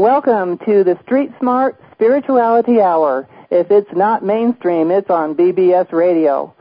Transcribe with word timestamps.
Welcome 0.00 0.56
to 0.60 0.82
the 0.82 0.98
Street 1.02 1.30
Smart 1.40 1.78
Spirituality 1.92 2.80
Hour. 2.80 3.28
If 3.50 3.70
it's 3.70 3.92
not 3.92 4.24
mainstream, 4.24 4.90
it's 4.90 5.10
on 5.10 5.34
BBS 5.34 5.92
Radio. 5.92 6.54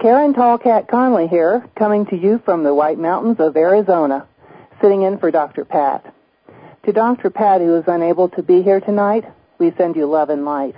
Karen 0.00 0.32
Tallkat 0.32 0.86
Conley 0.86 1.26
here, 1.26 1.68
coming 1.76 2.06
to 2.06 2.16
you 2.16 2.40
from 2.44 2.62
the 2.62 2.72
White 2.72 3.00
Mountains 3.00 3.38
of 3.40 3.56
Arizona, 3.56 4.28
sitting 4.80 5.02
in 5.02 5.18
for 5.18 5.32
Dr. 5.32 5.64
Pat. 5.64 6.14
To 6.84 6.92
Dr. 6.92 7.30
Pat, 7.30 7.60
who 7.60 7.74
is 7.74 7.82
unable 7.88 8.28
to 8.28 8.44
be 8.44 8.62
here 8.62 8.78
tonight, 8.78 9.24
we 9.58 9.72
send 9.76 9.96
you 9.96 10.06
love 10.06 10.30
and 10.30 10.44
light. 10.44 10.76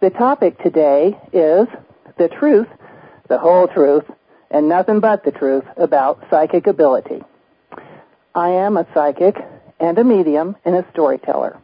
The 0.00 0.10
topic 0.10 0.60
today 0.64 1.16
is 1.32 1.68
the 2.18 2.28
truth, 2.40 2.66
the 3.28 3.38
whole 3.38 3.68
truth, 3.68 4.04
and 4.50 4.68
nothing 4.68 4.98
but 4.98 5.24
the 5.24 5.30
truth 5.30 5.64
about 5.76 6.26
psychic 6.28 6.66
ability. 6.66 7.22
I 8.34 8.48
am 8.48 8.76
a 8.76 8.86
psychic 8.92 9.36
and 9.84 9.98
a 9.98 10.04
medium 10.04 10.56
and 10.64 10.74
a 10.74 10.86
storyteller. 10.92 11.60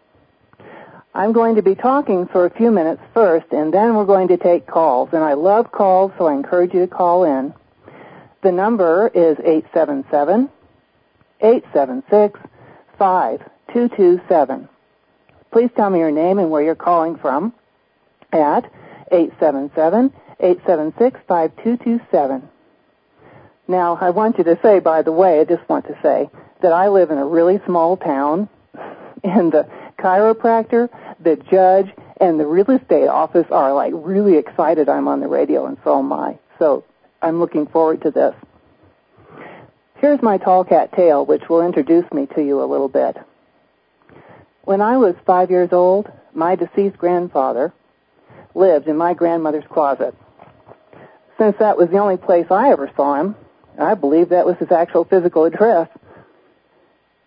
I'm 1.15 1.33
going 1.33 1.57
to 1.57 1.63
be 1.63 1.75
talking 1.75 2.29
for 2.29 2.45
a 2.47 2.51
few 2.51 2.71
minutes 2.71 3.03
first, 3.15 3.47
and 3.51 3.75
then 3.75 3.97
we're 3.97 4.05
going 4.05 4.29
to 4.29 4.37
take 4.37 4.67
calls. 4.67 5.09
And 5.13 5.25
I 5.25 5.33
love 5.33 5.73
calls, 5.73 6.13
so 6.19 6.27
I 6.27 6.35
encourage 6.35 6.73
you 6.73 6.81
to 6.81 6.87
call 6.87 7.25
in. 7.25 7.53
The 8.43 8.53
number 8.53 9.09
is 9.09 9.39
877 9.41 10.49
876 11.41 12.39
5227. 12.99 14.69
Please 15.51 15.71
tell 15.75 15.91
me 15.91 15.99
your 15.99 16.13
name 16.13 16.39
and 16.39 16.51
where 16.51 16.63
you're 16.63 16.75
calling 16.77 17.17
from 17.17 17.53
at 18.33 18.71
877 19.11 20.13
876 20.39 21.21
5227. 21.27 22.49
Now, 23.67 23.99
I 24.01 24.11
want 24.11 24.39
you 24.39 24.45
to 24.45 24.59
say, 24.63 24.79
by 24.79 25.03
the 25.03 25.13
way, 25.13 25.41
I 25.41 25.45
just 25.45 25.69
want 25.69 25.87
to 25.87 25.99
say 26.03 26.31
that 26.63 26.73
I 26.73 26.89
live 26.89 27.11
in 27.11 27.19
a 27.19 27.27
really 27.27 27.61
small 27.67 27.97
town, 27.97 28.49
and 29.25 29.53
the 29.53 29.69
chiropractor, 29.99 30.89
the 31.21 31.37
judge, 31.51 31.91
and 32.21 32.39
the 32.39 32.47
real 32.47 32.71
estate 32.71 33.09
office 33.09 33.47
are 33.51 33.73
like 33.73 33.93
really 33.95 34.37
excited 34.37 34.89
I'm 34.89 35.09
on 35.09 35.21
the 35.21 35.29
radio, 35.29 35.67
and 35.67 35.79
so 35.85 35.99
am 35.99 36.13
I. 36.13 36.39
So 36.59 36.85
I'm 37.23 37.41
looking 37.41 37.67
forward 37.67 38.03
to 38.03 38.11
this. 38.11 38.35
Here's 39.97 40.23
my 40.23 40.39
tall 40.39 40.65
cat 40.65 40.93
tale, 40.95 41.27
which 41.27 41.49
will 41.49 41.63
introduce 41.63 42.11
me 42.13 42.27
to 42.35 42.43
you 42.43 42.63
a 42.63 42.65
little 42.65 42.89
bit. 42.89 43.17
When 44.63 44.81
I 44.81 44.97
was 44.97 45.15
five 45.27 45.51
years 45.51 45.71
old, 45.73 46.11
my 46.33 46.55
deceased 46.57 46.97
grandfather 46.97 47.73
lived 48.55 48.89
in 48.89 48.97
my 48.97 49.15
grandmother's 49.15 49.65
closet. 49.71 50.15
Since 51.39 51.57
that 51.59 51.77
was 51.77 51.89
the 51.91 51.99
only 51.99 52.17
place 52.17 52.47
I 52.51 52.71
ever 52.71 52.91
saw 52.97 53.17
him, 53.21 53.37
I 53.79 53.95
believe 53.95 54.29
that 54.31 54.47
was 54.47 54.57
his 54.59 54.71
actual 54.71 55.05
physical 55.05 55.45
address. 55.45 55.89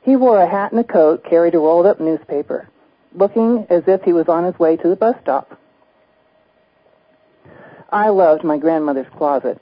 He 0.03 0.15
wore 0.17 0.41
a 0.41 0.47
hat 0.47 0.71
and 0.71 0.81
a 0.81 0.83
coat, 0.83 1.23
carried 1.23 1.55
a 1.55 1.59
rolled 1.59 1.85
up 1.85 1.99
newspaper, 1.99 2.67
looking 3.15 3.65
as 3.69 3.83
if 3.87 4.03
he 4.03 4.11
was 4.11 4.27
on 4.27 4.43
his 4.43 4.59
way 4.59 4.75
to 4.75 4.89
the 4.89 4.97
bus 4.97 5.15
stop. 5.21 5.57
I 7.89 8.09
loved 8.09 8.43
my 8.43 8.57
grandmother's 8.57 9.07
closet. 9.17 9.61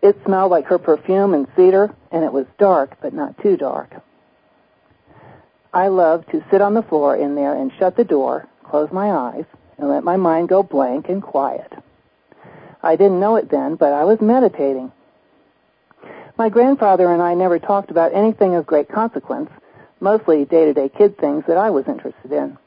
It 0.00 0.16
smelled 0.24 0.50
like 0.50 0.66
her 0.66 0.78
perfume 0.78 1.34
and 1.34 1.46
cedar, 1.56 1.94
and 2.10 2.24
it 2.24 2.32
was 2.32 2.46
dark, 2.58 2.96
but 3.02 3.12
not 3.12 3.38
too 3.42 3.56
dark. 3.56 3.90
I 5.74 5.88
loved 5.88 6.30
to 6.30 6.44
sit 6.50 6.62
on 6.62 6.72
the 6.72 6.82
floor 6.82 7.16
in 7.16 7.34
there 7.34 7.54
and 7.54 7.70
shut 7.78 7.96
the 7.96 8.04
door, 8.04 8.48
close 8.64 8.90
my 8.92 9.10
eyes, 9.10 9.44
and 9.76 9.90
let 9.90 10.04
my 10.04 10.16
mind 10.16 10.48
go 10.48 10.62
blank 10.62 11.10
and 11.10 11.22
quiet. 11.22 11.70
I 12.82 12.96
didn't 12.96 13.20
know 13.20 13.36
it 13.36 13.50
then, 13.50 13.74
but 13.74 13.92
I 13.92 14.04
was 14.04 14.20
meditating. 14.22 14.90
My 16.38 16.48
grandfather 16.48 17.12
and 17.12 17.20
I 17.20 17.34
never 17.34 17.58
talked 17.58 17.90
about 17.90 18.14
anything 18.14 18.54
of 18.54 18.64
great 18.64 18.88
consequence, 18.88 19.50
mostly 20.00 20.44
day-to-day 20.44 20.90
kid 20.96 21.18
things 21.18 21.44
that 21.46 21.56
I 21.56 21.70
was 21.70 21.86
interested 21.88 22.32
in. 22.32 22.58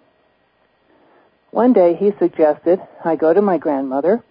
One 1.51 1.73
day 1.73 1.95
he 1.95 2.13
suggested 2.19 2.79
I 3.03 3.15
go 3.15 3.33
to 3.33 3.41
my 3.41 3.57
grandmother, 3.57 4.23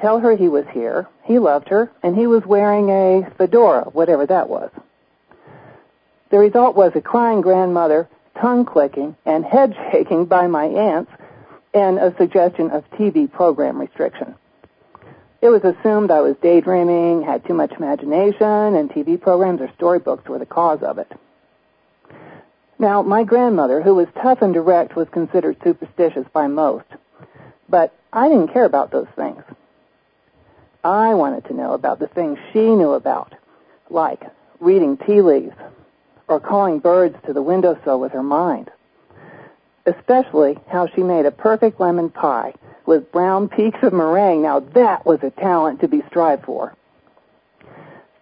tell 0.00 0.20
her 0.20 0.36
he 0.36 0.48
was 0.48 0.64
here, 0.72 1.08
he 1.24 1.38
loved 1.38 1.68
her, 1.68 1.90
and 2.02 2.16
he 2.16 2.26
was 2.26 2.44
wearing 2.46 2.90
a 2.90 3.30
fedora, 3.36 3.84
whatever 3.84 4.26
that 4.26 4.48
was. 4.48 4.70
The 6.30 6.38
result 6.38 6.74
was 6.74 6.92
a 6.94 7.00
crying 7.00 7.42
grandmother, 7.42 8.08
tongue 8.40 8.64
clicking, 8.64 9.16
and 9.24 9.44
head 9.44 9.76
shaking 9.92 10.24
by 10.26 10.46
my 10.46 10.64
aunts, 10.64 11.12
and 11.72 11.98
a 11.98 12.14
suggestion 12.16 12.70
of 12.70 12.88
TV 12.92 13.30
program 13.30 13.80
restriction. 13.80 14.34
It 15.42 15.48
was 15.48 15.62
assumed 15.62 16.10
I 16.10 16.20
was 16.20 16.36
daydreaming, 16.40 17.22
had 17.22 17.44
too 17.44 17.52
much 17.52 17.72
imagination, 17.72 18.76
and 18.76 18.88
TV 18.88 19.20
programs 19.20 19.60
or 19.60 19.70
storybooks 19.76 20.26
were 20.26 20.38
the 20.38 20.46
cause 20.46 20.82
of 20.82 20.98
it. 20.98 21.12
Now, 22.78 23.02
my 23.02 23.24
grandmother, 23.24 23.80
who 23.80 23.94
was 23.94 24.08
tough 24.20 24.42
and 24.42 24.52
direct, 24.52 24.96
was 24.96 25.08
considered 25.10 25.56
superstitious 25.62 26.26
by 26.32 26.48
most. 26.48 26.86
But 27.68 27.94
I 28.12 28.28
didn't 28.28 28.52
care 28.52 28.64
about 28.64 28.90
those 28.90 29.08
things. 29.16 29.42
I 30.82 31.14
wanted 31.14 31.46
to 31.46 31.54
know 31.54 31.72
about 31.72 31.98
the 31.98 32.08
things 32.08 32.38
she 32.52 32.60
knew 32.60 32.92
about, 32.92 33.34
like 33.88 34.22
reading 34.60 34.96
tea 34.96 35.22
leaves 35.22 35.56
or 36.28 36.40
calling 36.40 36.78
birds 36.78 37.16
to 37.26 37.32
the 37.32 37.42
windowsill 37.42 38.00
with 38.00 38.12
her 38.12 38.22
mind. 38.22 38.70
Especially 39.86 40.58
how 40.68 40.86
she 40.86 41.02
made 41.02 41.26
a 41.26 41.30
perfect 41.30 41.80
lemon 41.80 42.10
pie 42.10 42.54
with 42.86 43.12
brown 43.12 43.48
peaks 43.48 43.78
of 43.82 43.92
meringue. 43.92 44.42
Now 44.42 44.60
that 44.60 45.06
was 45.06 45.22
a 45.22 45.30
talent 45.30 45.80
to 45.80 45.88
be 45.88 46.02
strived 46.08 46.44
for. 46.44 46.74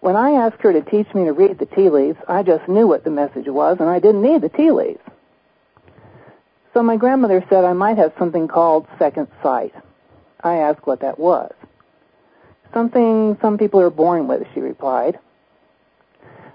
When 0.03 0.17
I 0.17 0.31
asked 0.31 0.61
her 0.63 0.73
to 0.73 0.81
teach 0.81 1.07
me 1.15 1.23
to 1.23 1.31
read 1.31 1.59
the 1.59 1.65
tea 1.65 1.89
leaves, 1.89 2.19
I 2.27 2.43
just 2.43 2.67
knew 2.67 2.85
what 2.85 3.05
the 3.05 3.09
message 3.09 3.47
was, 3.47 3.77
and 3.79 3.89
I 3.89 3.99
didn't 3.99 4.21
need 4.21 4.41
the 4.41 4.49
tea 4.49 4.69
leaves. 4.69 4.99
So 6.73 6.83
my 6.83 6.97
grandmother 6.97 7.41
said 7.49 7.63
I 7.63 7.71
might 7.71 7.97
have 7.97 8.11
something 8.19 8.49
called 8.49 8.85
second 8.99 9.29
sight. 9.41 9.73
I 10.43 10.55
asked 10.55 10.85
what 10.85 10.99
that 10.99 11.17
was. 11.17 11.53
Something 12.73 13.37
some 13.41 13.57
people 13.57 13.79
are 13.79 13.89
born 13.89 14.27
with, 14.27 14.45
she 14.53 14.59
replied. 14.59 15.19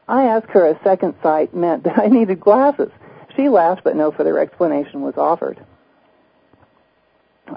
I 0.06 0.25
asked 0.25 0.50
her 0.50 0.66
if 0.66 0.82
second 0.84 1.15
sight 1.22 1.54
meant 1.54 1.84
that 1.84 1.98
I 2.04 2.09
needed 2.09 2.41
glasses. 2.41 2.91
She 3.34 3.48
laughed, 3.48 3.82
but 3.82 3.97
no 3.97 4.12
further 4.12 4.38
explanation 4.38 5.00
was 5.00 5.16
offered. 5.16 5.59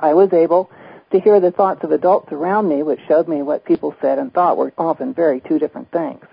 I 0.01 0.13
was 0.13 0.31
able 0.31 0.71
to 1.11 1.19
hear 1.19 1.39
the 1.39 1.51
thoughts 1.51 1.83
of 1.83 1.91
adults 1.91 2.31
around 2.31 2.69
me, 2.69 2.83
which 2.83 2.99
showed 3.07 3.27
me 3.27 3.41
what 3.41 3.65
people 3.65 3.95
said 4.01 4.17
and 4.17 4.33
thought 4.33 4.57
were 4.57 4.73
often 4.77 5.13
very 5.13 5.41
two 5.41 5.59
different 5.59 5.91
things, 5.91 6.23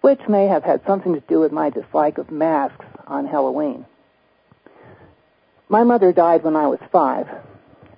which 0.00 0.20
may 0.28 0.46
have 0.46 0.64
had 0.64 0.84
something 0.86 1.14
to 1.14 1.20
do 1.20 1.40
with 1.40 1.52
my 1.52 1.70
dislike 1.70 2.18
of 2.18 2.30
masks 2.30 2.84
on 3.06 3.26
Halloween. 3.26 3.86
My 5.68 5.84
mother 5.84 6.12
died 6.12 6.42
when 6.42 6.56
I 6.56 6.66
was 6.66 6.80
five. 6.92 7.26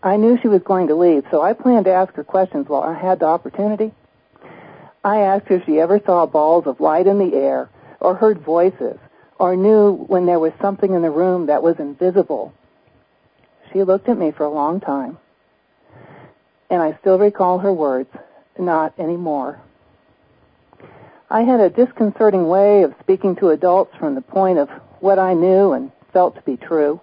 I 0.03 0.17
knew 0.17 0.39
she 0.41 0.49
was 0.49 0.63
going 0.63 0.89
to 0.89 0.95
leave, 0.95 1.25
so 1.31 1.43
I 1.43 1.53
planned 1.53 1.87
to 1.87 1.93
ask 1.93 2.13
her 2.15 2.25
questions 2.25 2.69
while 2.69 2.83
I 2.83 2.95
had 2.95 3.21
the 3.21 3.27
opportunity. 3.27 3.93
I 5.03 5.21
asked 5.21 5.49
her 5.49 5.57
if 5.57 5.67
she 5.67 5.81
ever 5.81 6.01
saw 6.05 6.27
balls 6.27 6.67
of 6.67 6.81
light 6.81 7.07
in 7.07 7.19
the 7.19 7.35
air, 7.35 7.71
or 8.01 8.15
heard 8.15 8.41
voices, 8.41 8.99
or 9.39 9.57
knew 9.57 9.93
when 9.93 10.27
there 10.27 10.39
was 10.39 10.53
something 10.61 10.93
in 10.93 11.03
the 11.03 11.11
room 11.11 11.47
that 11.47 11.63
was 11.63 11.79
invisible. 11.79 12.53
She 13.73 13.83
looked 13.83 14.09
at 14.09 14.19
me 14.19 14.33
for 14.33 14.45
a 14.45 14.51
long 14.51 14.81
time 14.81 15.19
and 16.71 16.83
I 16.83 16.97
still 17.01 17.19
recall 17.19 17.59
her 17.59 17.73
words, 17.73 18.11
not 18.59 18.99
anymore. 18.99 19.61
I 21.29 21.43
had 21.43 21.61
a 21.61 21.71
disconcerting 21.71 22.49
way 22.49 22.83
of 22.83 22.95
speaking 23.01 23.37
to 23.37 23.51
adults 23.51 23.95
from 23.97 24.15
the 24.15 24.21
point 24.21 24.59
of 24.59 24.69
what 25.01 25.19
I 25.19 25.35
knew 25.35 25.73
and 25.73 25.91
felt 26.13 26.37
to 26.37 26.43
be 26.43 26.57
true. 26.57 27.01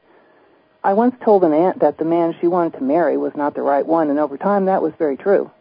I 0.84 0.94
once 0.94 1.16
told 1.24 1.44
an 1.44 1.54
aunt 1.54 1.80
that 1.80 1.98
the 1.98 2.06
man 2.06 2.36
she 2.40 2.48
wanted 2.48 2.78
to 2.78 2.84
marry 2.84 3.18
was 3.18 3.34
not 3.36 3.56
the 3.56 3.62
right 3.62 3.86
one, 3.86 4.10
and 4.10 4.20
over 4.20 4.38
time 4.38 4.66
that 4.66 4.82
was 4.82 4.94
very 4.98 5.18
true. 5.18 5.52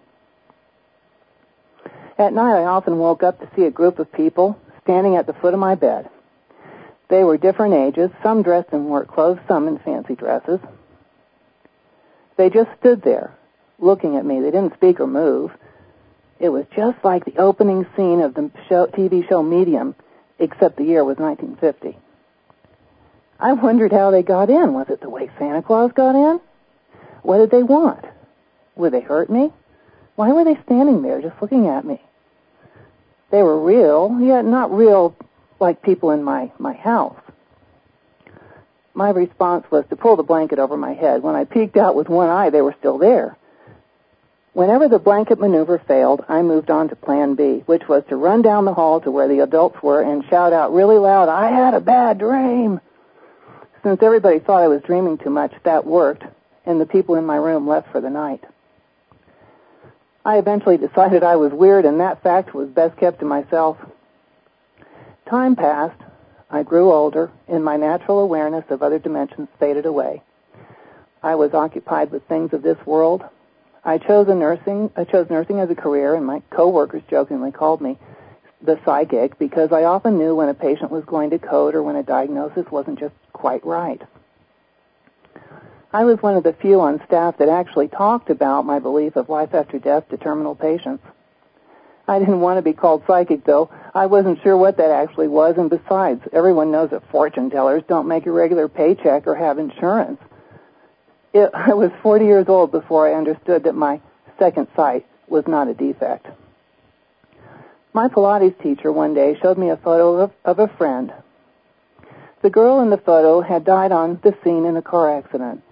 At 2.18 2.32
night 2.32 2.60
I 2.60 2.64
often 2.64 2.98
woke 2.98 3.22
up 3.22 3.40
to 3.40 3.48
see 3.56 3.64
a 3.64 3.70
group 3.70 3.98
of 3.98 4.12
people 4.12 4.58
standing 4.82 5.16
at 5.16 5.26
the 5.26 5.32
foot 5.32 5.54
of 5.54 5.60
my 5.60 5.74
bed. 5.74 6.08
They 7.08 7.24
were 7.24 7.36
different 7.36 7.74
ages, 7.74 8.10
some 8.22 8.42
dressed 8.42 8.72
in 8.72 8.86
work 8.86 9.08
clothes, 9.08 9.38
some 9.46 9.68
in 9.68 9.78
fancy 9.78 10.14
dresses. 10.14 10.60
They 12.36 12.48
just 12.48 12.70
stood 12.80 13.02
there, 13.02 13.34
looking 13.82 14.16
at 14.16 14.24
me. 14.24 14.40
They 14.40 14.50
didn't 14.50 14.74
speak 14.74 15.00
or 15.00 15.06
move. 15.06 15.50
It 16.38 16.48
was 16.48 16.64
just 16.74 17.04
like 17.04 17.24
the 17.24 17.38
opening 17.38 17.86
scene 17.96 18.20
of 18.20 18.34
the 18.34 18.50
show, 18.68 18.86
TV 18.86 19.28
show 19.28 19.42
Medium, 19.42 19.94
except 20.38 20.76
the 20.76 20.84
year 20.84 21.04
was 21.04 21.18
1950. 21.18 21.98
I 23.38 23.52
wondered 23.52 23.92
how 23.92 24.10
they 24.10 24.22
got 24.22 24.50
in. 24.50 24.72
Was 24.72 24.88
it 24.88 25.00
the 25.00 25.10
way 25.10 25.30
Santa 25.38 25.62
Claus 25.62 25.92
got 25.92 26.14
in? 26.14 26.40
What 27.22 27.38
did 27.38 27.50
they 27.50 27.62
want? 27.62 28.04
Would 28.76 28.92
they 28.92 29.00
hurt 29.00 29.28
me? 29.30 29.52
Why 30.16 30.32
were 30.32 30.44
they 30.44 30.58
standing 30.64 31.02
there 31.02 31.20
just 31.20 31.40
looking 31.40 31.68
at 31.68 31.84
me? 31.84 32.00
They 33.30 33.42
were 33.42 33.60
real, 33.60 34.18
yet 34.20 34.44
not 34.44 34.72
real 34.72 35.16
like 35.58 35.82
people 35.82 36.10
in 36.10 36.22
my, 36.22 36.52
my 36.58 36.74
house. 36.74 37.18
My 38.94 39.10
response 39.10 39.64
was 39.70 39.84
to 39.88 39.96
pull 39.96 40.16
the 40.16 40.22
blanket 40.22 40.58
over 40.58 40.76
my 40.76 40.92
head. 40.92 41.22
When 41.22 41.34
I 41.34 41.44
peeked 41.44 41.76
out 41.76 41.94
with 41.94 42.08
one 42.08 42.28
eye, 42.28 42.50
they 42.50 42.60
were 42.60 42.74
still 42.78 42.98
there. 42.98 43.36
Whenever 44.52 44.86
the 44.86 44.98
blanket 44.98 45.40
maneuver 45.40 45.78
failed, 45.78 46.22
I 46.28 46.42
moved 46.42 46.70
on 46.70 46.90
to 46.90 46.96
plan 46.96 47.34
B, 47.34 47.62
which 47.64 47.88
was 47.88 48.04
to 48.08 48.16
run 48.16 48.42
down 48.42 48.66
the 48.66 48.74
hall 48.74 49.00
to 49.00 49.10
where 49.10 49.28
the 49.28 49.40
adults 49.40 49.82
were 49.82 50.02
and 50.02 50.24
shout 50.28 50.52
out 50.52 50.74
really 50.74 50.98
loud, 50.98 51.30
I 51.30 51.50
had 51.50 51.74
a 51.74 51.80
bad 51.80 52.18
dream. 52.18 52.80
since 53.82 54.02
everybody 54.02 54.38
thought 54.38 54.62
I 54.62 54.68
was 54.68 54.82
dreaming 54.82 55.18
too 55.18 55.30
much, 55.30 55.52
that 55.64 55.86
worked, 55.86 56.22
and 56.66 56.80
the 56.80 56.86
people 56.86 57.16
in 57.16 57.24
my 57.24 57.36
room 57.36 57.66
left 57.66 57.90
for 57.90 58.00
the 58.00 58.10
night. 58.10 58.44
I 60.24 60.38
eventually 60.38 60.76
decided 60.76 61.24
I 61.24 61.36
was 61.36 61.52
weird, 61.52 61.84
and 61.84 61.98
that 61.98 62.22
fact 62.22 62.54
was 62.54 62.68
best 62.68 62.96
kept 62.98 63.20
to 63.20 63.24
myself. 63.24 63.78
Time 65.28 65.56
passed. 65.56 66.00
I 66.48 66.62
grew 66.62 66.92
older, 66.92 67.32
and 67.48 67.64
my 67.64 67.76
natural 67.76 68.20
awareness 68.20 68.64
of 68.68 68.82
other 68.82 68.98
dimensions 68.98 69.48
faded 69.58 69.86
away. 69.86 70.22
I 71.22 71.34
was 71.34 71.54
occupied 71.54 72.12
with 72.12 72.22
things 72.28 72.52
of 72.52 72.62
this 72.62 72.78
world. 72.86 73.24
I 73.84 73.98
chose 73.98 74.28
a 74.28 74.34
nursing. 74.34 74.90
I 74.96 75.04
chose 75.04 75.28
nursing 75.28 75.58
as 75.58 75.70
a 75.70 75.74
career, 75.74 76.14
and 76.14 76.24
my 76.24 76.42
coworkers 76.50 77.02
jokingly 77.10 77.50
called 77.50 77.80
me 77.80 77.98
the 78.62 78.78
psychic 78.84 79.38
because 79.38 79.72
I 79.72 79.84
often 79.84 80.18
knew 80.18 80.36
when 80.36 80.48
a 80.48 80.54
patient 80.54 80.90
was 80.90 81.04
going 81.04 81.30
to 81.30 81.38
code 81.38 81.74
or 81.74 81.82
when 81.82 81.96
a 81.96 82.02
diagnosis 82.02 82.70
wasn't 82.70 83.00
just 83.00 83.14
quite 83.32 83.64
right. 83.66 84.00
I 85.92 86.04
was 86.04 86.22
one 86.22 86.36
of 86.36 86.44
the 86.44 86.54
few 86.54 86.80
on 86.80 87.02
staff 87.06 87.38
that 87.38 87.48
actually 87.48 87.88
talked 87.88 88.30
about 88.30 88.64
my 88.64 88.78
belief 88.78 89.16
of 89.16 89.28
life 89.28 89.52
after 89.52 89.78
death 89.78 90.08
to 90.10 90.16
terminal 90.16 90.54
patients. 90.54 91.04
I 92.08 92.18
didn't 92.18 92.40
want 92.40 92.58
to 92.58 92.62
be 92.62 92.72
called 92.72 93.02
psychic 93.06 93.44
though. 93.44 93.70
I 93.94 94.06
wasn't 94.06 94.42
sure 94.42 94.56
what 94.56 94.78
that 94.78 94.90
actually 94.90 95.28
was 95.28 95.56
and 95.58 95.68
besides, 95.68 96.22
everyone 96.32 96.70
knows 96.70 96.90
that 96.90 97.10
fortune 97.10 97.50
tellers 97.50 97.82
don't 97.88 98.08
make 98.08 98.26
a 98.26 98.30
regular 98.30 98.68
paycheck 98.68 99.26
or 99.26 99.34
have 99.34 99.58
insurance. 99.58 100.20
It, 101.32 101.50
I 101.54 101.74
was 101.74 101.90
40 102.02 102.24
years 102.24 102.48
old 102.48 102.70
before 102.70 103.08
I 103.08 103.14
understood 103.14 103.64
that 103.64 103.74
my 103.74 104.00
second 104.38 104.68
sight 104.76 105.06
was 105.28 105.44
not 105.46 105.68
a 105.68 105.74
defect. 105.74 106.26
My 107.94 108.08
Pilates 108.08 108.60
teacher 108.62 108.90
one 108.90 109.14
day 109.14 109.38
showed 109.40 109.58
me 109.58 109.68
a 109.68 109.76
photo 109.76 110.20
of, 110.20 110.32
of 110.44 110.58
a 110.58 110.68
friend. 110.68 111.12
The 112.42 112.50
girl 112.50 112.80
in 112.80 112.90
the 112.90 112.96
photo 112.96 113.40
had 113.40 113.64
died 113.64 113.92
on 113.92 114.18
the 114.22 114.34
scene 114.42 114.64
in 114.64 114.76
a 114.76 114.82
car 114.82 115.16
accident. 115.16 115.62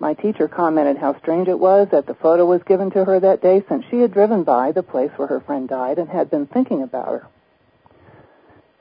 My 0.00 0.14
teacher 0.14 0.48
commented 0.48 0.96
how 0.96 1.18
strange 1.18 1.48
it 1.48 1.58
was 1.58 1.88
that 1.90 2.06
the 2.06 2.14
photo 2.14 2.46
was 2.46 2.62
given 2.62 2.90
to 2.92 3.04
her 3.04 3.20
that 3.20 3.42
day 3.42 3.62
since 3.68 3.84
she 3.90 3.98
had 3.98 4.12
driven 4.12 4.44
by 4.44 4.72
the 4.72 4.82
place 4.82 5.10
where 5.16 5.28
her 5.28 5.40
friend 5.40 5.68
died 5.68 5.98
and 5.98 6.08
had 6.08 6.30
been 6.30 6.46
thinking 6.46 6.82
about 6.82 7.08
her. 7.08 7.26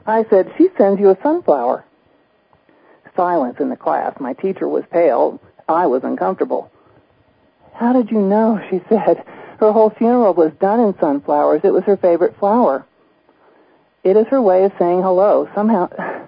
I 0.05 0.25
said, 0.29 0.53
she 0.57 0.69
sends 0.77 1.01
you 1.01 1.09
a 1.09 1.17
sunflower. 1.21 1.83
Silence 3.15 3.57
in 3.59 3.69
the 3.69 3.75
class. 3.75 4.15
My 4.19 4.33
teacher 4.33 4.67
was 4.67 4.83
pale. 4.91 5.41
I 5.67 5.87
was 5.87 6.03
uncomfortable. 6.03 6.71
How 7.73 7.93
did 7.93 8.09
you 8.11 8.19
know? 8.19 8.59
She 8.69 8.81
said. 8.89 9.23
Her 9.59 9.71
whole 9.71 9.89
funeral 9.89 10.33
was 10.33 10.51
done 10.59 10.79
in 10.79 10.97
sunflowers. 10.99 11.61
It 11.63 11.73
was 11.73 11.83
her 11.85 11.97
favorite 11.97 12.37
flower. 12.37 12.85
It 14.03 14.15
is 14.15 14.27
her 14.27 14.41
way 14.41 14.63
of 14.63 14.71
saying 14.79 15.01
hello. 15.01 15.49
Somehow, 15.53 15.89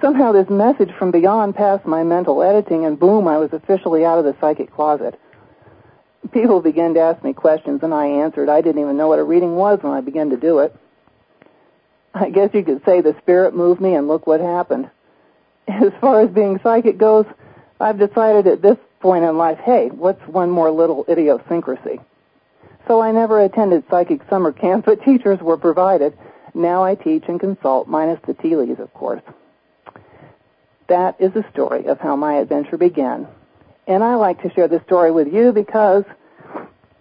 somehow 0.00 0.32
this 0.32 0.48
message 0.48 0.90
from 0.98 1.10
beyond 1.10 1.56
passed 1.56 1.86
my 1.86 2.04
mental 2.04 2.42
editing 2.42 2.84
and 2.84 2.98
boom, 2.98 3.26
I 3.28 3.38
was 3.38 3.52
officially 3.52 4.04
out 4.04 4.18
of 4.18 4.24
the 4.24 4.36
psychic 4.40 4.72
closet. 4.72 5.18
People 6.32 6.60
began 6.60 6.94
to 6.94 7.00
ask 7.00 7.22
me 7.22 7.32
questions 7.32 7.80
and 7.82 7.92
I 7.92 8.06
answered. 8.06 8.48
I 8.48 8.60
didn't 8.60 8.80
even 8.80 8.96
know 8.96 9.08
what 9.08 9.18
a 9.18 9.24
reading 9.24 9.56
was 9.56 9.80
when 9.82 9.92
I 9.92 10.00
began 10.00 10.30
to 10.30 10.36
do 10.36 10.60
it. 10.60 10.74
I 12.14 12.30
guess 12.30 12.50
you 12.54 12.64
could 12.64 12.84
say 12.84 13.00
the 13.00 13.16
spirit 13.20 13.54
moved 13.54 13.80
me 13.80 13.94
and 13.94 14.08
look 14.08 14.26
what 14.26 14.40
happened. 14.40 14.90
As 15.68 15.92
far 16.00 16.22
as 16.22 16.30
being 16.30 16.58
psychic 16.62 16.98
goes, 16.98 17.26
I've 17.80 17.98
decided 17.98 18.46
at 18.46 18.62
this 18.62 18.76
point 19.00 19.24
in 19.24 19.36
life, 19.36 19.58
hey, 19.58 19.88
what's 19.88 20.20
one 20.26 20.50
more 20.50 20.70
little 20.70 21.04
idiosyncrasy? 21.08 22.00
So 22.88 23.00
I 23.00 23.12
never 23.12 23.40
attended 23.40 23.84
psychic 23.90 24.20
summer 24.28 24.52
camp, 24.52 24.86
but 24.86 25.04
teachers 25.04 25.40
were 25.40 25.56
provided. 25.56 26.16
Now 26.54 26.82
I 26.82 26.94
teach 26.94 27.24
and 27.28 27.38
consult, 27.38 27.86
minus 27.86 28.18
the 28.26 28.34
tea 28.34 28.56
leaves, 28.56 28.80
of 28.80 28.92
course. 28.94 29.22
That 30.88 31.16
is 31.20 31.32
the 31.32 31.44
story 31.52 31.86
of 31.86 32.00
how 32.00 32.16
my 32.16 32.34
adventure 32.36 32.78
began. 32.78 33.28
And 33.86 34.02
I 34.02 34.14
like 34.14 34.42
to 34.42 34.52
share 34.52 34.68
this 34.68 34.82
story 34.82 35.10
with 35.10 35.32
you 35.32 35.52
because 35.52 36.04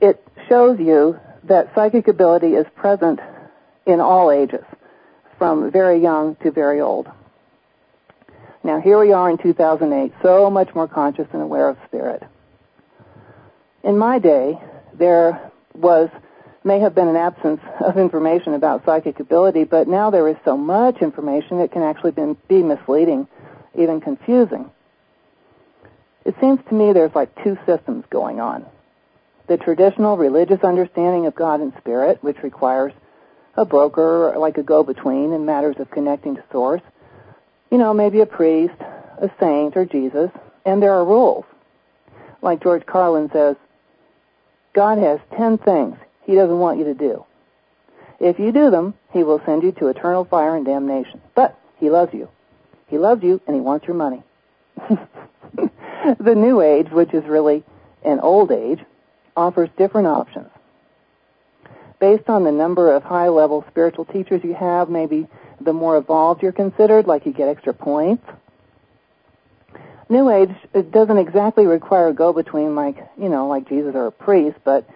it 0.02 0.24
shows 0.48 0.80
you 0.80 1.20
that 1.46 1.74
psychic 1.74 2.08
ability 2.08 2.54
is 2.54 2.66
present 2.76 3.20
in 3.86 4.02
all 4.02 4.32
ages, 4.32 4.66
from 5.38 5.72
very 5.72 6.02
young 6.02 6.36
to 6.44 6.52
very 6.52 6.82
old. 6.82 7.08
Now 8.68 8.82
here 8.82 9.00
we 9.00 9.14
are 9.14 9.30
in 9.30 9.38
2008, 9.38 10.12
so 10.22 10.50
much 10.50 10.76
more 10.76 10.90
conscious 10.90 11.26
and 11.32 11.42
aware 11.42 11.70
of 11.70 11.78
spirit. 11.88 12.22
In 13.82 13.98
my 13.98 14.20
day, 14.20 14.60
there 14.94 15.54
was 15.74 16.10
may 16.66 16.82
have 16.82 16.94
been 16.94 17.08
an 17.08 17.16
absence 17.16 17.62
of 17.80 17.98
information 17.98 18.56
about 18.56 18.84
psychic 18.84 19.22
ability, 19.22 19.64
but 19.64 19.88
now 19.88 20.10
there 20.10 20.28
is 20.28 20.36
so 20.44 20.58
much 20.58 20.98
information 20.98 21.62
it 21.62 21.72
can 21.72 21.82
actually 21.82 22.12
be 22.50 22.62
misleading, 22.62 23.30
even 23.74 24.02
confusing. 24.02 24.70
It 26.26 26.36
seems 26.42 26.60
to 26.68 26.76
me 26.76 26.92
there's 26.92 27.16
like 27.16 27.42
two 27.46 27.58
systems 27.66 28.04
going 28.10 28.42
on. 28.42 28.66
The 29.48 29.56
traditional 29.56 30.18
religious 30.18 30.60
understanding 30.62 31.26
of 31.26 31.36
God 31.36 31.62
and 31.62 31.72
spirit, 31.78 32.22
which 32.22 32.44
requires 32.44 32.92
a 33.56 33.64
broker, 33.64 34.34
like 34.38 34.58
a 34.58 34.64
go-between 34.64 35.32
in 35.32 35.46
matters 35.46 35.78
of 35.80 35.90
connecting 35.90 36.36
to 36.36 36.44
source. 36.52 36.82
You 37.72 37.78
know, 37.78 37.94
maybe 37.94 38.22
a 38.22 38.26
priest, 38.26 38.76
a 39.20 39.30
saint, 39.40 39.76
or 39.76 39.86
Jesus, 39.86 40.32
and 40.66 40.82
there 40.82 40.94
are 40.94 41.06
rules. 41.06 41.46
Like 42.42 42.64
George 42.64 42.86
Carlin 42.86 43.30
says, 43.32 43.56
God 44.74 44.98
has 45.00 45.20
ten 45.36 45.58
things 45.58 45.98
he 46.26 46.36
doesn't 46.36 46.60
want 46.60 46.78
you 46.78 46.86
to 46.86 46.94
do. 46.94 47.26
If 48.20 48.40
you 48.40 48.52
do 48.52 48.70
them, 48.70 48.94
he 49.12 49.24
will 49.24 49.42
send 49.46 49.64
you 49.64 49.72
to 49.74 49.88
eternal 49.88 50.26
fire 50.26 50.56
and 50.56 50.66
damnation. 50.66 51.22
But 51.36 51.58
he 51.80 51.90
loves 51.90 52.14
you. 52.14 52.30
He 52.88 52.98
loves 52.98 53.24
you 53.24 53.42
and 53.48 53.56
he 53.56 53.62
wants 53.62 53.88
your 53.88 53.96
money. 53.96 54.24
the 56.20 56.36
new 56.36 56.62
age, 56.62 56.90
which 56.92 57.14
is 57.14 57.24
really 57.26 57.64
an 58.04 58.20
old 58.20 58.52
age, 58.52 58.80
offers 59.36 59.70
different 59.78 60.08
options. 60.08 60.50
Based 62.00 62.30
on 62.30 62.44
the 62.44 62.52
number 62.52 62.94
of 62.94 63.04
high 63.04 63.30
level 63.30 63.66
spiritual 63.70 64.06
teachers 64.06 64.44
you 64.44 64.54
have, 64.54 64.90
maybe 64.90 65.28
the 65.68 65.74
more 65.74 65.98
evolved 65.98 66.42
you're 66.42 66.54
considered, 66.54 67.08
like 67.08 67.26
you 67.26 67.34
get 67.34 67.50
extra 67.50 67.74
points. 67.74 68.26
New 70.08 70.30
Age 70.32 70.56
it 70.74 70.92
doesn't 70.92 71.18
exactly 71.18 71.66
require 71.66 72.08
a 72.08 72.14
go-between 72.14 72.74
like, 72.74 72.96
you 73.20 73.28
know, 73.28 73.50
like 73.50 73.68
Jesus 73.68 73.94
or 73.94 74.08
a 74.08 74.12
priest, 74.12 74.58
but, 74.64 74.90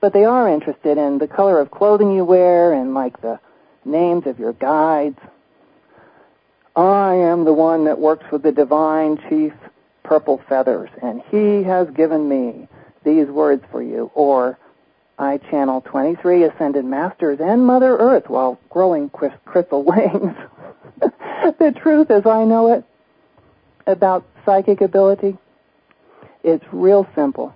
but 0.00 0.14
they 0.14 0.24
are 0.24 0.48
interested 0.48 0.96
in 0.96 1.18
the 1.18 1.28
color 1.28 1.60
of 1.60 1.70
clothing 1.70 2.16
you 2.16 2.24
wear 2.24 2.72
and 2.72 2.94
like 2.94 3.20
the 3.20 3.38
names 3.84 4.26
of 4.26 4.38
your 4.38 4.54
guides. 4.54 5.18
I 6.74 7.16
am 7.16 7.44
the 7.44 7.52
one 7.52 7.84
that 7.84 7.98
works 7.98 8.24
with 8.32 8.42
the 8.42 8.52
divine 8.52 9.18
chief 9.28 9.52
purple 10.02 10.42
feathers 10.48 10.88
and 11.02 11.20
he 11.30 11.62
has 11.64 11.90
given 11.90 12.26
me 12.26 12.68
these 13.04 13.26
words 13.26 13.62
for 13.70 13.82
you. 13.82 14.10
Or 14.14 14.58
I 15.18 15.38
channel 15.38 15.80
23 15.80 16.44
ascended 16.44 16.84
masters 16.84 17.38
and 17.40 17.66
Mother 17.66 17.96
Earth 17.96 18.28
while 18.28 18.60
growing 18.68 19.08
crystal 19.08 19.82
wings. 19.84 20.36
the 21.00 21.74
truth 21.80 22.10
as 22.10 22.26
I 22.26 22.44
know 22.44 22.74
it 22.74 22.84
about 23.86 24.26
psychic 24.44 24.80
ability? 24.80 25.38
It's 26.44 26.64
real 26.70 27.06
simple. 27.14 27.54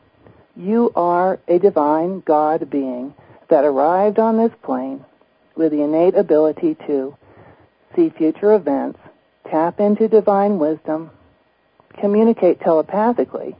You 0.56 0.92
are 0.96 1.38
a 1.48 1.58
divine 1.58 2.20
God 2.20 2.70
being 2.70 3.14
that 3.48 3.64
arrived 3.64 4.18
on 4.18 4.36
this 4.36 4.52
plane 4.62 5.04
with 5.54 5.72
the 5.72 5.82
innate 5.82 6.14
ability 6.14 6.76
to 6.86 7.16
see 7.94 8.10
future 8.10 8.54
events, 8.54 8.98
tap 9.50 9.80
into 9.80 10.08
divine 10.08 10.58
wisdom, 10.58 11.10
communicate 11.98 12.60
telepathically, 12.60 13.56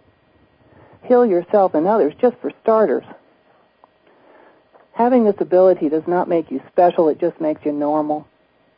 heal 1.05 1.27
yourself 1.27 1.75
and 1.75 1.87
others, 1.87 2.15
just 2.21 2.37
for 2.39 2.53
starters. 2.63 3.05
Having 5.01 5.25
this 5.25 5.41
ability 5.41 5.89
does 5.89 6.07
not 6.07 6.29
make 6.29 6.51
you 6.51 6.61
special, 6.71 7.09
it 7.09 7.19
just 7.19 7.41
makes 7.41 7.65
you 7.65 7.73
normal 7.73 8.29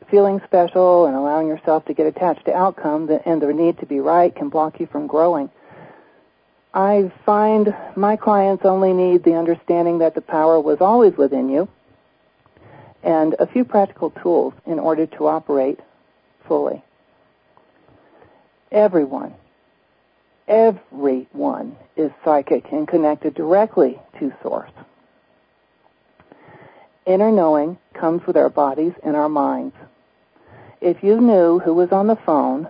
feeling 0.09 0.39
special 0.45 1.05
and 1.05 1.17
allowing 1.17 1.49
yourself 1.49 1.83
to 1.83 1.93
get 1.93 2.05
attached 2.05 2.45
to 2.45 2.55
outcome 2.55 3.09
and 3.25 3.41
the 3.41 3.51
need 3.51 3.77
to 3.79 3.85
be 3.85 3.99
right 3.99 4.33
can 4.33 4.47
block 4.47 4.79
you 4.79 4.85
from 4.85 5.05
growing. 5.05 5.49
I 6.73 7.11
find 7.25 7.75
my 7.97 8.15
clients 8.15 8.63
only 8.63 8.93
need 8.93 9.25
the 9.25 9.35
understanding 9.35 9.97
that 9.97 10.15
the 10.15 10.21
power 10.21 10.61
was 10.61 10.77
always 10.79 11.17
within 11.17 11.49
you 11.49 11.67
and 13.03 13.35
a 13.37 13.45
few 13.45 13.65
practical 13.65 14.09
tools 14.09 14.53
in 14.65 14.79
order 14.79 15.05
to 15.05 15.27
operate 15.27 15.81
fully. 16.47 16.81
Everyone, 18.71 19.33
everyone 20.47 21.75
is 21.97 22.11
psychic 22.23 22.71
and 22.71 22.87
connected 22.87 23.33
directly 23.33 23.99
to 24.19 24.31
Source. 24.41 24.71
Inner 27.05 27.31
knowing 27.31 27.77
comes 27.93 28.25
with 28.25 28.37
our 28.37 28.49
bodies 28.49 28.93
and 29.03 29.15
our 29.15 29.29
minds 29.29 29.75
if 30.83 31.01
you 31.01 31.21
knew 31.21 31.59
who 31.59 31.73
was 31.73 31.93
on 31.93 32.07
the 32.07 32.17
phone 32.17 32.67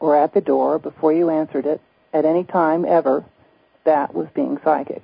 or 0.00 0.16
at 0.16 0.32
the 0.32 0.40
door 0.40 0.78
before 0.78 1.12
you 1.12 1.28
answered 1.28 1.66
it 1.66 1.80
at 2.12 2.24
any 2.24 2.42
time 2.42 2.86
ever, 2.86 3.22
that 3.84 4.14
was 4.14 4.26
being 4.34 4.58
psychic. 4.64 5.02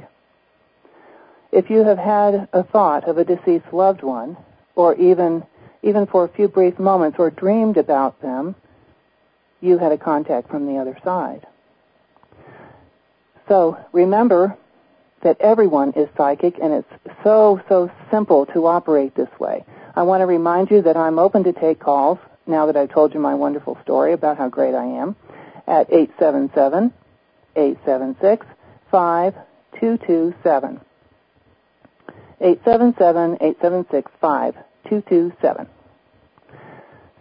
If 1.53 1.69
you 1.69 1.85
have 1.85 1.99
had 1.99 2.49
a 2.53 2.63
thought 2.63 3.07
of 3.07 3.19
a 3.19 3.25
deceased 3.25 3.73
loved 3.73 4.03
one, 4.03 4.39
or 4.75 4.95
even 4.95 5.45
even 5.83 6.07
for 6.07 6.25
a 6.25 6.29
few 6.29 6.47
brief 6.47 6.79
moments, 6.79 7.19
or 7.19 7.31
dreamed 7.31 7.77
about 7.77 8.21
them, 8.21 8.55
you 9.61 9.79
had 9.79 9.93
a 9.93 9.99
contact 9.99 10.49
from 10.51 10.67
the 10.67 10.79
other 10.79 10.97
side. 11.03 11.47
So 13.49 13.79
remember 13.93 14.57
that 15.23 15.41
everyone 15.41 15.93
is 15.93 16.09
psychic 16.17 16.59
and 16.63 16.73
it's 16.73 17.15
so, 17.23 17.61
so 17.69 17.91
simple 18.11 18.47
to 18.47 18.67
operate 18.67 19.15
this 19.15 19.29
way. 19.39 19.65
I 19.95 20.03
want 20.03 20.23
to 20.23 20.27
remind 20.27 20.71
you 20.71 20.83
that 20.83 20.97
I'm 20.97 21.19
open 21.19 21.45
to 21.45 21.53
take 21.53 21.81
calls 21.81 22.19
now 22.47 22.67
that 22.67 22.77
I've 22.77 22.91
told 22.91 23.15
you 23.15 23.21
my 23.21 23.35
wonderful 23.35 23.79
story 23.83 24.13
about 24.13 24.39
how 24.39 24.49
great 24.49 24.75
I 24.75 24.85
am 24.85 25.17
at 25.67 25.93
877 25.93 26.93
876 27.57 28.47
5227. 28.91 30.81
877 32.41 33.35
876 33.41 34.11
5227. 34.21 35.67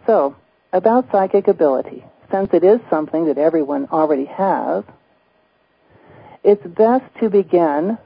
So, 0.06 0.36
about 0.72 1.12
psychic 1.12 1.48
ability. 1.48 2.06
Since 2.32 2.50
it 2.53 2.63
is 2.63 2.79
something 2.89 3.25
that 3.25 3.38
everyone 3.38 3.88
already 3.91 4.25
has, 4.25 4.84
it's 6.43 6.65
best 6.65 7.05
to 7.19 7.29
begin 7.29 7.98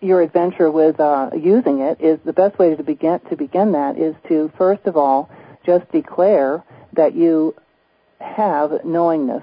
your 0.00 0.22
adventure 0.22 0.70
with 0.70 1.00
uh, 1.00 1.30
using 1.36 1.80
it 1.80 2.00
is 2.00 2.18
the 2.24 2.32
best 2.32 2.58
way 2.58 2.74
to 2.74 2.82
begin 2.82 3.20
to 3.30 3.36
begin 3.36 3.72
that 3.72 3.98
is 3.98 4.14
to 4.28 4.50
first 4.56 4.86
of 4.86 4.96
all 4.96 5.28
just 5.66 5.90
declare 5.90 6.62
that 6.92 7.14
you 7.14 7.54
have 8.20 8.84
knowingness, 8.84 9.42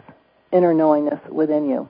inner 0.51 0.73
knowingness 0.73 1.19
within 1.29 1.69
you. 1.69 1.89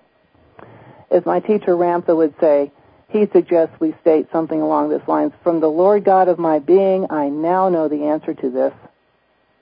As 1.12 1.26
my 1.26 1.40
teacher 1.40 1.76
Ramtha 1.76 2.16
would 2.16 2.34
say, 2.40 2.72
he 3.10 3.28
suggests 3.32 3.80
we 3.80 3.96
state 4.02 4.28
something 4.32 4.62
along 4.62 4.90
this 4.90 5.08
lines, 5.08 5.32
from 5.44 5.60
the 5.60 5.68
Lord 5.68 6.04
God 6.04 6.28
of 6.28 6.40
my 6.40 6.60
being, 6.60 7.08
I 7.10 7.30
now 7.30 7.70
know 7.70 7.88
the 7.88 8.06
answer 8.06 8.34
to 8.34 8.50
this, 8.50 8.74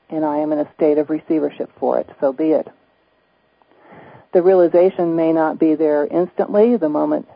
and 0.10 0.26
I 0.26 0.38
am 0.38 0.52
in 0.52 0.60
a 0.60 0.74
state 0.76 0.98
of 0.98 1.10
receivership 1.10 1.70
for 1.78 2.00
it, 2.00 2.10
so 2.20 2.34
be 2.34 2.52
it. 2.52 2.68
The 4.34 4.42
realization 4.42 5.16
may 5.16 5.32
not 5.32 5.60
be 5.60 5.76
there 5.76 6.06
instantly 6.08 6.76
the 6.76 6.90
moment 6.90 7.28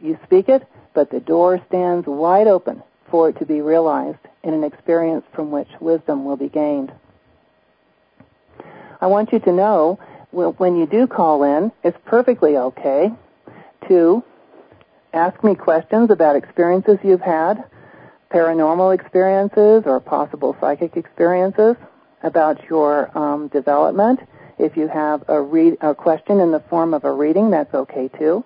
you 0.00 0.18
speak 0.24 0.48
it, 0.48 0.66
but 0.92 1.10
the 1.10 1.20
door 1.20 1.60
stands 1.68 2.06
wide 2.06 2.48
open 2.48 2.82
for 3.10 3.28
it 3.28 3.38
to 3.38 3.46
be 3.46 3.60
realized 3.60 4.18
in 4.42 4.52
an 4.52 4.64
experience 4.64 5.24
from 5.32 5.50
which 5.50 5.68
wisdom 5.80 6.24
will 6.24 6.36
be 6.36 6.48
gained. 6.48 6.92
I 9.00 9.06
want 9.06 9.32
you 9.32 9.38
to 9.40 9.52
know 9.52 9.98
when 10.32 10.76
you 10.76 10.86
do 10.86 11.06
call 11.06 11.44
in, 11.44 11.70
it's 11.84 11.98
perfectly 12.06 12.56
okay 12.56 13.10
to 13.88 14.24
ask 15.12 15.42
me 15.44 15.54
questions 15.54 16.10
about 16.10 16.36
experiences 16.36 16.98
you've 17.04 17.20
had, 17.20 17.64
paranormal 18.30 18.94
experiences 18.94 19.82
or 19.84 20.00
possible 20.00 20.56
psychic 20.60 20.96
experiences, 20.96 21.76
about 22.22 22.64
your 22.70 23.16
um, 23.16 23.48
development. 23.48 24.20
If 24.62 24.76
you 24.76 24.86
have 24.86 25.24
a, 25.26 25.40
read, 25.42 25.78
a 25.80 25.92
question 25.92 26.38
in 26.38 26.52
the 26.52 26.60
form 26.60 26.94
of 26.94 27.02
a 27.04 27.10
reading, 27.10 27.50
that's 27.50 27.74
okay 27.74 28.08
too. 28.16 28.44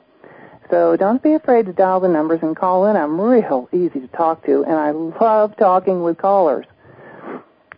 So 0.70 0.96
don't 0.96 1.22
be 1.22 1.34
afraid 1.34 1.66
to 1.66 1.74
dial 1.74 2.00
the 2.00 2.08
numbers 2.08 2.40
and 2.42 2.56
call 2.56 2.86
in. 2.86 2.96
I'm 2.96 3.20
real 3.20 3.68
easy 3.70 4.00
to 4.00 4.08
talk 4.08 4.46
to, 4.46 4.64
and 4.64 4.74
I 4.74 4.92
love 4.92 5.54
talking 5.58 6.02
with 6.02 6.16
callers. 6.16 6.64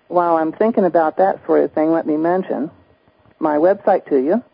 While 0.06 0.36
I'm 0.36 0.52
thinking 0.52 0.84
about 0.84 1.16
that 1.16 1.44
sort 1.46 1.64
of 1.64 1.72
thing, 1.72 1.90
let 1.90 2.06
me 2.06 2.16
mention 2.16 2.70
my 3.40 3.56
website 3.56 4.08
to 4.08 4.16
you 4.16 4.44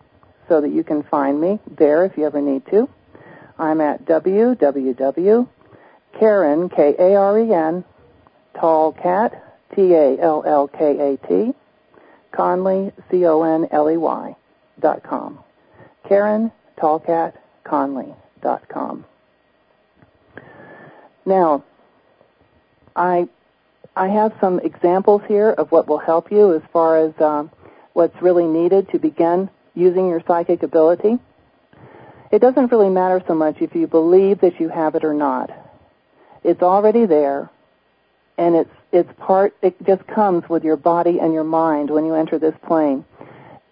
so 0.49 0.62
that 0.62 0.71
you 0.71 0.83
can 0.83 1.03
find 1.03 1.38
me 1.38 1.61
there 1.76 2.07
if 2.07 2.17
you 2.17 2.25
ever 2.25 2.41
need 2.41 2.64
to. 2.71 2.88
I'm 3.59 3.83
at 3.83 4.07
www.karen, 4.07 5.49
K-A-R-E-N, 6.71 7.85
tall 8.59 8.93
cat, 8.93 9.57
T-A-L-L-K-A-T, 9.76 11.55
Conley, 12.35 12.93
C-O-N-L-E-Y, 13.11 14.37
dot 14.81 15.03
com. 15.03 15.38
Karen 16.09 16.50
Tallkat 16.76 17.35
Conley 17.64 18.14
dot 18.43 18.69
com. 18.69 19.05
Now, 21.25 21.64
I 22.95 23.29
I 23.97 24.09
have 24.09 24.33
some 24.41 24.59
examples 24.61 25.23
here 25.29 25.50
of 25.50 25.71
what 25.71 25.88
will 25.88 25.99
help 25.99 26.33
you 26.33 26.55
as 26.55 26.62
far 26.73 26.99
as 26.99 27.14
uh, 27.21 27.45
what's 27.93 28.21
really 28.21 28.47
needed 28.47 28.91
to 28.91 28.99
begin 28.99 29.49
using 29.75 30.09
your 30.09 30.23
psychic 30.26 30.62
ability. 30.62 31.19
It 32.33 32.41
doesn't 32.41 32.73
really 32.73 32.91
matter 32.91 33.23
so 33.29 33.35
much 33.35 33.57
if 33.61 33.75
you 33.75 33.87
believe 33.87 34.41
that 34.41 34.59
you 34.59 34.69
have 34.69 34.97
it 34.97 35.05
or 35.05 35.14
not. 35.14 35.50
It's 36.43 36.62
already 36.62 37.07
there, 37.07 37.49
and 38.37 38.57
it's 38.57 38.71
it's 38.95 39.11
part. 39.19 39.55
It 39.61 39.77
just 39.85 40.07
comes 40.07 40.49
with 40.49 40.65
your 40.65 40.77
body 40.77 41.19
and 41.21 41.35
your 41.35 41.45
mind 41.45 41.91
when 41.91 42.07
you 42.07 42.15
enter 42.15 42.39
this 42.39 42.55
plane. 42.67 43.05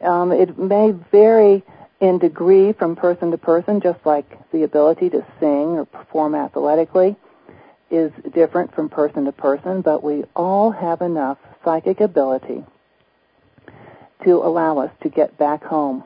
Um, 0.01 0.33
it 0.33 0.59
may 0.59 0.91
vary 0.91 1.63
in 2.01 2.19
degree 2.19 2.73
from 2.73 2.97
person 2.97 3.31
to 3.31 3.39
person, 3.39 3.81
just 3.81 4.05
like 4.05 4.27
the 4.51 4.65
ability 4.65 5.11
to 5.11 5.25
sing 5.39 5.79
or 5.79 5.85
perform 5.85 6.35
athletically 6.35 7.17
is 7.93 8.11
different 8.35 8.75
from 8.75 8.89
person 8.89 9.27
to 9.27 9.33
person, 9.33 9.83
but 9.83 10.03
we 10.03 10.25
all 10.35 10.71
have 10.73 11.03
enough 11.03 11.39
psychic 11.65 12.01
ability 12.01 12.65
to 14.25 14.31
allow 14.37 14.79
us 14.79 14.91
to 15.03 15.09
get 15.09 15.39
back 15.39 15.63
home. 15.63 16.03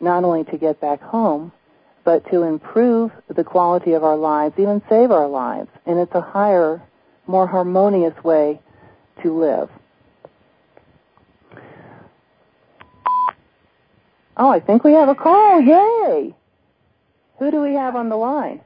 Not 0.00 0.24
only 0.24 0.44
to 0.44 0.56
get 0.56 0.80
back 0.80 1.02
home, 1.02 1.52
but 2.04 2.30
to 2.30 2.42
improve 2.42 3.10
the 3.28 3.44
quality 3.44 3.92
of 3.92 4.04
our 4.04 4.16
lives, 4.16 4.54
even 4.58 4.82
save 4.88 5.10
our 5.10 5.26
lives. 5.28 5.68
And 5.84 5.98
it's 5.98 6.14
a 6.14 6.20
higher, 6.20 6.80
more 7.26 7.46
harmonious 7.46 8.14
way 8.22 8.60
to 9.22 9.38
live. 9.38 9.70
Oh, 14.36 14.50
I 14.50 14.60
think 14.60 14.82
we 14.82 14.92
have 14.92 15.08
a 15.08 15.14
call. 15.14 15.60
Yay! 15.60 16.34
Who 17.38 17.50
do 17.50 17.60
we 17.60 17.74
have 17.74 17.94
on 17.94 18.08
the 18.08 18.16
line? 18.16 18.60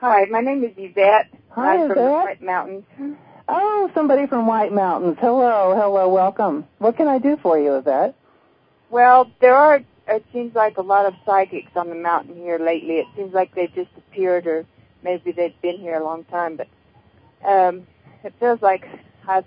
Hi, 0.00 0.24
my 0.30 0.40
name 0.40 0.64
is 0.64 0.72
Yvette. 0.76 1.28
Hi, 1.50 1.74
I'm 1.74 1.90
Yvette. 1.90 1.96
from 1.96 2.04
the 2.04 2.10
White 2.10 2.42
Mountains. 2.42 2.84
Oh, 3.48 3.90
somebody 3.94 4.26
from 4.26 4.46
White 4.46 4.72
Mountains. 4.72 5.16
Hello, 5.20 5.74
hello, 5.76 6.08
welcome. 6.08 6.66
What 6.78 6.96
can 6.96 7.06
I 7.06 7.18
do 7.18 7.36
for 7.40 7.58
you, 7.58 7.76
Yvette? 7.76 8.16
Well, 8.90 9.30
there 9.40 9.54
are, 9.54 9.80
it 10.08 10.24
seems 10.32 10.54
like 10.54 10.76
a 10.78 10.82
lot 10.82 11.06
of 11.06 11.14
psychics 11.24 11.70
on 11.76 11.88
the 11.88 11.94
mountain 11.94 12.34
here 12.34 12.58
lately. 12.58 12.96
It 12.96 13.06
seems 13.16 13.32
like 13.32 13.54
they've 13.54 13.74
just 13.74 13.90
appeared 13.96 14.46
or 14.46 14.66
maybe 15.04 15.30
they've 15.32 15.60
been 15.62 15.78
here 15.78 15.94
a 15.94 16.04
long 16.04 16.24
time, 16.24 16.56
but 16.56 16.66
um, 17.44 17.86
it 18.24 18.34
feels 18.40 18.60
like 18.62 18.86
I've 19.26 19.44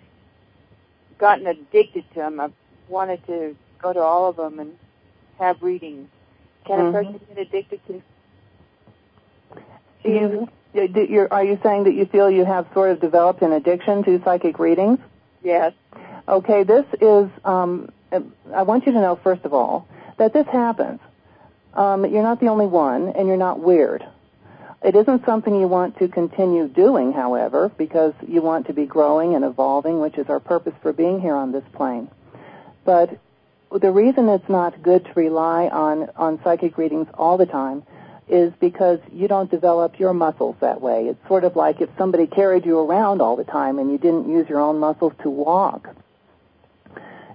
gotten 1.18 1.48
addicted 1.48 2.06
to 2.10 2.16
them. 2.16 2.40
I've 2.40 2.54
wanted 2.88 3.26
to 3.28 3.56
go 3.82 3.94
to 3.94 4.00
all 4.00 4.30
of 4.30 4.36
them 4.36 4.60
and 4.60 4.78
have 5.38 5.62
readings. 5.62 6.10
Can 6.66 6.80
mm-hmm. 6.80 6.96
a 6.96 7.04
person 7.04 7.22
get 7.28 7.38
addicted 7.48 7.80
to? 7.88 8.02
You, 10.04 10.48
you're, 10.74 11.34
are 11.34 11.44
you 11.44 11.60
saying 11.64 11.86
that 11.86 11.94
you 11.94 12.06
feel 12.06 12.30
you 12.30 12.46
have 12.46 12.68
sort 12.74 12.92
of 12.92 13.02
developed 13.02 13.42
an 13.42 13.52
addiction 13.52 14.04
to 14.04 14.22
psychic 14.24 14.60
readings? 14.60 15.00
Yes. 15.44 15.74
Okay, 16.28 16.64
this 16.64 16.86
is, 17.02 17.30
um, 17.44 17.90
I 18.54 18.64
want 18.64 18.86
you 18.86 18.92
to 18.92 19.02
know, 19.02 19.16
first 19.16 19.46
of 19.46 19.54
all, 19.54 19.88
that 20.18 20.34
this 20.34 20.46
happens. 20.48 21.00
Um, 21.74 22.06
you're 22.06 22.24
not 22.24 22.40
the 22.40 22.48
only 22.48 22.66
one, 22.66 23.10
and 23.10 23.28
you're 23.28 23.38
not 23.38 23.60
weird. 23.60 24.06
It 24.82 24.96
isn't 24.96 25.26
something 25.26 25.60
you 25.60 25.68
want 25.68 25.98
to 26.00 26.08
continue 26.08 26.68
doing, 26.68 27.12
however, 27.12 27.70
because 27.78 28.14
you 28.26 28.42
want 28.42 28.68
to 28.68 28.74
be 28.74 28.86
growing 28.86 29.36
and 29.36 29.44
evolving, 29.44 30.00
which 30.00 30.18
is 30.18 30.30
our 30.30 30.40
purpose 30.40 30.74
for 30.82 30.94
being 30.94 31.20
here 31.20 31.36
on 31.36 31.52
this 31.52 31.66
plane. 31.74 32.10
But 32.86 33.20
the 33.72 33.92
reason 33.92 34.30
it's 34.30 34.48
not 34.48 34.82
good 34.82 35.04
to 35.06 35.14
rely 35.16 35.68
on, 35.68 36.10
on 36.16 36.42
psychic 36.44 36.78
readings 36.78 37.08
all 37.14 37.38
the 37.38 37.46
time 37.46 37.84
is 38.30 38.54
because 38.60 39.00
you 39.12 39.28
don't 39.28 39.52
develop 39.52 40.00
your 40.00 40.14
muscles 40.14 40.56
that 40.62 40.80
way. 40.82 41.08
It's 41.08 41.28
sort 41.28 41.44
of 41.44 41.56
like 41.56 41.82
if 41.82 41.90
somebody 41.98 42.26
carried 42.26 42.66
you 42.66 42.80
around 42.80 43.22
all 43.22 43.36
the 43.36 43.44
time 43.44 43.80
and 43.80 43.92
you 43.92 43.98
didn't 43.98 44.30
use 44.30 44.48
your 44.48 44.60
own 44.62 44.80
muscles 44.80 45.14
to 45.24 45.30
walk. 45.30 45.90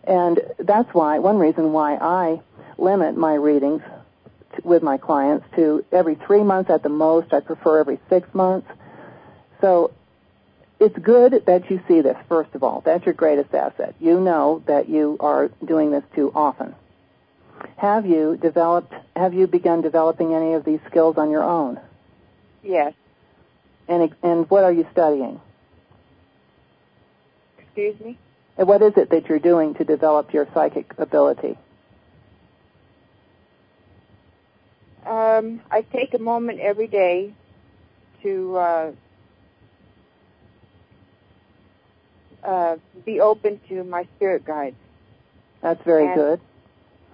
And 0.04 0.40
that's 0.58 0.92
why, 0.94 1.18
one 1.18 1.38
reason 1.38 1.72
why 1.72 1.96
I 1.96 2.40
limit 2.78 3.16
my 3.16 3.34
readings 3.34 3.82
with 4.62 4.82
my 4.82 4.98
clients 4.98 5.46
to 5.56 5.84
every 5.92 6.14
three 6.14 6.42
months 6.42 6.70
at 6.70 6.82
the 6.82 6.88
most. 6.88 7.32
I 7.32 7.40
prefer 7.40 7.80
every 7.80 7.98
six 8.08 8.32
months. 8.34 8.68
So 9.60 9.92
it's 10.80 10.96
good 10.98 11.44
that 11.46 11.70
you 11.70 11.80
see 11.88 12.00
this, 12.00 12.16
first 12.28 12.54
of 12.54 12.62
all. 12.62 12.82
That's 12.84 13.04
your 13.04 13.14
greatest 13.14 13.54
asset. 13.54 13.94
You 14.00 14.20
know 14.20 14.62
that 14.66 14.88
you 14.88 15.16
are 15.20 15.50
doing 15.64 15.90
this 15.90 16.04
too 16.14 16.30
often. 16.34 16.74
Have 17.76 18.06
you 18.06 18.36
developed, 18.40 18.92
have 19.16 19.32
you 19.32 19.46
begun 19.46 19.80
developing 19.80 20.34
any 20.34 20.54
of 20.54 20.64
these 20.64 20.80
skills 20.90 21.16
on 21.16 21.30
your 21.30 21.42
own? 21.42 21.80
Yes. 22.62 22.92
And, 23.88 24.14
and 24.22 24.50
what 24.50 24.64
are 24.64 24.72
you 24.72 24.86
studying? 24.92 25.40
Excuse 27.58 27.98
me? 28.00 28.18
And 28.56 28.68
what 28.68 28.82
is 28.82 28.92
it 28.96 29.10
that 29.10 29.28
you're 29.28 29.38
doing 29.38 29.74
to 29.74 29.84
develop 29.84 30.32
your 30.32 30.46
psychic 30.54 30.92
ability? 30.98 31.56
Um, 35.06 35.60
I 35.70 35.82
take 35.82 36.14
a 36.14 36.18
moment 36.18 36.60
every 36.60 36.86
day 36.86 37.34
to 38.22 38.56
uh, 38.56 38.92
uh, 42.42 42.76
be 43.04 43.20
open 43.20 43.60
to 43.68 43.84
my 43.84 44.06
spirit 44.16 44.44
guides. 44.44 44.76
That's 45.60 45.82
very 45.84 46.06
And- 46.06 46.14
good. 46.14 46.40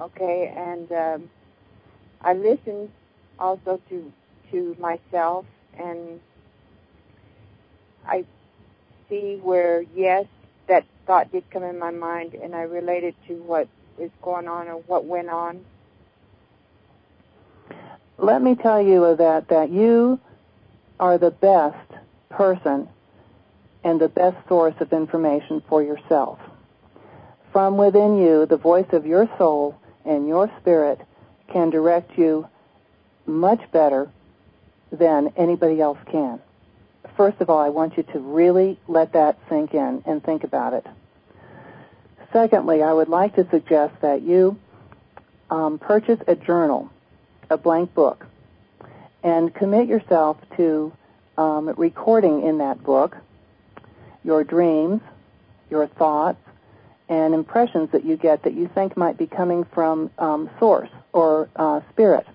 Okay, 0.01 0.51
and 0.57 0.91
um, 0.93 1.31
I 2.23 2.33
listen 2.33 2.91
also 3.39 3.81
to 3.91 4.13
to 4.51 4.75
myself, 4.81 5.45
and 5.79 6.21
I 8.07 8.25
see 9.11 9.37
where 9.43 9.83
yes, 9.95 10.25
that 10.69 10.87
thought 11.07 11.31
did 11.31 11.49
come 11.51 11.65
in 11.65 11.79
my 11.79 11.91
mind, 11.91 12.33
and 12.35 12.55
I 12.55 12.63
relate 12.63 13.05
it 13.05 13.15
to 13.29 13.35
what 13.43 13.69
is 13.99 14.11
going 14.23 14.49
on 14.49 14.69
or 14.69 14.77
what 14.87 15.05
went 15.05 15.29
on. 15.29 15.65
Let 18.23 18.43
me 18.43 18.55
tell 18.55 18.83
you 18.83 19.17
that 19.17 19.49
that 19.49 19.71
you 19.71 20.21
are 20.99 21.17
the 21.17 21.31
best 21.31 21.91
person 22.29 22.89
and 23.83 23.99
the 23.99 24.09
best 24.09 24.37
source 24.47 24.75
of 24.81 24.93
information 24.93 25.63
for 25.69 25.83
yourself. 25.83 26.39
From 27.51 27.79
within 27.79 28.19
you, 28.19 28.45
the 28.45 28.59
voice 28.59 28.93
of 28.93 29.07
your 29.07 29.29
soul 29.39 29.75
and 30.05 30.29
your 30.29 30.51
spirit 30.61 31.01
can 31.51 31.71
direct 31.71 32.19
you 32.19 32.47
much 33.27 33.61
better 33.73 34.11
than 34.93 35.33
anybody 35.37 35.81
else 35.81 35.99
can. 36.11 36.41
First 37.17 37.41
of 37.41 37.49
all, 37.49 37.59
I 37.59 37.71
want 37.71 37.97
you 37.97 38.03
to 38.03 38.19
really 38.19 38.79
let 38.87 39.15
that 39.15 39.39
sink 39.49 39.73
in 39.73 40.03
and 40.07 40.23
think 40.23 40.45
about 40.45 40.75
it. 40.75 40.87
Secondly, 42.33 42.83
I 42.83 42.93
would 42.93 43.09
like 43.09 43.35
to 43.37 43.49
suggest 43.51 43.95
that 44.03 44.23
you 44.23 44.59
um, 45.51 45.79
purchase 45.79 46.21
a 46.29 46.37
journal, 46.37 46.91
a 47.51 47.59
blank 47.59 47.95
book, 47.95 48.27
and 49.23 49.55
commit 49.55 49.89
yourself 49.89 50.39
to 50.57 50.93
um, 51.37 51.69
recording 51.77 52.47
in 52.47 52.59
that 52.59 52.83
book 52.83 53.17
your 54.25 54.45
dreams, 54.45 55.01
your 55.71 55.87
thoughts, 55.87 56.39
and 57.09 57.35
impressions 57.35 57.91
that 57.93 58.05
you 58.05 58.17
get 58.17 58.45
that 58.45 58.55
you 58.55 58.69
think 58.69 58.97
might 58.97 59.19
be 59.19 59.27
coming 59.27 59.65
from 59.65 60.11
um, 60.19 60.49
source 60.59 60.91
or 61.13 61.49
uh, 61.57 61.81
spirit. 61.91 62.27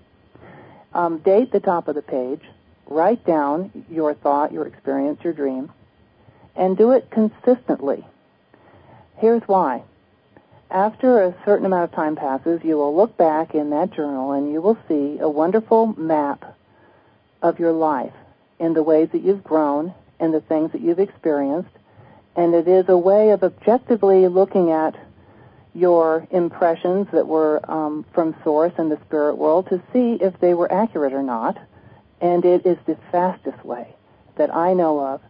Um, 0.92 1.18
date 1.18 1.52
the 1.52 1.60
top 1.60 1.88
of 1.88 1.94
the 1.94 2.02
page, 2.02 2.42
write 2.86 3.24
down 3.24 3.84
your 3.90 4.14
thought, 4.14 4.52
your 4.52 4.66
experience, 4.66 5.20
your 5.22 5.32
dream, 5.32 5.72
and 6.54 6.76
do 6.76 6.92
it 6.92 7.10
consistently. 7.10 8.04
Here's 9.18 9.42
why. 9.42 9.82
After 10.70 11.22
a 11.22 11.34
certain 11.44 11.64
amount 11.64 11.84
of 11.84 11.92
time 11.92 12.16
passes, 12.16 12.60
you 12.64 12.76
will 12.76 12.94
look 12.94 13.16
back 13.16 13.54
in 13.54 13.70
that 13.70 13.92
journal 13.92 14.32
and 14.32 14.52
you 14.52 14.60
will 14.60 14.76
see 14.88 15.18
a 15.20 15.28
wonderful 15.28 15.94
map 15.96 16.56
of 17.40 17.60
your 17.60 17.72
life 17.72 18.12
in 18.58 18.74
the 18.74 18.82
ways 18.82 19.08
that 19.12 19.22
you've 19.22 19.44
grown 19.44 19.94
and 20.18 20.34
the 20.34 20.40
things 20.40 20.72
that 20.72 20.80
you've 20.80 20.98
experienced. 20.98 21.70
And 22.34 22.54
it 22.54 22.66
is 22.66 22.88
a 22.88 22.98
way 22.98 23.30
of 23.30 23.44
objectively 23.44 24.26
looking 24.26 24.70
at 24.70 24.96
your 25.72 26.26
impressions 26.30 27.06
that 27.12 27.26
were 27.26 27.60
um, 27.70 28.04
from 28.12 28.34
source 28.42 28.72
in 28.78 28.88
the 28.88 28.98
spirit 29.06 29.36
world 29.36 29.68
to 29.68 29.80
see 29.92 30.14
if 30.20 30.38
they 30.40 30.54
were 30.54 30.70
accurate 30.72 31.12
or 31.12 31.22
not. 31.22 31.58
And 32.20 32.44
it 32.44 32.66
is 32.66 32.78
the 32.86 32.96
fastest 33.12 33.64
way 33.64 33.94
that 34.36 34.54
I 34.54 34.74
know 34.74 34.98
of 34.98 35.20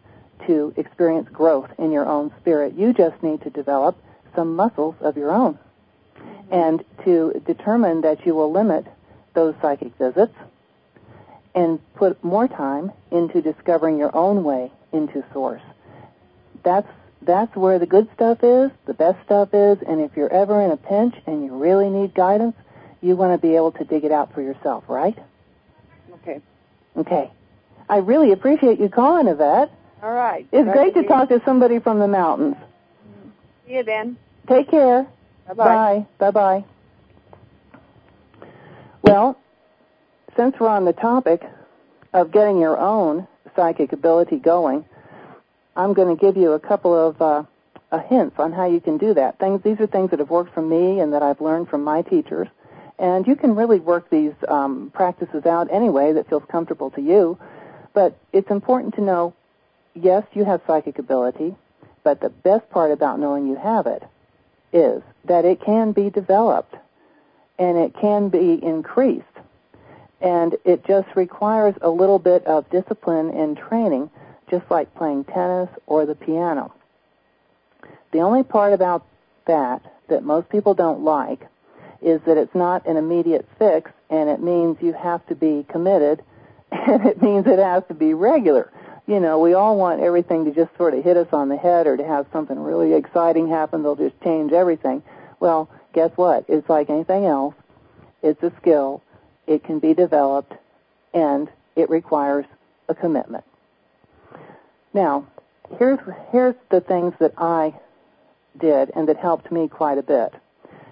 to 0.47 0.73
experience 0.77 1.29
growth 1.29 1.71
in 1.79 1.93
your 1.93 2.07
own 2.07 2.33
spirit. 2.41 2.75
You 2.75 2.95
just 2.95 3.21
need 3.23 3.43
to 3.43 3.51
develop 3.51 3.99
some 4.37 4.55
muscles 4.55 4.95
of 5.01 5.17
your 5.17 5.33
own 5.33 5.59
and 6.51 6.85
to 7.05 7.43
determine 7.47 8.03
that 8.03 8.25
you 8.25 8.35
will 8.35 8.53
limit 8.53 8.87
those 9.35 9.55
psychic 9.61 9.97
visits 9.99 10.35
and 11.55 11.81
put 11.95 12.23
more 12.23 12.47
time 12.47 12.93
into 13.11 13.41
discovering 13.43 13.99
your 13.99 14.15
own 14.15 14.45
way 14.45 14.71
into 14.93 15.25
source. 15.33 15.63
That's 16.63 16.89
that's 17.23 17.57
where 17.57 17.79
the 17.79 17.87
good 17.87 18.09
stuff 18.15 18.45
is, 18.45 18.71
the 18.85 18.95
best 18.95 19.19
stuff 19.25 19.49
is, 19.53 19.79
and 19.87 20.01
if 20.01 20.17
you're 20.17 20.33
ever 20.33 20.63
in 20.63 20.71
a 20.71 20.77
pinch 20.77 21.15
and 21.27 21.45
you 21.45 21.57
really 21.57 21.91
need 21.91 22.15
guidance, 22.15 22.55
you 23.01 23.17
want 23.17 23.33
to 23.33 23.45
be 23.45 23.57
able 23.57 23.73
to 23.73 23.85
dig 23.85 24.05
it 24.05 24.13
out 24.13 24.33
for 24.33 24.43
yourself, 24.43 24.85
right? 24.87 25.19
Okay. 26.15 26.41
Okay. 26.97 27.31
I 27.89 27.97
really 27.99 28.33
appreciate 28.33 28.79
you 28.79 28.89
calling, 28.89 29.27
Yvette. 29.27 29.73
All 30.03 30.13
right. 30.13 30.47
It's 30.53 30.65
Glad 30.65 30.73
great 30.75 30.95
to 30.95 31.03
be- 31.03 31.09
talk 31.09 31.29
to 31.31 31.43
somebody 31.45 31.81
from 31.81 31.99
the 31.99 32.09
mountains. 32.09 32.57
See 33.67 33.75
you 33.75 33.83
then. 33.83 34.19
Take 34.49 34.71
care. 34.71 35.07
Bye 35.49 35.55
bye. 35.55 35.65
Bye. 35.65 36.07
Bye 36.19 36.31
bye. 36.31 36.65
Well, 39.03 39.39
since 40.37 40.59
we're 40.59 40.69
on 40.69 40.85
the 40.85 40.93
topic 40.93 41.43
of 42.13 42.33
getting 42.33 42.61
your 42.61 42.79
own 42.79 43.27
psychic 43.55 43.93
ability 43.93 44.37
going, 44.37 44.85
I'm 45.77 45.93
going 45.93 46.15
to 46.15 46.21
give 46.21 46.37
you 46.37 46.53
a 46.53 46.61
couple 46.61 46.95
of 46.95 47.21
uh, 47.23 47.45
hints 48.09 48.37
on 48.39 48.53
how 48.53 48.67
you 48.67 48.81
can 48.81 48.99
do 48.99 49.15
that. 49.15 49.39
Things 49.39 49.63
these 49.63 49.81
are 49.81 49.87
things 49.87 50.11
that 50.11 50.19
have 50.19 50.31
worked 50.31 50.55
for 50.55 50.63
me 50.63 51.01
and 51.01 51.13
that 51.13 51.23
I've 51.23 51.41
learned 51.41 51.69
from 51.69 51.85
my 51.85 52.03
teachers, 52.03 52.49
and 52.99 53.27
you 53.27 53.37
can 53.37 53.55
really 53.55 53.81
work 53.81 54.11
these 54.11 54.33
um, 54.49 54.91
practices 54.95 55.47
out 55.47 55.73
anyway 55.73 56.13
that 56.13 56.29
feels 56.29 56.45
comfortable 56.51 56.91
to 56.93 57.01
you. 57.01 57.39
But 57.95 58.19
it's 58.33 58.51
important 58.51 58.95
to 58.97 59.01
know, 59.01 59.35
yes, 59.95 60.25
you 60.35 60.45
have 60.45 60.61
psychic 60.67 60.99
ability, 60.99 61.55
but 62.03 62.21
the 62.21 62.29
best 62.29 62.69
part 62.71 62.91
about 62.91 63.19
knowing 63.19 63.47
you 63.47 63.57
have 63.57 63.87
it 63.87 64.03
is 64.77 65.03
that 65.25 65.45
it 65.45 65.61
can 65.61 65.93
be 65.93 66.11
developed 66.11 66.75
and 67.59 67.79
it 67.79 67.95
can 67.99 68.29
be 68.29 68.63
increased. 68.63 69.25
And 70.21 70.57
it 70.65 70.85
just 70.87 71.09
requires 71.17 71.75
a 71.81 71.89
little 71.89 72.19
bit 72.19 72.47
of 72.47 72.69
discipline 72.71 73.31
and 73.31 73.57
training, 73.57 74.11
just 74.51 74.71
like 74.71 74.95
playing 74.95 75.25
tennis 75.25 75.69
or 75.87 76.07
the 76.07 76.15
piano. 76.15 76.73
The 78.13 78.21
only 78.21 78.43
part 78.43 78.73
about 78.73 79.07
that 79.47 79.83
that 80.09 80.23
most 80.23 80.49
people 80.49 80.75
don't 80.75 81.03
like 81.03 81.47
is 82.03 82.21
that 82.27 82.37
it's 82.37 82.55
not 82.55 82.87
an 82.87 82.97
immediate 82.97 83.47
fix 83.59 83.91
and 84.11 84.29
it 84.29 84.41
means 84.41 84.77
you 84.81 84.93
have 84.93 85.27
to 85.27 85.35
be 85.35 85.65
committed 85.69 86.23
and 86.73 87.07
it 87.07 87.21
means 87.23 87.47
it 87.47 87.59
has 87.59 87.83
to 87.89 87.95
be 87.95 88.15
regular. 88.15 88.71
You 89.07 89.21
know, 89.21 89.39
we 89.39 89.55
all 89.55 89.77
want 89.77 90.01
everything 90.01 90.45
to 90.47 90.51
just 90.51 90.77
sort 90.77 90.95
of 90.95 91.05
hit 91.05 91.17
us 91.17 91.29
on 91.33 91.49
the 91.49 91.57
head 91.57 91.87
or 91.87 91.97
to 91.97 92.05
have 92.05 92.27
something 92.33 92.59
really 92.59 92.93
exciting 92.93 93.49
happen. 93.49 93.83
They'll 93.83 93.95
just 93.95 94.21
change 94.23 94.53
everything. 94.53 95.03
Well, 95.39 95.71
guess 95.93 96.11
what? 96.17 96.45
It's 96.49 96.69
like 96.69 96.91
anything 96.91 97.25
else. 97.25 97.55
It's 98.23 98.43
a 98.43 98.53
skill. 98.61 99.03
It 99.47 99.63
can 99.63 99.79
be 99.79 99.95
developed 99.95 100.55
and 101.15 101.49
it 101.77 101.89
requires 101.89 102.47
a 102.89 102.95
commitment. 102.95 103.45
Now, 104.93 105.29
here's, 105.79 106.01
here's 106.33 106.57
the 106.71 106.81
things 106.81 107.15
that 107.21 107.35
I 107.39 107.75
did 108.59 108.91
and 108.97 109.09
that 109.09 109.19
helped 109.19 109.53
me 109.53 109.69
quite 109.69 109.99
a 109.99 110.03
bit. 110.03 110.35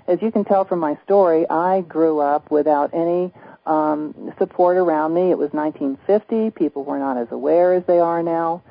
As 0.07 0.23
you 0.23 0.31
can 0.31 0.45
tell 0.45 0.65
from 0.65 0.79
my 0.79 0.99
story, 1.05 1.49
I 1.49 1.81
grew 1.81 2.21
up 2.21 2.51
without 2.51 2.95
any 2.95 3.33
um, 3.67 4.33
support 4.39 4.77
around 4.77 5.15
me. 5.15 5.31
It 5.31 5.39
was 5.39 5.53
1950. 5.53 6.51
People 6.51 6.85
were 6.85 6.99
not 6.99 7.17
as 7.17 7.29
aware 7.31 7.75
as 7.75 7.85
they 7.87 7.99
are 7.99 8.23
now. 8.23 8.63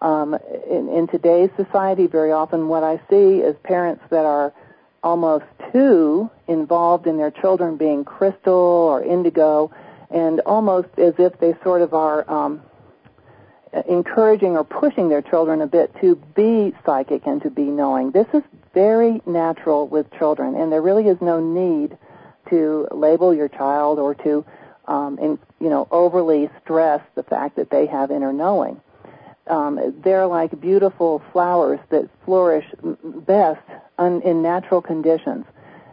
Um, 0.00 0.36
in, 0.70 0.88
in 0.88 1.08
today's 1.08 1.50
society, 1.56 2.06
very 2.06 2.30
often 2.30 2.68
what 2.68 2.84
I 2.84 3.00
see 3.10 3.40
is 3.40 3.56
parents 3.64 4.02
that 4.10 4.24
are 4.24 4.52
almost 5.02 5.44
too 5.72 6.30
involved 6.46 7.06
in 7.06 7.16
their 7.16 7.30
children 7.30 7.76
being 7.76 8.04
crystal 8.04 8.54
or 8.54 9.02
indigo, 9.02 9.72
and 10.10 10.40
almost 10.40 10.88
as 10.98 11.14
if 11.18 11.38
they 11.40 11.54
sort 11.64 11.82
of 11.82 11.94
are 11.94 12.28
um, 12.30 12.62
encouraging 13.88 14.56
or 14.56 14.64
pushing 14.64 15.08
their 15.08 15.22
children 15.22 15.60
a 15.60 15.66
bit 15.66 15.94
to 16.00 16.16
be 16.34 16.72
psychic 16.84 17.26
and 17.26 17.42
to 17.42 17.50
be 17.50 17.64
knowing. 17.64 18.10
This 18.12 18.26
is 18.32 18.42
very 18.74 19.20
natural 19.26 19.88
with 19.88 20.10
children, 20.16 20.54
and 20.54 20.70
there 20.70 20.82
really 20.82 21.08
is 21.08 21.18
no 21.20 21.40
need 21.40 21.96
to 22.50 22.88
label 22.90 23.34
your 23.34 23.48
child 23.48 23.98
or 23.98 24.14
to, 24.14 24.44
um, 24.86 25.18
in, 25.18 25.38
you 25.60 25.68
know, 25.68 25.86
overly 25.90 26.50
stress 26.62 27.00
the 27.14 27.22
fact 27.22 27.56
that 27.56 27.70
they 27.70 27.86
have 27.86 28.10
inner 28.10 28.32
knowing. 28.32 28.80
Um, 29.46 29.94
they're 30.04 30.26
like 30.26 30.60
beautiful 30.60 31.22
flowers 31.32 31.80
that 31.88 32.08
flourish 32.24 32.66
best 32.82 33.62
un, 33.96 34.20
in 34.22 34.42
natural 34.42 34.82
conditions. 34.82 35.46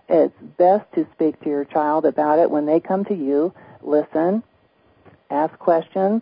It's 0.09 0.35
best 0.57 0.85
to 0.93 1.07
speak 1.13 1.39
to 1.41 1.49
your 1.49 1.65
child 1.65 2.05
about 2.05 2.39
it 2.39 2.51
when 2.51 2.65
they 2.65 2.79
come 2.79 3.05
to 3.05 3.15
you. 3.15 3.53
Listen, 3.81 4.43
ask 5.29 5.57
questions, 5.57 6.21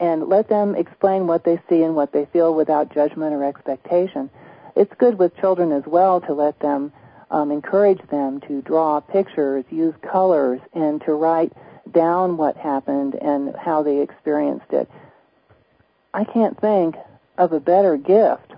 and 0.00 0.28
let 0.28 0.48
them 0.48 0.74
explain 0.74 1.28
what 1.28 1.44
they 1.44 1.60
see 1.68 1.82
and 1.82 1.94
what 1.94 2.12
they 2.12 2.24
feel 2.32 2.54
without 2.54 2.92
judgment 2.92 3.34
or 3.34 3.44
expectation. 3.44 4.30
It's 4.74 4.92
good 4.98 5.18
with 5.18 5.36
children 5.36 5.70
as 5.70 5.84
well 5.86 6.20
to 6.22 6.32
let 6.32 6.58
them 6.58 6.92
um, 7.32 7.50
encourage 7.50 8.06
them 8.08 8.40
to 8.42 8.60
draw 8.62 9.00
pictures, 9.00 9.64
use 9.70 9.94
colors, 10.02 10.60
and 10.74 11.00
to 11.02 11.12
write 11.14 11.52
down 11.90 12.36
what 12.36 12.56
happened 12.56 13.14
and 13.14 13.56
how 13.56 13.82
they 13.82 14.00
experienced 14.00 14.70
it. 14.72 14.88
I 16.14 16.24
can't 16.24 16.60
think 16.60 16.94
of 17.38 17.52
a 17.52 17.60
better 17.60 17.96
gift 17.96 18.52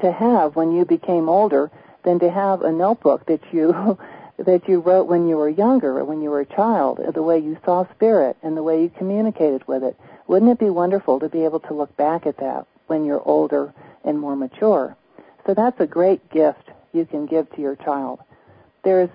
to 0.00 0.12
have 0.12 0.54
when 0.54 0.72
you 0.72 0.84
became 0.84 1.28
older 1.28 1.70
than 2.04 2.20
to 2.20 2.30
have 2.30 2.62
a 2.62 2.72
notebook 2.72 3.26
that 3.26 3.40
you 3.52 3.98
that 4.38 4.68
you 4.68 4.80
wrote 4.80 5.06
when 5.06 5.28
you 5.28 5.36
were 5.36 5.48
younger 5.48 5.98
or 5.98 6.04
when 6.04 6.20
you 6.20 6.28
were 6.28 6.40
a 6.40 6.46
child, 6.46 7.00
the 7.14 7.22
way 7.22 7.38
you 7.38 7.56
saw 7.64 7.86
spirit 7.94 8.36
and 8.42 8.56
the 8.56 8.62
way 8.64 8.82
you 8.82 8.90
communicated 8.98 9.66
with 9.68 9.84
it. 9.84 9.96
Wouldn't 10.26 10.50
it 10.50 10.58
be 10.58 10.70
wonderful 10.70 11.20
to 11.20 11.28
be 11.28 11.44
able 11.44 11.60
to 11.60 11.74
look 11.74 11.96
back 11.96 12.26
at 12.26 12.38
that 12.38 12.66
when 12.88 13.04
you're 13.04 13.22
older 13.22 13.72
and 14.02 14.18
more 14.18 14.34
mature? 14.34 14.96
So 15.46 15.54
that's 15.54 15.78
a 15.78 15.86
great 15.86 16.30
gift 16.30 16.68
you 16.94 17.04
can 17.04 17.26
give 17.26 17.50
to 17.54 17.60
your 17.60 17.76
child. 17.76 18.20
There's 18.82 19.10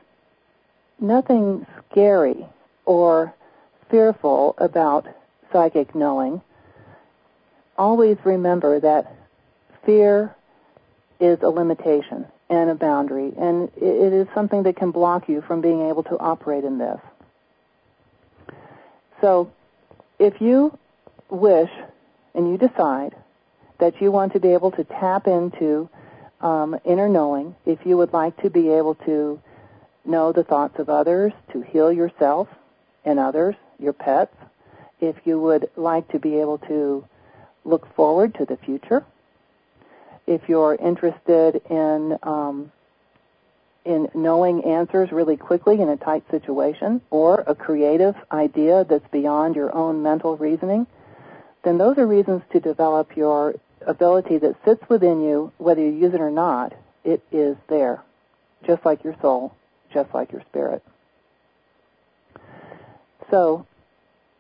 nothing 1.00 1.66
scary 1.90 2.46
or 2.86 3.34
fearful 3.90 4.56
about 4.58 5.08
psychic 5.52 5.96
knowing. 5.96 6.42
Always 7.78 8.18
remember 8.24 8.80
that 8.80 9.16
fear 9.86 10.36
is 11.20 11.40
a 11.42 11.50
limitation 11.50 12.26
and 12.50 12.70
a 12.70 12.76
boundary, 12.76 13.32
and 13.38 13.70
it 13.78 14.14
is 14.14 14.28
something 14.34 14.64
that 14.64 14.76
can 14.76 14.92
block 14.92 15.30
you 15.30 15.42
from 15.42 15.62
being 15.62 15.88
able 15.88 16.04
to 16.04 16.18
operate 16.18 16.64
in 16.64 16.78
this. 16.78 17.00
So, 19.22 19.52
if 20.18 20.42
you 20.42 20.78
wish 21.30 21.70
and 22.34 22.50
you 22.50 22.58
decide 22.58 23.16
that 23.80 24.02
you 24.02 24.12
want 24.12 24.34
to 24.34 24.40
be 24.40 24.50
able 24.50 24.72
to 24.72 24.84
tap 24.84 25.28
into 25.28 25.90
um, 26.42 26.80
inner 26.86 27.10
knowing, 27.10 27.56
if 27.66 27.86
you 27.86 27.98
would 27.98 28.14
like 28.14 28.42
to 28.42 28.50
be 28.50 28.70
able 28.70 28.96
to 29.06 29.42
know 30.06 30.32
the 30.32 30.44
thoughts 30.44 30.80
of 30.80 30.90
others, 30.90 31.34
to 31.52 31.62
heal 31.62 31.92
yourself 31.92 32.48
and 33.06 33.20
others, 33.20 33.56
your 33.78 33.94
pets, 33.94 34.36
if 35.02 35.16
you 35.26 35.40
would 35.40 35.70
like 35.76 36.08
to 36.10 36.20
be 36.20 36.40
able 36.40 36.58
to 36.60 37.06
look 37.66 37.94
forward 37.96 38.36
to 38.36 38.46
the 38.46 38.58
future, 38.58 39.06
if 40.28 40.48
you're 40.48 40.76
interested 40.76 41.62
in 41.70 42.18
um, 42.24 42.72
in 43.86 44.10
knowing 44.14 44.64
answers 44.66 45.12
really 45.12 45.38
quickly 45.38 45.82
in 45.82 45.90
a 45.90 45.98
tight 45.98 46.24
situation, 46.30 47.02
or 47.10 47.44
a 47.48 47.56
creative 47.56 48.16
idea 48.32 48.86
that's 48.88 49.08
beyond 49.10 49.56
your 49.56 49.74
own 49.76 50.04
mental 50.04 50.38
reasoning, 50.38 50.86
then 51.64 51.78
those 51.78 51.98
are 51.98 52.06
reasons 52.06 52.42
to 52.52 52.60
develop 52.60 53.16
your 53.16 53.56
ability 53.86 54.38
that 54.40 54.56
sits 54.66 54.84
within 54.90 55.22
you, 55.22 55.52
whether 55.58 55.82
you 55.82 55.92
use 55.92 56.14
it 56.14 56.22
or 56.22 56.32
not. 56.32 56.74
It 57.04 57.24
is 57.32 57.56
there, 57.68 58.04
just 58.66 58.86
like 58.86 59.04
your 59.04 59.16
soul, 59.22 59.56
just 59.94 60.14
like 60.14 60.32
your 60.32 60.42
spirit. 60.50 60.84
So, 63.32 63.66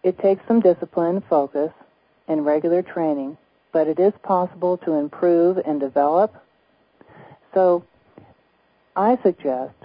it 0.03 0.19
takes 0.19 0.45
some 0.47 0.59
discipline, 0.59 1.21
focus, 1.29 1.71
and 2.27 2.45
regular 2.45 2.81
training 2.81 3.37
but 3.71 3.87
it 3.87 3.99
is 3.99 4.13
possible 4.23 4.77
to 4.77 4.93
improve 4.93 5.57
and 5.57 5.79
develop. 5.79 6.33
So 7.53 7.85
I 8.95 9.17
suggest 9.23 9.75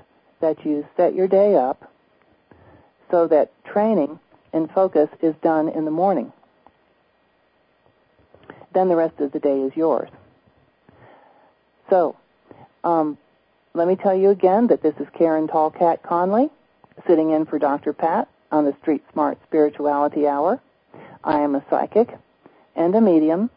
that 0.41 0.65
you 0.65 0.87
set 0.97 1.15
your 1.15 1.29
day 1.29 1.57
up 1.57 1.91
so 3.11 3.27
that 3.29 3.53
training 3.65 4.19
and 4.53 4.71
focus 4.71 5.09
is 5.23 5.35
done 5.43 5.69
in 5.69 5.85
the 5.85 5.91
morning. 5.91 6.33
Then 8.75 8.89
the 8.89 8.97
rest 8.97 9.21
of 9.21 9.33
the 9.33 9.39
day 9.39 9.61
is 9.61 9.77
yours. 9.77 10.11
So, 11.89 12.17
um, 12.83 13.17
let 13.73 13.89
me 13.89 13.97
tell 13.97 14.15
you 14.15 14.31
again 14.31 14.67
that 14.69 14.83
this 14.83 14.95
is 14.99 15.07
Karen 15.17 15.49
Tallkat 15.49 16.03
Conley, 16.03 16.51
sitting 17.07 17.31
in 17.31 17.47
for 17.47 17.59
Dr. 17.59 17.93
Pat 17.93 18.29
on 18.53 18.65
the 18.65 18.75
Street 18.83 19.03
Smart 19.13 19.39
Spirituality 19.47 20.27
Hour. 20.27 20.61
I 21.23 21.41
am 21.41 21.55
a 21.55 21.65
psychic 21.71 22.09
and 22.77 22.95
a 22.95 23.01
medium 23.01 23.51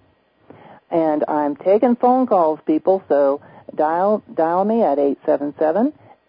and 0.89 1.23
I'm 1.27 1.55
taking 1.55 1.95
phone 1.95 2.25
calls, 2.27 2.59
people, 2.65 3.03
so 3.09 3.41
dial 3.75 4.23
dial 4.33 4.65
me 4.65 4.83
at 4.83 4.97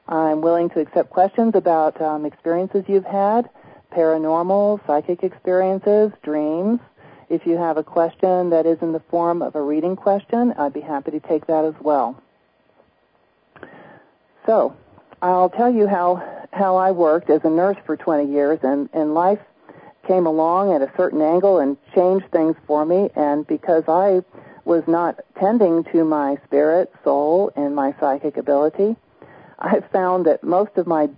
I'm 0.09 0.40
willing 0.40 0.71
to 0.71 0.81
accept 0.81 1.11
questions 1.11 1.55
about 1.55 2.01
um, 2.01 2.25
experiences 2.27 2.85
you've 2.88 3.05
had, 3.05 3.49
paranormal, 3.90 4.85
psychic 4.87 5.22
experiences, 5.22 6.12
dreams. 6.22 6.81
If 7.29 7.46
you 7.46 7.57
have 7.57 7.76
a 7.76 7.85
question 7.85 8.50
that 8.50 8.66
is 8.66 8.79
in 8.83 8.92
the 8.92 9.03
form 9.11 9.42
of 9.42 9.55
a 9.55 9.62
reading 9.62 9.96
question, 9.96 10.53
I'd 10.59 10.72
be 10.72 10.81
happy 10.81 11.12
to 11.12 11.20
take 11.20 11.46
that 11.46 11.64
as 11.64 11.74
well. 11.81 12.20
So, 14.46 14.76
I'll 15.22 15.50
tell 15.50 15.72
you 15.72 15.87
how 15.87 16.46
how 16.53 16.76
I 16.76 16.90
worked 16.90 17.31
as 17.31 17.40
a 17.44 17.50
nurse 17.50 17.76
for 17.87 17.96
20 17.96 18.33
years, 18.33 18.59
and, 18.62 18.88
and 18.92 19.14
life 19.14 19.38
came 20.07 20.26
along 20.26 20.72
at 20.72 20.83
a 20.83 20.90
certain 20.96 21.22
angle 21.22 21.59
and 21.59 21.76
changed 21.94 22.31
things 22.33 22.57
for 22.66 22.85
me. 22.85 23.11
And 23.14 23.46
because 23.46 23.85
I 23.87 24.22
was 24.64 24.83
not 24.88 25.20
tending 25.38 25.85
to 25.92 26.05
my 26.05 26.37
spirit, 26.44 26.92
soul, 27.05 27.53
and 27.55 27.74
my 27.76 27.94
psychic 28.00 28.37
ability, 28.37 28.96
I 29.59 29.81
found 29.92 30.26
that 30.26 30.42
most 30.42 30.76
of 30.76 30.87
my 30.87 31.09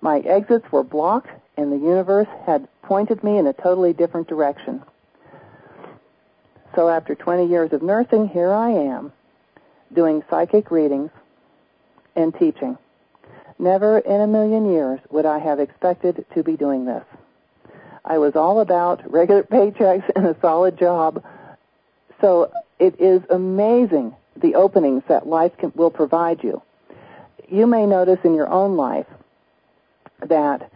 my 0.00 0.20
exits 0.20 0.70
were 0.70 0.84
blocked, 0.84 1.30
and 1.56 1.72
the 1.72 1.76
universe 1.76 2.28
had 2.44 2.68
pointed 2.82 3.22
me 3.24 3.38
in 3.38 3.46
a 3.46 3.52
totally 3.52 3.92
different 3.92 4.28
direction. 4.28 4.82
So 6.74 6.88
after 6.88 7.14
20 7.14 7.46
years 7.46 7.72
of 7.72 7.82
nursing, 7.82 8.28
here 8.28 8.52
I 8.52 8.70
am, 8.70 9.12
doing 9.94 10.22
psychic 10.28 10.70
readings 10.70 11.10
and 12.14 12.34
teaching. 12.34 12.76
Never 13.58 13.98
in 13.98 14.20
a 14.20 14.26
million 14.26 14.70
years 14.70 15.00
would 15.10 15.24
I 15.24 15.38
have 15.38 15.58
expected 15.58 16.26
to 16.34 16.42
be 16.42 16.56
doing 16.56 16.84
this. 16.84 17.04
I 18.04 18.18
was 18.18 18.36
all 18.36 18.60
about 18.60 19.10
regular 19.10 19.42
paychecks 19.50 20.08
and 20.14 20.26
a 20.26 20.36
solid 20.40 20.78
job. 20.78 21.24
So 22.20 22.52
it 22.78 23.00
is 23.00 23.22
amazing 23.30 24.14
the 24.36 24.54
openings 24.54 25.02
that 25.08 25.26
life 25.26 25.52
can, 25.56 25.72
will 25.74 25.90
provide 25.90 26.44
you. 26.44 26.62
You 27.48 27.66
may 27.66 27.86
notice 27.86 28.18
in 28.24 28.34
your 28.34 28.48
own 28.48 28.76
life 28.76 29.06
that 30.20 30.70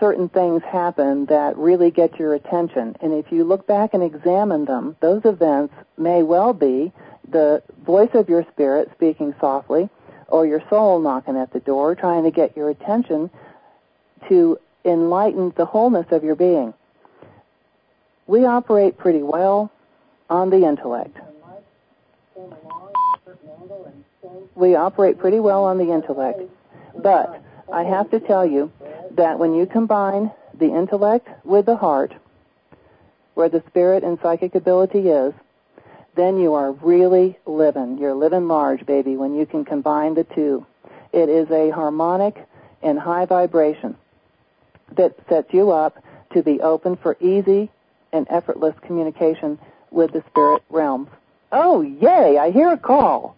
certain 0.00 0.28
things 0.28 0.62
happen 0.62 1.26
that 1.26 1.56
really 1.56 1.90
get 1.90 2.18
your 2.18 2.34
attention. 2.34 2.96
And 3.00 3.12
if 3.12 3.32
you 3.32 3.44
look 3.44 3.66
back 3.66 3.94
and 3.94 4.02
examine 4.02 4.64
them, 4.64 4.96
those 5.00 5.24
events 5.24 5.74
may 5.96 6.22
well 6.22 6.52
be 6.52 6.92
the 7.28 7.62
voice 7.84 8.10
of 8.14 8.28
your 8.28 8.46
spirit 8.52 8.90
speaking 8.94 9.34
softly 9.40 9.88
or 10.28 10.46
your 10.46 10.62
soul 10.68 11.00
knocking 11.00 11.36
at 11.36 11.52
the 11.52 11.60
door 11.60 11.94
trying 11.94 12.24
to 12.24 12.30
get 12.30 12.56
your 12.56 12.70
attention 12.70 13.30
to 14.28 14.58
enlighten 14.84 15.52
the 15.56 15.64
wholeness 15.64 16.06
of 16.10 16.24
your 16.24 16.34
being. 16.34 16.74
We 18.26 18.44
operate 18.44 18.98
pretty 18.98 19.22
well 19.22 19.72
on 20.28 20.50
the 20.50 20.64
intellect. 20.64 21.16
We 24.54 24.74
operate 24.74 25.18
pretty 25.18 25.40
well 25.40 25.64
on 25.64 25.78
the 25.78 25.92
intellect. 25.92 26.42
But 26.94 27.42
I 27.72 27.84
have 27.84 28.10
to 28.10 28.20
tell 28.20 28.46
you 28.46 28.72
that 29.12 29.38
when 29.38 29.54
you 29.54 29.66
combine 29.66 30.30
the 30.54 30.74
intellect 30.74 31.28
with 31.44 31.66
the 31.66 31.76
heart, 31.76 32.14
where 33.34 33.48
the 33.48 33.62
spirit 33.68 34.02
and 34.02 34.18
psychic 34.20 34.54
ability 34.54 35.08
is, 35.08 35.34
then 36.16 36.38
you 36.38 36.54
are 36.54 36.72
really 36.72 37.38
living. 37.46 37.98
You're 37.98 38.14
living 38.14 38.48
large, 38.48 38.84
baby, 38.84 39.16
when 39.16 39.34
you 39.34 39.46
can 39.46 39.64
combine 39.64 40.14
the 40.14 40.24
two. 40.24 40.66
It 41.12 41.28
is 41.28 41.48
a 41.50 41.70
harmonic 41.70 42.36
and 42.82 42.98
high 42.98 43.26
vibration 43.26 43.96
that 44.96 45.14
sets 45.28 45.52
you 45.52 45.70
up 45.70 46.02
to 46.32 46.42
be 46.42 46.60
open 46.60 46.96
for 46.96 47.16
easy 47.20 47.70
and 48.12 48.26
effortless 48.30 48.74
communication 48.82 49.58
with 49.90 50.12
the 50.12 50.24
spirit 50.30 50.62
realms. 50.70 51.08
Oh, 51.52 51.82
yay! 51.82 52.36
I 52.38 52.50
hear 52.50 52.72
a 52.72 52.78
call. 52.78 53.36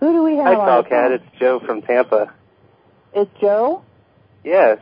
Who 0.00 0.12
do 0.12 0.22
we 0.22 0.36
have 0.36 0.46
Hi, 0.46 0.54
on 0.54 0.84
Tallkat. 0.84 1.10
It's 1.12 1.38
Joe 1.38 1.60
from 1.60 1.82
Tampa. 1.82 2.32
It's 3.14 3.30
Joe? 3.40 3.82
Yes. 4.44 4.78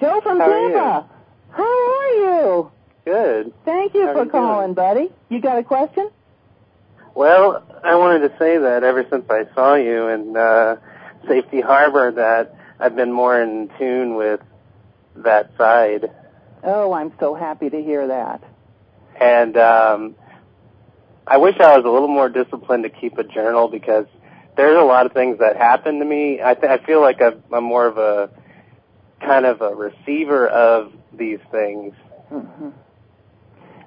Joe 0.00 0.20
from 0.22 0.38
How 0.38 0.50
are 0.50 0.70
Tampa. 0.70 1.08
How 1.50 1.62
are 1.64 2.08
you? 2.14 2.70
Good. 3.04 3.52
Thank 3.64 3.94
you 3.94 4.06
How 4.06 4.12
for 4.14 4.24
you 4.24 4.30
calling, 4.30 4.66
doing? 4.68 4.74
buddy. 4.74 5.08
You 5.28 5.40
got 5.40 5.58
a 5.58 5.64
question? 5.64 6.10
Well, 7.14 7.64
I 7.82 7.94
wanted 7.96 8.28
to 8.28 8.38
say 8.38 8.58
that 8.58 8.84
ever 8.84 9.06
since 9.10 9.24
I 9.30 9.44
saw 9.54 9.74
you 9.74 10.08
in 10.08 10.36
uh, 10.36 10.76
Safety 11.26 11.60
Harbor, 11.60 12.12
that 12.12 12.54
I've 12.78 12.94
been 12.94 13.12
more 13.12 13.40
in 13.40 13.70
tune 13.78 14.14
with 14.16 14.40
that 15.16 15.50
side, 15.56 16.10
Oh, 16.62 16.92
I'm 16.92 17.12
so 17.20 17.34
happy 17.34 17.70
to 17.70 17.80
hear 17.82 18.08
that. 18.08 18.42
and 19.20 19.56
um, 19.56 20.14
I 21.26 21.36
wish 21.38 21.54
I 21.60 21.76
was 21.76 21.84
a 21.86 21.88
little 21.90 22.08
more 22.08 22.28
disciplined 22.28 22.82
to 22.84 22.90
keep 22.90 23.18
a 23.18 23.24
journal 23.24 23.68
because 23.68 24.06
there's 24.56 24.78
a 24.78 24.84
lot 24.84 25.06
of 25.06 25.12
things 25.12 25.38
that 25.40 25.56
happen 25.56 25.98
to 25.98 26.04
me. 26.04 26.40
I, 26.42 26.54
th- 26.54 26.70
I 26.80 26.84
feel 26.84 27.00
like 27.00 27.20
I'm, 27.22 27.42
I'm 27.52 27.64
more 27.64 27.86
of 27.86 27.98
a 27.98 28.30
kind 29.20 29.44
of 29.46 29.60
a 29.60 29.74
receiver 29.74 30.46
of 30.48 30.92
these 31.12 31.38
things. 31.50 31.94
hmm 32.28 32.70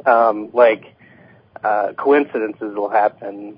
um, 0.06 0.50
like 0.54 0.96
uh, 1.62 1.92
coincidences 1.98 2.74
will 2.74 2.90
happen. 2.90 3.58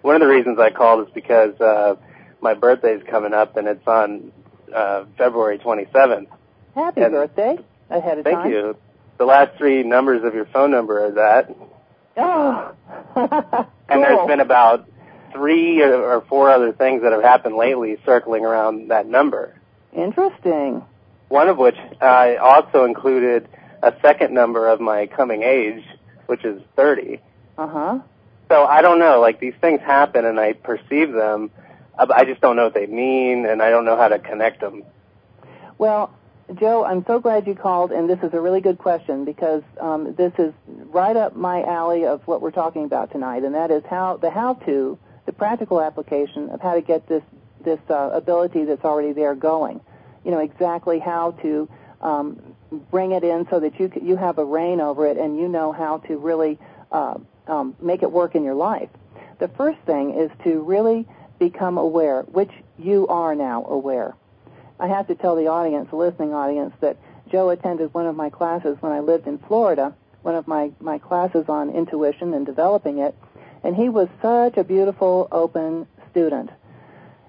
One 0.00 0.14
of 0.14 0.20
the 0.22 0.26
reasons 0.26 0.58
I 0.58 0.70
called 0.70 1.06
is 1.06 1.12
because 1.14 1.60
uh, 1.60 1.96
my 2.40 2.54
birthday's 2.54 3.02
coming 3.08 3.34
up 3.34 3.58
and 3.58 3.68
it's 3.68 3.86
on 3.86 4.32
uh, 4.74 5.04
February 5.18 5.58
27th. 5.58 6.28
Happy 6.74 7.02
And- 7.02 7.12
birthday 7.12 7.58
ahead 7.90 8.18
of 8.18 8.24
Thank 8.24 8.36
time. 8.36 8.42
Thank 8.44 8.54
you. 8.54 8.76
The 9.18 9.26
last 9.26 9.58
three 9.58 9.82
numbers 9.82 10.24
of 10.24 10.34
your 10.34 10.46
phone 10.46 10.70
number 10.70 11.04
are 11.04 11.10
that, 11.12 11.54
Oh, 12.16 12.72
cool. 13.14 13.66
and 13.90 14.02
there's 14.02 14.26
been 14.26 14.40
about 14.40 14.88
three 15.32 15.82
or, 15.82 16.20
four 16.22 16.50
other 16.50 16.72
things 16.72 17.02
that 17.02 17.12
have 17.12 17.22
happened 17.22 17.56
lately 17.56 17.98
circling 18.04 18.44
around 18.44 18.88
that 18.88 19.06
number. 19.06 19.54
Interesting. 19.92 20.84
One 21.28 21.48
of 21.48 21.58
which 21.58 21.76
uh, 22.00 22.34
also 22.40 22.84
included 22.84 23.48
a 23.82 23.94
second 24.02 24.34
number 24.34 24.68
of 24.68 24.80
my 24.80 25.06
coming 25.06 25.42
age, 25.42 25.84
which 26.26 26.44
is 26.44 26.60
30. 26.76 27.20
Uh 27.56 27.66
huh. 27.66 27.98
So 28.48 28.64
I 28.64 28.82
don't 28.82 28.98
know. 28.98 29.20
Like 29.20 29.38
these 29.40 29.54
things 29.60 29.80
happen, 29.80 30.24
and 30.24 30.38
I 30.38 30.54
perceive 30.54 31.12
them. 31.12 31.50
uh, 31.98 32.06
but 32.06 32.16
I 32.16 32.24
just 32.24 32.40
don't 32.40 32.56
know 32.56 32.64
what 32.64 32.74
they 32.74 32.86
mean, 32.86 33.46
and 33.46 33.62
I 33.62 33.70
don't 33.70 33.84
know 33.84 33.96
how 33.96 34.08
to 34.08 34.18
connect 34.18 34.60
them. 34.60 34.82
Well, 35.78 36.12
Joe, 36.54 36.84
I'm 36.84 37.04
so 37.06 37.20
glad 37.20 37.46
you 37.46 37.54
called, 37.54 37.92
and 37.92 38.10
this 38.10 38.18
is 38.22 38.34
a 38.34 38.40
really 38.40 38.60
good 38.60 38.78
question 38.78 39.24
because 39.24 39.62
um, 39.80 40.14
this 40.16 40.32
is 40.38 40.52
right 40.66 41.16
up 41.16 41.36
my 41.36 41.62
alley 41.62 42.04
of 42.06 42.26
what 42.26 42.42
we're 42.42 42.50
talking 42.50 42.84
about 42.84 43.12
tonight, 43.12 43.44
and 43.44 43.54
that 43.54 43.70
is 43.70 43.84
how 43.88 44.16
the 44.16 44.30
how-to, 44.30 44.98
the 44.98 44.98
practical 45.40 45.80
application 45.80 46.50
of 46.50 46.60
how 46.60 46.74
to 46.74 46.82
get 46.82 47.08
this 47.08 47.22
this 47.64 47.80
uh, 47.88 48.10
ability 48.12 48.64
that's 48.64 48.84
already 48.84 49.12
there 49.14 49.34
going. 49.34 49.80
You 50.22 50.32
know 50.32 50.40
exactly 50.40 50.98
how 50.98 51.30
to 51.42 51.66
um, 52.02 52.54
bring 52.90 53.12
it 53.12 53.24
in 53.24 53.46
so 53.48 53.58
that 53.58 53.80
you 53.80 53.90
you 54.02 54.16
have 54.16 54.36
a 54.36 54.44
reign 54.44 54.82
over 54.82 55.06
it, 55.06 55.16
and 55.16 55.38
you 55.38 55.48
know 55.48 55.72
how 55.72 55.96
to 56.08 56.18
really 56.18 56.58
uh, 56.92 57.14
um, 57.46 57.74
make 57.80 58.02
it 58.02 58.12
work 58.12 58.34
in 58.34 58.44
your 58.44 58.54
life. 58.54 58.90
The 59.38 59.48
first 59.48 59.78
thing 59.86 60.12
is 60.12 60.30
to 60.44 60.60
really 60.60 61.08
become 61.38 61.78
aware, 61.78 62.20
which 62.24 62.52
you 62.78 63.08
are 63.08 63.34
now 63.34 63.64
aware. 63.64 64.14
I 64.78 64.88
have 64.88 65.06
to 65.06 65.14
tell 65.14 65.36
the 65.36 65.46
audience, 65.46 65.88
the 65.88 65.96
listening 65.96 66.34
audience, 66.34 66.74
that 66.80 66.98
Joe 67.32 67.48
attended 67.48 67.94
one 67.94 68.06
of 68.06 68.14
my 68.14 68.28
classes 68.28 68.76
when 68.80 68.92
I 68.92 69.00
lived 69.00 69.26
in 69.26 69.38
Florida, 69.38 69.94
one 70.20 70.34
of 70.34 70.46
my, 70.46 70.70
my 70.80 70.98
classes 70.98 71.46
on 71.48 71.70
intuition 71.70 72.34
and 72.34 72.44
developing 72.44 72.98
it, 72.98 73.14
and 73.62 73.76
he 73.76 73.88
was 73.88 74.08
such 74.22 74.56
a 74.56 74.64
beautiful, 74.64 75.28
open 75.30 75.86
student. 76.10 76.50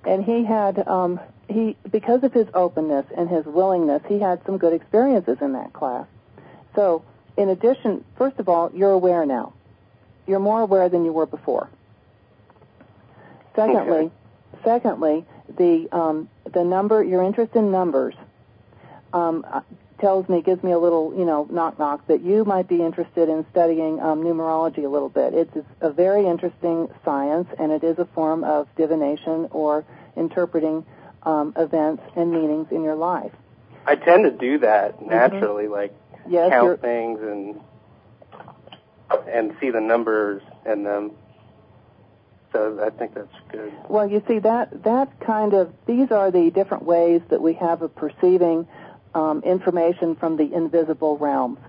And 0.05 0.23
he 0.23 0.43
had, 0.43 0.87
um, 0.87 1.19
he, 1.47 1.75
because 1.91 2.23
of 2.23 2.33
his 2.33 2.47
openness 2.53 3.05
and 3.15 3.29
his 3.29 3.45
willingness, 3.45 4.01
he 4.07 4.19
had 4.19 4.43
some 4.45 4.57
good 4.57 4.73
experiences 4.73 5.37
in 5.41 5.53
that 5.53 5.73
class. 5.73 6.07
So, 6.75 7.03
in 7.37 7.49
addition, 7.49 8.03
first 8.17 8.39
of 8.39 8.49
all, 8.49 8.71
you're 8.73 8.91
aware 8.91 9.25
now. 9.25 9.53
You're 10.27 10.39
more 10.39 10.61
aware 10.61 10.89
than 10.89 11.05
you 11.05 11.11
were 11.11 11.25
before. 11.25 11.69
Secondly, 13.55 13.97
Okay. 13.97 14.11
secondly, 14.63 15.25
the 15.57 15.89
um, 15.91 16.29
the 16.53 16.63
number 16.63 17.03
your 17.03 17.23
interest 17.23 17.55
in 17.55 17.71
numbers 17.71 18.15
um, 19.13 19.45
tells 20.01 20.27
me 20.27 20.41
gives 20.41 20.61
me 20.63 20.71
a 20.71 20.79
little 20.79 21.13
you 21.17 21.23
know 21.23 21.47
knock 21.49 21.79
knock 21.79 22.05
that 22.07 22.21
you 22.21 22.43
might 22.43 22.67
be 22.67 22.81
interested 22.81 23.29
in 23.29 23.45
studying 23.51 24.01
um, 24.01 24.23
numerology 24.23 24.83
a 24.83 24.89
little 24.89 25.09
bit. 25.09 25.33
It's 25.33 25.55
a 25.79 25.91
very 25.91 26.25
interesting 26.25 26.89
science, 27.05 27.47
and 27.57 27.71
it 27.71 27.83
is 27.83 27.97
a 27.99 28.05
form 28.05 28.43
of 28.43 28.67
divination 28.75 29.47
or 29.51 29.85
interpreting 30.17 30.85
um, 31.23 31.53
events 31.55 32.03
and 32.15 32.31
meanings 32.31 32.67
in 32.71 32.83
your 32.83 32.95
life. 32.95 33.31
I 33.85 33.95
tend 33.95 34.25
to 34.25 34.31
do 34.31 34.59
that 34.59 35.01
naturally, 35.01 35.67
like 35.67 35.93
Yes, 36.27 36.51
you're, 36.51 36.77
count 36.77 36.81
things 36.81 37.19
and 37.21 37.59
and 39.27 39.55
see 39.59 39.69
the 39.69 39.81
numbers 39.81 40.41
in 40.65 40.83
them. 40.83 41.11
So 42.51 42.83
I 42.83 42.89
think 42.89 43.13
that's 43.13 43.33
good. 43.49 43.71
Well, 43.87 44.09
you 44.09 44.21
see 44.27 44.39
that 44.39 44.83
that 44.83 45.19
kind 45.21 45.53
of 45.53 45.73
these 45.85 46.11
are 46.11 46.31
the 46.31 46.51
different 46.51 46.83
ways 46.83 47.21
that 47.29 47.41
we 47.41 47.53
have 47.53 47.81
of 47.81 47.95
perceiving 47.95 48.67
um, 49.13 49.41
information 49.43 50.15
from 50.15 50.37
the 50.37 50.53
invisible 50.53 51.17
realms. 51.17 51.59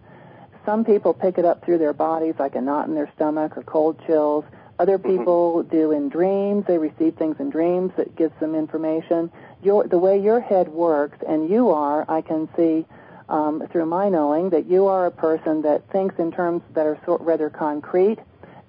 Some 0.65 0.85
people 0.85 1.13
pick 1.13 1.39
it 1.39 1.45
up 1.45 1.65
through 1.65 1.79
their 1.79 1.93
bodies, 1.93 2.35
like 2.39 2.55
a 2.55 2.61
knot 2.61 2.87
in 2.89 2.95
their 2.95 3.11
stomach 3.17 3.57
or 3.57 3.63
cold 3.65 4.01
chills. 4.07 4.45
Other 4.79 4.99
people 4.99 5.63
do 5.65 5.91
in 5.93 6.09
dreams. 6.09 6.65
They 6.67 6.79
receive 6.79 7.15
things 7.17 7.37
in 7.39 7.51
dreams 7.51 7.93
that 7.97 8.17
gives 8.17 8.39
them 8.41 8.55
information. 8.55 9.31
Your, 9.63 9.87
the 9.87 9.99
way 9.99 10.21
your 10.21 10.41
head 10.41 10.69
works, 10.69 11.19
and 11.29 11.49
you 11.49 11.71
are, 11.71 12.05
I 12.09 12.21
can 12.21 12.49
see 12.57 12.85
um, 13.29 13.67
through 13.71 13.87
my 13.87 14.09
knowing 14.09 14.51
that 14.51 14.67
you 14.67 14.87
are 14.87 15.07
a 15.07 15.11
person 15.11 15.63
that 15.63 15.89
thinks 15.91 16.19
in 16.19 16.33
terms 16.33 16.63
that 16.75 16.87
are 16.87 16.99
sort 17.05 17.21
rather 17.23 17.51
concrete. 17.51 18.19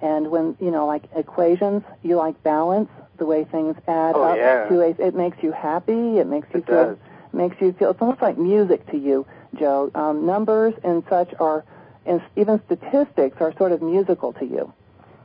And 0.01 0.29
when 0.29 0.55
you 0.59 0.69
know, 0.71 0.85
like 0.85 1.03
equations, 1.15 1.83
you 2.03 2.15
like 2.17 2.41
balance, 2.43 2.89
the 3.17 3.25
way 3.25 3.45
things 3.45 3.75
add 3.87 4.15
Oh, 4.15 4.23
up 4.23 4.37
yeah. 4.37 4.67
to 4.67 4.81
a. 4.81 4.89
It 5.07 5.15
makes 5.15 5.41
you 5.41 5.51
happy. 5.51 6.17
It 6.19 6.27
makes 6.27 6.47
you 6.53 6.59
It 6.59 6.65
feel 6.67 6.85
does. 6.89 6.97
Makes 7.33 7.59
you 7.61 7.73
feel. 7.73 7.91
It's 7.91 8.01
almost 8.01 8.21
like 8.21 8.37
music 8.37 8.85
to 8.91 8.97
you, 8.97 9.25
Joe. 9.57 9.91
Um, 9.95 10.25
numbers 10.25 10.73
and 10.83 11.03
such 11.09 11.33
are, 11.39 11.63
and 12.05 12.21
even 12.35 12.61
statistics 12.65 13.37
are 13.39 13.53
sort 13.57 13.71
of 13.71 13.81
musical 13.81 14.33
to 14.33 14.45
you. 14.45 14.73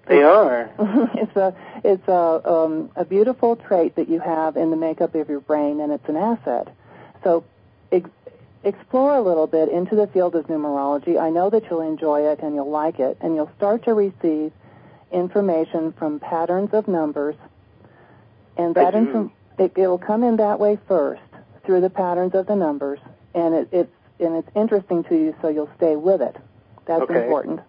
They 0.07 0.23
are. 0.23 0.71
it's 1.15 1.37
a 1.37 1.55
it's 1.85 2.09
a 2.09 2.51
um, 2.51 2.91
a 2.97 3.05
beautiful 3.05 3.57
trait 3.57 3.97
that 3.97 4.09
you 4.09 4.21
have 4.21 4.57
in 4.57 4.71
the 4.71 4.77
makeup 4.77 5.15
of 5.15 5.29
your 5.29 5.41
brain, 5.41 5.81
and 5.81 5.93
it's 5.93 6.09
an 6.09 6.17
asset. 6.17 6.75
So, 7.23 7.45
ex- 7.93 8.09
explore 8.65 9.17
a 9.17 9.21
little 9.21 9.47
bit 9.47 9.69
into 9.69 9.97
the 9.97 10.07
field 10.07 10.35
of 10.35 10.47
numerology. 10.47 11.21
I 11.21 11.31
know 11.31 11.51
that 11.51 11.65
you'll 11.69 11.83
enjoy 11.83 12.31
it 12.33 12.41
and 12.41 12.55
you'll 12.55 12.71
like 12.71 13.01
it, 13.01 13.19
and 13.21 13.35
you'll 13.35 13.53
start 13.57 13.85
to 13.85 13.95
receive 13.95 14.53
information 15.13 15.93
from 15.93 16.21
patterns 16.21 16.71
of 16.73 16.89
numbers, 16.89 17.37
and 18.57 18.75
that 18.75 18.95
it, 18.95 19.73
it'll 19.77 19.99
come 19.99 20.25
in 20.25 20.37
that 20.37 20.59
way 20.59 20.79
first 20.89 21.21
through 21.69 21.83
the 21.83 21.91
patterns 21.91 22.35
of 22.35 22.47
the 22.47 22.57
numbers, 22.57 22.99
and 23.35 23.55
it, 23.55 23.69
it's 23.73 23.93
and 24.21 24.35
it's 24.37 24.49
interesting 24.57 25.05
to 25.05 25.15
you, 25.15 25.35
so 25.43 25.49
you'll 25.49 25.71
stay 25.77 25.97
with 25.97 26.23
it. 26.23 26.35
That's 26.87 27.03
Okay. 27.03 27.25
important. 27.25 27.61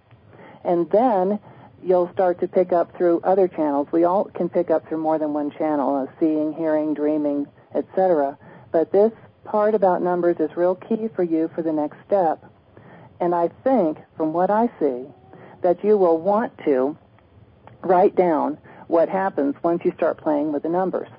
And 0.64 0.90
then 0.90 1.38
you'll 1.84 2.10
start 2.14 2.40
to 2.40 2.48
pick 2.48 2.72
up 2.72 2.96
through 2.96 3.20
other 3.26 3.50
channels. 3.50 3.90
We 3.92 4.06
all 4.06 4.24
can 4.24 4.48
pick 4.48 4.72
up 4.72 4.88
through 4.88 5.00
more 5.00 5.20
than 5.20 5.34
one 5.34 5.52
channel, 5.52 5.96
uh, 5.96 6.08
seeing, 6.18 6.54
hearing, 6.54 6.94
dreaming, 6.94 7.46
etc. 7.76 8.38
But 8.72 8.94
this 8.94 9.12
part 9.44 9.76
about 9.76 10.02
numbers 10.02 10.38
is 10.40 10.56
real 10.56 10.76
key 10.76 11.10
for 11.14 11.24
you 11.24 11.50
for 11.54 11.62
the 11.62 11.74
next 11.74 11.98
step. 12.08 12.46
And 13.20 13.36
I 13.36 13.50
think, 13.66 13.98
from 14.16 14.32
what 14.32 14.50
I 14.50 14.70
see, 14.80 15.08
that 15.62 15.84
you 15.84 15.98
will 15.98 16.18
want 16.18 16.58
to 16.64 16.98
write 17.82 18.16
down 18.16 18.60
what 18.88 19.10
happens 19.10 19.56
once 19.62 19.84
you 19.84 19.92
start 19.98 20.18
playing 20.20 20.54
with 20.54 20.64
the 20.64 20.70
numbers. 20.70 21.10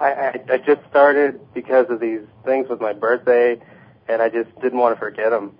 I, 0.00 0.40
I 0.50 0.58
just 0.58 0.80
started 0.90 1.40
because 1.54 1.86
of 1.88 2.00
these 2.00 2.20
things 2.44 2.68
with 2.68 2.80
my 2.80 2.92
birthday, 2.92 3.60
and 4.08 4.20
I 4.20 4.28
just 4.28 4.54
didn't 4.60 4.78
want 4.78 4.96
to 4.96 4.98
forget 4.98 5.30
them. 5.30 5.56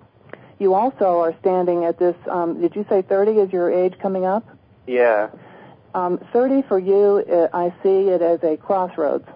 You 0.59 0.75
also 0.75 1.20
are 1.20 1.35
standing 1.40 1.85
at 1.85 1.99
this, 1.99 2.16
um, 2.29 2.61
did 2.61 2.75
you 2.77 2.85
say 2.88 3.03
30 3.03 3.33
is 3.33 3.53
your 3.53 3.70
age 3.70 3.94
coming 4.01 4.25
up? 4.25 4.47
Yeah. 4.87 5.31
Um, 5.94 6.18
30 6.33 6.62
for 6.62 6.79
you, 6.79 7.25
uh, 7.31 7.57
I 7.57 7.73
see 7.83 8.09
it 8.09 8.23
as 8.23 8.42
a 8.42 8.57
crossroads. 8.57 9.27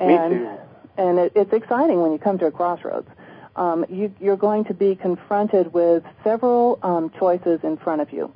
Me 0.00 0.14
And, 0.14 0.32
too. 0.32 0.50
And 0.96 1.18
it, 1.18 1.32
it's 1.34 1.52
exciting 1.52 2.00
when 2.00 2.12
you 2.12 2.18
come 2.18 2.38
to 2.38 2.46
a 2.46 2.50
crossroads. 2.50 3.08
Um, 3.56 3.84
you, 3.88 4.12
you're 4.20 4.36
going 4.36 4.64
to 4.66 4.74
be 4.74 4.94
confronted 4.94 5.72
with 5.72 6.04
several 6.22 6.78
um, 6.82 7.10
choices 7.18 7.60
in 7.64 7.76
front 7.76 8.00
of 8.00 8.12
you, 8.12 8.32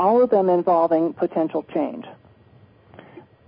all 0.00 0.22
of 0.22 0.30
them 0.30 0.48
involving 0.48 1.12
potential 1.12 1.64
change. 1.72 2.04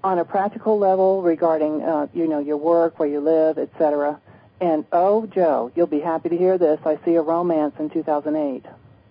On 0.02 0.18
a 0.18 0.24
practical 0.24 0.78
level, 0.78 1.22
regarding 1.22 1.82
uh, 1.82 2.06
you 2.14 2.26
know 2.26 2.38
your 2.38 2.56
work, 2.56 2.98
where 2.98 3.08
you 3.08 3.20
live, 3.20 3.58
etc. 3.58 4.20
And 4.60 4.84
oh, 4.92 5.26
Joe, 5.26 5.70
you'll 5.74 5.86
be 5.86 6.00
happy 6.00 6.28
to 6.30 6.36
hear 6.36 6.58
this. 6.58 6.80
I 6.84 6.98
see 7.04 7.14
a 7.16 7.22
romance 7.22 7.74
in 7.78 7.90
2008 7.90 8.64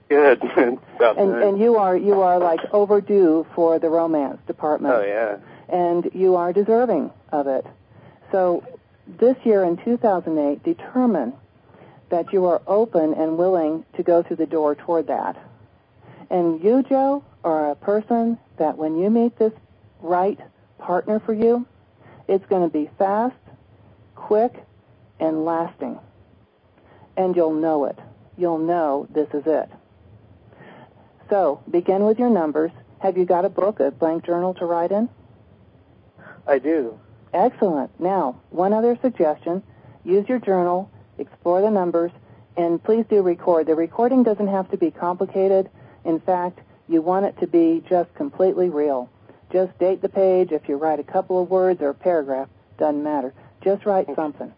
Good. 0.09 0.41
And 0.99 1.35
and 1.35 1.59
you 1.59 1.77
are 1.77 1.95
you 1.95 2.21
are 2.21 2.39
like 2.39 2.59
overdue 2.73 3.45
for 3.55 3.79
the 3.79 3.89
romance 3.89 4.39
department 4.47 4.95
oh 4.95 5.01
yeah. 5.01 5.37
and 5.69 6.09
you 6.13 6.35
are 6.35 6.51
deserving 6.51 7.11
of 7.31 7.47
it 7.47 7.65
so 8.31 8.63
this 9.07 9.37
year 9.45 9.63
in 9.63 9.77
2008 9.77 10.61
determine 10.63 11.33
that 12.09 12.33
you 12.33 12.45
are 12.45 12.61
open 12.67 13.13
and 13.13 13.37
willing 13.37 13.85
to 13.95 14.03
go 14.03 14.21
through 14.21 14.35
the 14.35 14.45
door 14.45 14.75
toward 14.75 15.07
that 15.07 15.37
and 16.29 16.61
you 16.61 16.83
joe 16.83 17.23
are 17.45 17.71
a 17.71 17.75
person 17.75 18.37
that 18.57 18.77
when 18.77 18.97
you 18.99 19.09
meet 19.09 19.37
this 19.39 19.53
right 20.01 20.39
partner 20.79 21.19
for 21.19 21.33
you 21.33 21.65
it's 22.27 22.45
going 22.47 22.63
to 22.67 22.73
be 22.73 22.89
fast 22.97 23.35
quick 24.15 24.53
and 25.19 25.45
lasting 25.45 25.99
and 27.17 27.35
you'll 27.35 27.53
know 27.53 27.85
it 27.85 27.97
you'll 28.37 28.57
know 28.57 29.07
this 29.13 29.27
is 29.33 29.43
it 29.45 29.69
so 31.29 31.61
begin 31.69 32.05
with 32.05 32.17
your 32.17 32.29
numbers. 32.29 32.71
Have 32.99 33.17
you 33.17 33.25
got 33.25 33.45
a 33.45 33.49
book, 33.49 33.79
a 33.79 33.91
blank 33.91 34.25
journal 34.25 34.53
to 34.55 34.65
write 34.65 34.91
in? 34.91 35.09
I 36.47 36.57
do. 36.57 36.99
Excellent. 37.33 37.97
Now, 37.99 38.41
one 38.49 38.73
other 38.73 38.97
suggestion. 39.01 39.61
Use 40.03 40.27
your 40.27 40.39
journal, 40.39 40.89
explore 41.19 41.61
the 41.61 41.69
numbers, 41.69 42.11
and 42.57 42.83
please 42.83 43.05
do 43.09 43.21
record. 43.21 43.67
The 43.67 43.75
recording 43.75 44.23
doesn't 44.23 44.47
have 44.47 44.71
to 44.71 44.77
be 44.77 44.89
complicated. 44.89 45.69
In 46.03 46.19
fact, 46.19 46.59
you 46.87 47.01
want 47.01 47.27
it 47.27 47.39
to 47.39 47.47
be 47.47 47.83
just 47.87 48.13
completely 48.15 48.69
real. 48.69 49.09
Just 49.51 49.77
date 49.79 50.01
the 50.01 50.09
page. 50.09 50.51
If 50.51 50.69
you 50.69 50.77
write 50.77 50.99
a 50.99 51.03
couple 51.03 51.41
of 51.41 51.49
words 51.49 51.81
or 51.81 51.89
a 51.89 51.93
paragraph, 51.93 52.49
doesn't 52.77 53.03
matter. 53.03 53.33
Just 53.63 53.85
write 53.85 54.07
something 54.15 54.53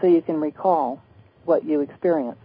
so 0.00 0.06
you 0.06 0.22
can 0.22 0.40
recall 0.40 1.02
what 1.44 1.64
you 1.64 1.80
experienced. 1.80 2.40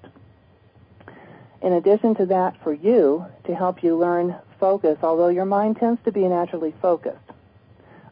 In 1.61 1.73
addition 1.73 2.15
to 2.15 2.25
that, 2.27 2.61
for 2.63 2.73
you, 2.73 3.25
to 3.45 3.55
help 3.55 3.83
you 3.83 3.97
learn 3.97 4.35
focus, 4.59 4.97
although 5.01 5.29
your 5.29 5.45
mind 5.45 5.77
tends 5.77 6.01
to 6.05 6.11
be 6.11 6.21
naturally 6.27 6.73
focused 6.81 7.17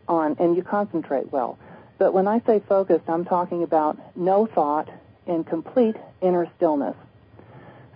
on, 0.07 0.35
and 0.39 0.55
you 0.55 0.63
concentrate 0.63 1.31
well. 1.31 1.57
But 1.97 2.13
when 2.13 2.27
I 2.27 2.41
say 2.45 2.61
focused, 2.67 3.07
I'm 3.07 3.25
talking 3.25 3.63
about 3.63 3.97
no 4.15 4.45
thought 4.45 4.89
and 5.27 5.45
complete 5.45 5.95
inner 6.21 6.47
stillness. 6.57 6.95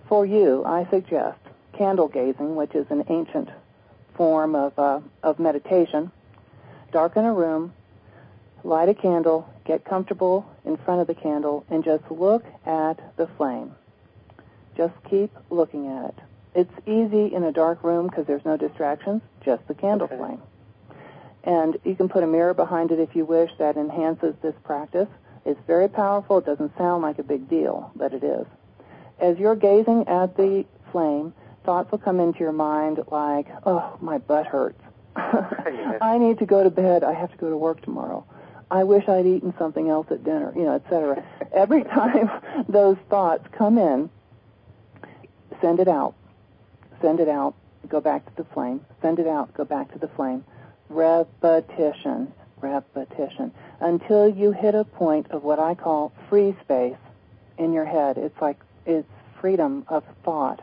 For 0.08 0.24
you, 0.24 0.64
I 0.64 0.88
suggest 0.90 1.38
candle 1.76 2.08
gazing, 2.08 2.56
which 2.56 2.74
is 2.74 2.86
an 2.90 3.04
ancient 3.08 3.48
form 4.20 4.54
of 4.54 4.78
uh, 4.78 5.00
of 5.22 5.38
meditation. 5.38 6.12
Darken 6.92 7.24
a 7.24 7.32
room, 7.32 7.72
light 8.64 8.90
a 8.90 8.94
candle, 8.94 9.48
get 9.64 9.82
comfortable 9.82 10.46
in 10.66 10.76
front 10.76 11.00
of 11.00 11.06
the 11.06 11.14
candle, 11.14 11.64
and 11.70 11.82
just 11.82 12.04
look 12.10 12.44
at 12.66 13.16
the 13.16 13.26
flame. 13.38 13.74
Just 14.76 14.92
keep 15.08 15.34
looking 15.48 15.86
at 15.86 16.10
it. 16.10 16.18
It's 16.54 16.74
easy 16.86 17.34
in 17.34 17.44
a 17.44 17.52
dark 17.52 17.82
room 17.82 18.08
because 18.08 18.26
there's 18.26 18.44
no 18.44 18.58
distractions, 18.58 19.22
just 19.42 19.66
the 19.68 19.74
candle 19.74 20.04
Okay. 20.04 20.18
flame. 20.18 20.42
And 21.42 21.78
you 21.82 21.94
can 21.94 22.10
put 22.10 22.22
a 22.22 22.26
mirror 22.26 22.52
behind 22.52 22.92
it 22.92 22.98
if 22.98 23.16
you 23.16 23.24
wish. 23.24 23.50
That 23.56 23.78
enhances 23.78 24.34
this 24.42 24.54
practice. 24.64 25.08
It's 25.46 25.60
very 25.66 25.88
powerful. 25.88 26.36
It 26.38 26.44
doesn't 26.44 26.76
sound 26.76 27.00
like 27.00 27.18
a 27.18 27.22
big 27.22 27.48
deal, 27.48 27.90
but 27.96 28.12
it 28.12 28.22
is. 28.22 28.46
As 29.18 29.38
you're 29.38 29.56
gazing 29.56 30.08
at 30.08 30.36
the 30.36 30.66
flame, 30.92 31.32
thoughts 31.70 31.92
will 31.92 31.98
come 31.98 32.18
into 32.18 32.40
your 32.40 32.50
mind 32.50 32.98
like, 33.12 33.46
oh, 33.64 33.96
my 34.00 34.18
butt 34.18 34.44
hurts. 34.44 34.82
I 35.14 36.18
need 36.18 36.40
to 36.40 36.44
go 36.44 36.64
to 36.64 36.70
bed. 36.70 37.04
I 37.04 37.12
have 37.12 37.30
to 37.30 37.36
go 37.36 37.48
to 37.48 37.56
work 37.56 37.80
tomorrow. 37.82 38.26
I 38.72 38.82
wish 38.82 39.08
I'd 39.08 39.24
eaten 39.24 39.54
something 39.56 39.88
else 39.88 40.08
at 40.10 40.24
dinner, 40.24 40.52
you 40.56 40.64
know, 40.64 40.74
etc. 40.74 41.24
Every 41.54 41.84
time 41.84 42.28
those 42.68 42.96
thoughts 43.08 43.46
come 43.56 43.78
in, 43.78 44.10
send 45.60 45.78
it 45.78 45.86
out. 45.86 46.14
Send 47.00 47.20
it 47.20 47.28
out. 47.28 47.54
Go 47.88 48.00
back 48.00 48.26
to 48.26 48.42
the 48.42 48.48
flame. 48.52 48.84
Send 49.00 49.20
it 49.20 49.28
out. 49.28 49.54
Go 49.54 49.64
back 49.64 49.92
to 49.92 49.98
the 50.00 50.08
flame. 50.08 50.44
Repetition. 50.88 52.32
Repetition. 52.60 53.52
Until 53.78 54.28
you 54.28 54.50
hit 54.50 54.74
a 54.74 54.82
point 54.82 55.30
of 55.30 55.44
what 55.44 55.60
I 55.60 55.76
call 55.76 56.12
free 56.28 56.56
space 56.64 56.98
in 57.58 57.72
your 57.72 57.84
head. 57.84 58.18
It's 58.18 58.42
like, 58.42 58.58
it's 58.86 59.06
freedom 59.40 59.84
of 59.86 60.02
thought. 60.24 60.62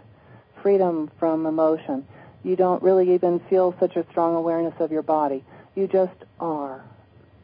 Freedom 0.68 1.10
from 1.18 1.46
emotion. 1.46 2.06
You 2.44 2.58
don't 2.58 2.84
really 2.84 3.14
even 3.14 3.40
feel 3.40 3.74
such 3.80 3.96
a 3.96 4.06
strong 4.12 4.36
awareness 4.36 4.74
of 4.82 4.92
your 4.92 5.02
body. 5.02 5.46
You 5.76 5.88
just 5.88 6.26
are 6.42 6.84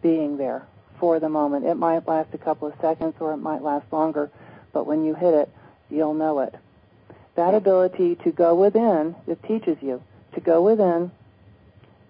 being 0.01 0.36
there 0.36 0.67
for 0.99 1.21
the 1.21 1.29
moment. 1.29 1.65
It 1.65 1.75
might 1.75 2.05
last 2.05 2.33
a 2.33 2.38
couple 2.38 2.67
of 2.67 2.73
seconds 2.81 3.15
or 3.21 3.31
it 3.31 3.38
might 3.38 3.62
last 3.62 3.86
longer, 3.93 4.29
but 4.73 4.86
when 4.86 5.05
you 5.05 5.15
hit 5.15 5.33
it, 5.33 5.49
you'll 5.89 6.15
know 6.15 6.39
it. 6.39 6.53
That 7.36 7.53
ability 7.53 8.15
to 8.25 8.31
go 8.33 8.55
within, 8.55 9.15
it 9.25 9.41
teaches 9.43 9.77
you 9.81 10.03
to 10.33 10.41
go 10.41 10.62
within 10.62 11.09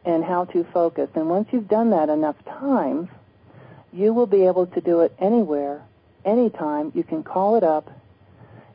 and 0.03 0.23
how 0.23 0.45
to 0.45 0.63
focus. 0.73 1.11
And 1.13 1.29
once 1.29 1.47
you've 1.51 1.67
done 1.67 1.91
that 1.91 2.09
enough 2.09 2.43
times, 2.45 3.07
you 3.91 4.13
will 4.13 4.25
be 4.25 4.47
able 4.47 4.65
to 4.65 4.81
do 4.81 5.01
it 5.01 5.13
anywhere, 5.19 5.83
anytime. 6.25 6.91
You 6.95 7.03
can 7.03 7.21
call 7.21 7.55
it 7.55 7.63
up. 7.63 7.87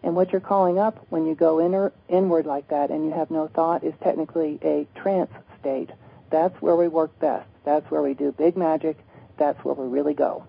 And 0.02 0.14
what 0.14 0.30
you're 0.30 0.40
calling 0.40 0.78
up 0.78 1.04
when 1.10 1.26
you 1.26 1.34
go 1.34 1.60
inner, 1.60 1.92
inward 2.08 2.46
like 2.46 2.68
that 2.68 2.90
and 2.90 3.04
you 3.04 3.12
have 3.12 3.30
no 3.30 3.48
thought 3.48 3.82
is 3.82 3.94
technically 4.02 4.58
a 4.62 4.86
trance 4.94 5.30
state. 5.60 5.90
That's 6.30 6.60
where 6.62 6.76
we 6.76 6.88
work 6.88 7.18
best. 7.18 7.48
That's 7.64 7.90
where 7.90 8.02
we 8.02 8.14
do 8.14 8.32
big 8.32 8.56
magic. 8.56 8.96
That's 9.38 9.62
where 9.64 9.74
we 9.74 9.86
really 9.88 10.14
go, 10.14 10.44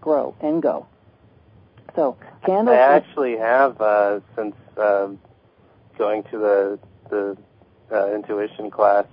grow, 0.00 0.34
and 0.40 0.62
go. 0.62 0.86
So, 1.94 2.16
candles. 2.44 2.76
I 2.76 2.80
actually 2.80 3.36
have 3.36 3.80
uh, 3.80 4.20
since 4.36 4.54
um, 4.76 5.18
going 5.98 6.22
to 6.24 6.38
the 6.38 6.78
the 7.10 7.36
uh, 7.92 8.14
intuition 8.14 8.70
class. 8.70 9.06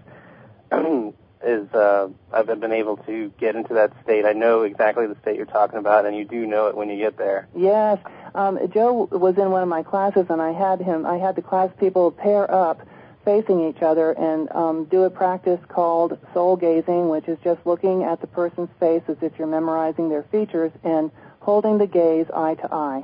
is 1.41 1.71
uh, 1.73 2.10
I've 2.34 2.47
been 2.47 2.71
able 2.71 2.97
to 2.97 3.32
get 3.39 3.56
into 3.56 3.73
that 3.75 3.93
state. 4.04 4.25
I 4.25 4.34
know 4.34 4.63
exactly 4.63 5.08
the 5.08 5.15
state 5.21 5.38
you're 5.38 5.45
talking 5.45 5.80
about, 5.80 6.06
and 6.06 6.15
you 6.15 6.25
do 6.25 6.45
know 6.45 6.67
it 6.67 6.75
when 6.75 6.89
you 6.89 6.97
get 6.97 7.17
there. 7.17 7.47
Yes, 7.56 7.99
um, 8.36 8.60
Joe 8.74 9.08
was 9.12 9.38
in 9.38 9.52
one 9.52 9.63
of 9.63 9.70
my 9.70 9.84
classes, 9.84 10.26
and 10.30 10.42
I 10.42 10.52
had 10.52 10.82
him. 10.82 11.06
I 11.06 11.18
had 11.18 11.36
the 11.36 11.42
class 11.42 11.70
people 11.80 12.12
pair 12.12 12.50
up, 12.52 12.82
facing 13.26 13.68
each 13.68 13.82
other, 13.82 14.12
and 14.12 14.52
um, 14.52 14.86
do 14.86 15.04
a 15.04 15.10
practice 15.10 15.60
called 15.68 16.18
soul 16.34 16.56
gazing, 16.56 17.10
which 17.10 17.28
is 17.28 17.38
just 17.44 17.65
looking 17.65 18.04
at 18.04 18.22
the 18.22 18.28
person's 18.28 18.70
face 18.80 19.04
as 19.08 19.18
if 19.22 19.34
you're 19.38 19.48
memorizing 19.48 20.10
their 20.10 20.24
features 20.24 20.72
and 20.84 21.12
holding 21.39 21.78
the 21.78 21.88
gaze 21.88 22.26
eye 22.34 22.56
to 22.56 22.74
eye. 22.74 23.04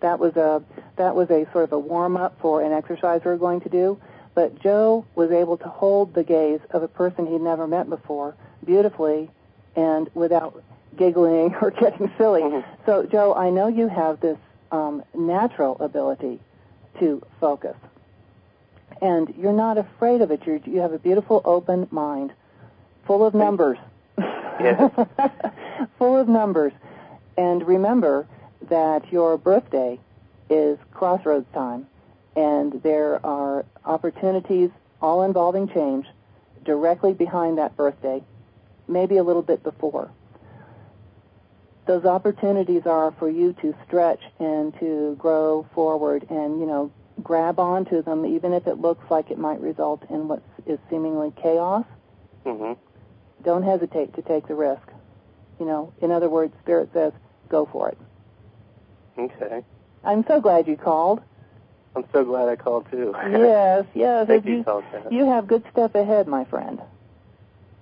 That 0.00 0.18
was 0.18 0.36
a 0.36 0.62
that 0.96 1.14
was 1.14 1.30
a 1.30 1.46
sort 1.52 1.64
of 1.64 1.72
a 1.72 1.78
warm 1.78 2.16
up 2.16 2.38
for 2.40 2.62
an 2.62 2.72
exercise 2.72 3.20
we 3.24 3.30
were 3.30 3.36
going 3.36 3.60
to 3.62 3.68
do. 3.68 4.00
But 4.34 4.60
Joe 4.62 5.04
was 5.16 5.32
able 5.32 5.56
to 5.58 5.68
hold 5.68 6.14
the 6.14 6.22
gaze 6.22 6.60
of 6.70 6.82
a 6.82 6.88
person 6.88 7.26
he'd 7.26 7.40
never 7.40 7.66
met 7.66 7.88
before 7.88 8.36
beautifully 8.64 9.30
and 9.74 10.08
without 10.14 10.62
giggling 10.96 11.54
or 11.62 11.70
getting 11.72 12.10
silly. 12.16 12.42
Mhm. 12.42 12.64
So, 12.86 13.04
Joe, 13.04 13.34
I 13.34 13.50
know 13.50 13.66
you 13.68 13.88
have 13.88 14.20
this 14.20 14.38
um, 14.70 15.02
natural 15.14 15.76
ability 15.80 16.40
to 16.98 17.22
focus. 17.40 17.76
And 19.00 19.32
you're 19.38 19.52
not 19.52 19.78
afraid 19.78 20.20
of 20.20 20.30
it. 20.30 20.42
You're, 20.46 20.56
you 20.64 20.80
have 20.80 20.92
a 20.92 20.98
beautiful 20.98 21.40
open 21.44 21.86
mind, 21.90 22.32
full 23.06 23.24
of 23.24 23.34
numbers. 23.34 23.78
Yes. 24.18 24.90
full 25.98 26.16
of 26.16 26.28
numbers. 26.28 26.72
And 27.36 27.66
remember 27.66 28.26
that 28.68 29.12
your 29.12 29.38
birthday 29.38 30.00
is 30.50 30.78
crossroads 30.92 31.46
time, 31.54 31.86
and 32.34 32.82
there 32.82 33.24
are 33.24 33.64
opportunities, 33.84 34.70
all 35.00 35.22
involving 35.22 35.68
change, 35.68 36.06
directly 36.64 37.12
behind 37.12 37.58
that 37.58 37.76
birthday, 37.76 38.22
maybe 38.88 39.18
a 39.18 39.22
little 39.22 39.42
bit 39.42 39.62
before. 39.62 40.10
Those 41.88 42.04
opportunities 42.04 42.82
are 42.84 43.12
for 43.18 43.30
you 43.30 43.54
to 43.62 43.74
stretch 43.86 44.20
and 44.38 44.78
to 44.78 45.16
grow 45.18 45.66
forward 45.74 46.26
and, 46.28 46.60
you 46.60 46.66
know, 46.66 46.92
grab 47.22 47.58
onto 47.58 48.02
them 48.02 48.26
even 48.26 48.52
if 48.52 48.66
it 48.66 48.78
looks 48.78 49.10
like 49.10 49.30
it 49.30 49.38
might 49.38 49.58
result 49.62 50.02
in 50.10 50.28
what 50.28 50.42
is 50.66 50.78
seemingly 50.90 51.32
chaos. 51.42 51.86
hmm 52.44 52.74
Don't 53.42 53.62
hesitate 53.62 54.14
to 54.16 54.22
take 54.22 54.46
the 54.46 54.54
risk. 54.54 54.82
You 55.58 55.64
know, 55.64 55.94
in 56.02 56.10
other 56.10 56.28
words, 56.28 56.52
Spirit 56.60 56.90
says, 56.92 57.14
go 57.48 57.64
for 57.64 57.88
it. 57.88 57.98
Okay. 59.18 59.64
I'm 60.04 60.26
so 60.28 60.42
glad 60.42 60.68
you 60.68 60.76
called. 60.76 61.22
I'm 61.96 62.04
so 62.12 62.22
glad 62.22 62.50
I 62.50 62.56
called 62.56 62.86
too. 62.90 63.14
yes, 63.30 63.86
yes. 63.94 64.26
Thank 64.26 64.44
you, 64.44 64.58
you, 64.58 65.04
you 65.10 65.24
have 65.24 65.46
good 65.46 65.64
stuff 65.72 65.94
ahead, 65.94 66.28
my 66.28 66.44
friend. 66.44 66.82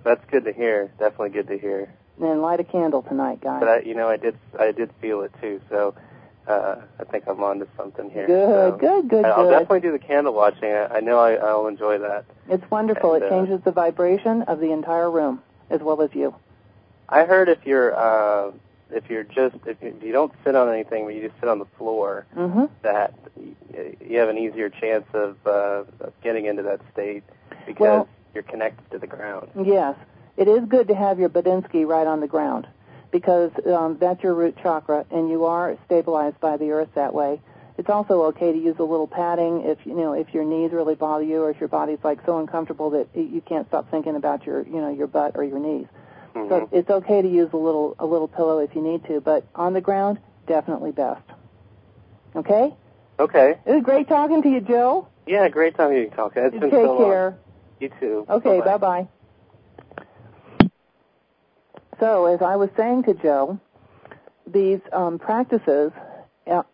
That's 0.04 0.24
good 0.30 0.44
to 0.44 0.52
hear. 0.52 0.92
Definitely 1.00 1.30
good 1.30 1.48
to 1.48 1.58
hear. 1.58 1.92
And 2.20 2.40
light 2.40 2.60
a 2.60 2.64
candle 2.64 3.02
tonight, 3.02 3.40
guys. 3.42 3.60
But 3.60 3.68
I, 3.68 3.78
you 3.80 3.94
know, 3.94 4.08
I 4.08 4.16
did 4.16 4.36
I 4.58 4.72
did 4.72 4.90
feel 5.00 5.20
it 5.22 5.32
too. 5.40 5.60
So 5.68 5.94
uh, 6.46 6.76
I 6.98 7.04
think 7.04 7.24
I'm 7.26 7.42
onto 7.42 7.66
something 7.76 8.08
here. 8.10 8.26
Good, 8.26 8.48
so 8.48 8.76
good, 8.80 9.08
good, 9.08 9.24
I'll 9.26 9.44
good. 9.44 9.50
definitely 9.50 9.80
do 9.80 9.92
the 9.92 9.98
candle 9.98 10.32
watching. 10.32 10.70
I, 10.70 10.86
I 10.86 11.00
know 11.00 11.18
I, 11.18 11.34
I'll 11.34 11.66
enjoy 11.66 11.98
that. 11.98 12.24
It's 12.48 12.68
wonderful. 12.70 13.14
And, 13.14 13.22
it 13.22 13.26
uh, 13.26 13.30
changes 13.30 13.60
the 13.64 13.72
vibration 13.72 14.42
of 14.42 14.60
the 14.60 14.72
entire 14.72 15.10
room 15.10 15.42
as 15.68 15.80
well 15.80 16.00
as 16.00 16.10
you. 16.14 16.34
I 17.08 17.24
heard 17.24 17.48
if 17.50 17.58
you're 17.66 17.94
uh, 17.94 18.52
if 18.90 19.10
you're 19.10 19.24
just 19.24 19.56
if 19.66 19.76
you, 19.82 19.88
if 19.98 20.02
you 20.02 20.12
don't 20.12 20.32
sit 20.44 20.54
on 20.54 20.72
anything, 20.72 21.04
but 21.04 21.14
you 21.14 21.28
just 21.28 21.38
sit 21.40 21.48
on 21.50 21.58
the 21.58 21.66
floor, 21.76 22.24
Mm-hmm. 22.34 22.64
that 22.82 23.12
you 24.08 24.18
have 24.18 24.30
an 24.30 24.38
easier 24.38 24.70
chance 24.70 25.04
of, 25.12 25.36
uh, 25.46 25.84
of 26.00 26.12
getting 26.22 26.46
into 26.46 26.62
that 26.62 26.80
state 26.92 27.24
because 27.66 27.80
Well- 27.80 28.08
you're 28.32 28.42
connected 28.42 28.90
to 28.90 28.98
the 28.98 29.06
ground. 29.06 29.48
Yes. 29.64 29.96
It 30.36 30.48
is 30.48 30.64
good 30.68 30.88
to 30.88 30.94
have 30.94 31.18
your 31.18 31.28
Badinsky 31.28 31.86
right 31.86 32.06
on 32.06 32.20
the 32.20 32.26
ground 32.26 32.66
because 33.10 33.50
um, 33.66 33.96
that's 33.98 34.22
your 34.22 34.34
root 34.34 34.56
chakra 34.62 35.06
and 35.10 35.30
you 35.30 35.44
are 35.46 35.76
stabilized 35.86 36.38
by 36.40 36.56
the 36.56 36.70
earth 36.72 36.90
that 36.94 37.14
way. 37.14 37.40
It's 37.78 37.88
also 37.90 38.24
okay 38.24 38.52
to 38.52 38.58
use 38.58 38.76
a 38.78 38.82
little 38.84 39.06
padding 39.06 39.62
if 39.64 39.78
you 39.84 39.94
know 39.94 40.14
if 40.14 40.32
your 40.32 40.44
knees 40.44 40.72
really 40.72 40.94
bother 40.94 41.24
you 41.24 41.42
or 41.42 41.50
if 41.50 41.60
your 41.60 41.68
body's 41.68 41.98
like 42.02 42.18
so 42.24 42.38
uncomfortable 42.38 42.90
that 42.90 43.08
you 43.14 43.42
can't 43.42 43.68
stop 43.68 43.90
thinking 43.90 44.16
about 44.16 44.46
your 44.46 44.62
you 44.66 44.80
know 44.80 44.90
your 44.90 45.06
butt 45.06 45.32
or 45.36 45.44
your 45.44 45.58
knees. 45.58 45.86
Mhm. 46.34 46.48
So 46.48 46.68
it's 46.72 46.88
okay 46.88 47.20
to 47.20 47.28
use 47.28 47.50
a 47.52 47.56
little 47.58 47.94
a 47.98 48.06
little 48.06 48.28
pillow 48.28 48.58
if 48.60 48.74
you 48.74 48.80
need 48.82 49.04
to, 49.06 49.20
but 49.20 49.44
on 49.54 49.74
the 49.74 49.82
ground, 49.82 50.18
definitely 50.46 50.92
best. 50.92 51.22
Okay? 52.34 52.74
Okay. 53.18 53.58
It 53.66 53.72
was 53.72 53.82
great 53.82 54.08
talking 54.08 54.42
to 54.42 54.48
you, 54.48 54.60
Joe. 54.60 55.08
Yeah, 55.26 55.48
great 55.48 55.76
time 55.76 55.92
you 55.92 56.10
talking. 56.10 56.44
It's 56.44 56.54
You 56.54 56.60
been 56.60 56.70
take 56.70 56.84
so 56.84 56.94
long. 56.94 57.10
care. 57.10 57.38
You 57.80 57.90
too. 58.00 58.26
Okay, 58.28 58.60
bye 58.60 58.78
bye. 58.78 59.08
So, 61.98 62.26
as 62.26 62.42
I 62.42 62.56
was 62.56 62.68
saying 62.76 63.04
to 63.04 63.14
Joe, 63.14 63.58
these 64.46 64.80
um, 64.92 65.18
practices 65.18 65.92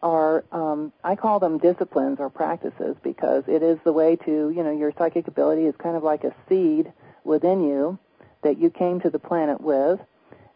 are, 0.02 0.44
um, 0.52 0.92
I 1.04 1.14
call 1.14 1.38
them 1.38 1.58
disciplines 1.58 2.18
or 2.20 2.28
practices 2.28 2.96
because 3.02 3.44
it 3.46 3.62
is 3.62 3.78
the 3.84 3.92
way 3.92 4.16
to, 4.16 4.50
you 4.50 4.62
know, 4.62 4.72
your 4.72 4.92
psychic 4.98 5.28
ability 5.28 5.66
is 5.66 5.74
kind 5.76 5.96
of 5.96 6.02
like 6.02 6.24
a 6.24 6.34
seed 6.48 6.92
within 7.24 7.62
you 7.62 7.98
that 8.42 8.58
you 8.58 8.68
came 8.68 9.00
to 9.00 9.10
the 9.10 9.18
planet 9.18 9.60
with, 9.60 10.00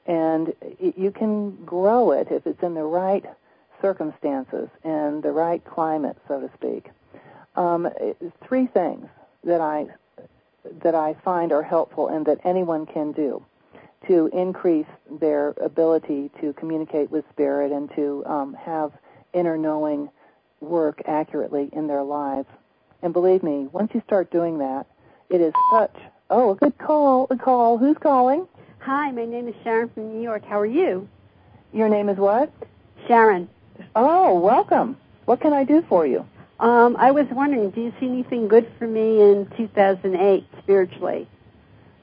and 0.06 0.52
it, 0.60 0.98
you 0.98 1.10
can 1.12 1.52
grow 1.64 2.10
it 2.10 2.28
if 2.30 2.46
it's 2.46 2.62
in 2.62 2.74
the 2.74 2.82
right 2.82 3.24
circumstances 3.80 4.68
and 4.82 5.22
the 5.22 5.30
right 5.30 5.64
climate, 5.64 6.16
so 6.26 6.40
to 6.40 6.50
speak. 6.54 6.90
Um, 7.54 7.88
three 8.46 8.66
things 8.66 9.06
that 9.44 9.60
I 9.60 9.86
that 10.82 10.96
I 10.96 11.14
find 11.24 11.52
are 11.52 11.62
helpful 11.62 12.08
and 12.08 12.26
that 12.26 12.40
anyone 12.44 12.86
can 12.86 13.12
do 13.12 13.42
to 14.07 14.28
increase 14.32 14.86
their 15.20 15.55
ability 15.61 16.30
to 16.40 16.53
communicate 16.55 17.11
with 17.11 17.24
spirit 17.32 17.72
and 17.72 17.90
to 17.97 18.24
um, 18.26 18.55
have 18.55 18.92
inner 19.32 19.57
knowing 19.57 20.09
work 20.61 21.03
accurately 21.07 21.68
in 21.72 21.86
their 21.86 22.03
lives. 22.03 22.49
And 23.03 23.12
believe 23.12 23.42
me, 23.42 23.68
once 23.72 23.90
you 23.94 24.03
start 24.07 24.30
doing 24.30 24.59
that, 24.59 24.86
it 25.28 25.40
is 25.40 25.53
such. 25.70 25.94
Oh, 26.30 26.51
a 26.53 26.55
good 26.55 26.78
call. 26.78 27.26
A 27.30 27.36
call. 27.36 27.78
Who's 27.78 27.97
calling? 27.99 28.47
Hi, 28.78 29.11
my 29.11 29.24
name 29.24 29.49
is 29.49 29.55
Sharon 29.64 29.88
from 29.90 30.14
New 30.14 30.22
York. 30.22 30.44
How 30.44 30.61
are 30.61 30.66
you? 30.66 31.09
Your 31.72 31.88
name 31.88 32.09
is 32.09 32.16
what? 32.16 32.53
Sharon. 33.07 33.49
Oh, 33.94 34.38
welcome. 34.38 34.97
What 35.24 35.40
can 35.40 35.53
I 35.53 35.64
do 35.64 35.84
for 35.88 36.07
you? 36.07 36.26
Um, 36.59 36.97
I 36.97 37.11
was 37.11 37.26
wondering, 37.30 37.70
do 37.70 37.82
you 37.82 37.92
see 38.01 38.07
anything 38.07 38.49
good 38.49 38.70
for 38.78 38.86
me 38.86 39.20
in 39.20 39.51
2008 39.57 40.47
spiritually? 40.62 41.28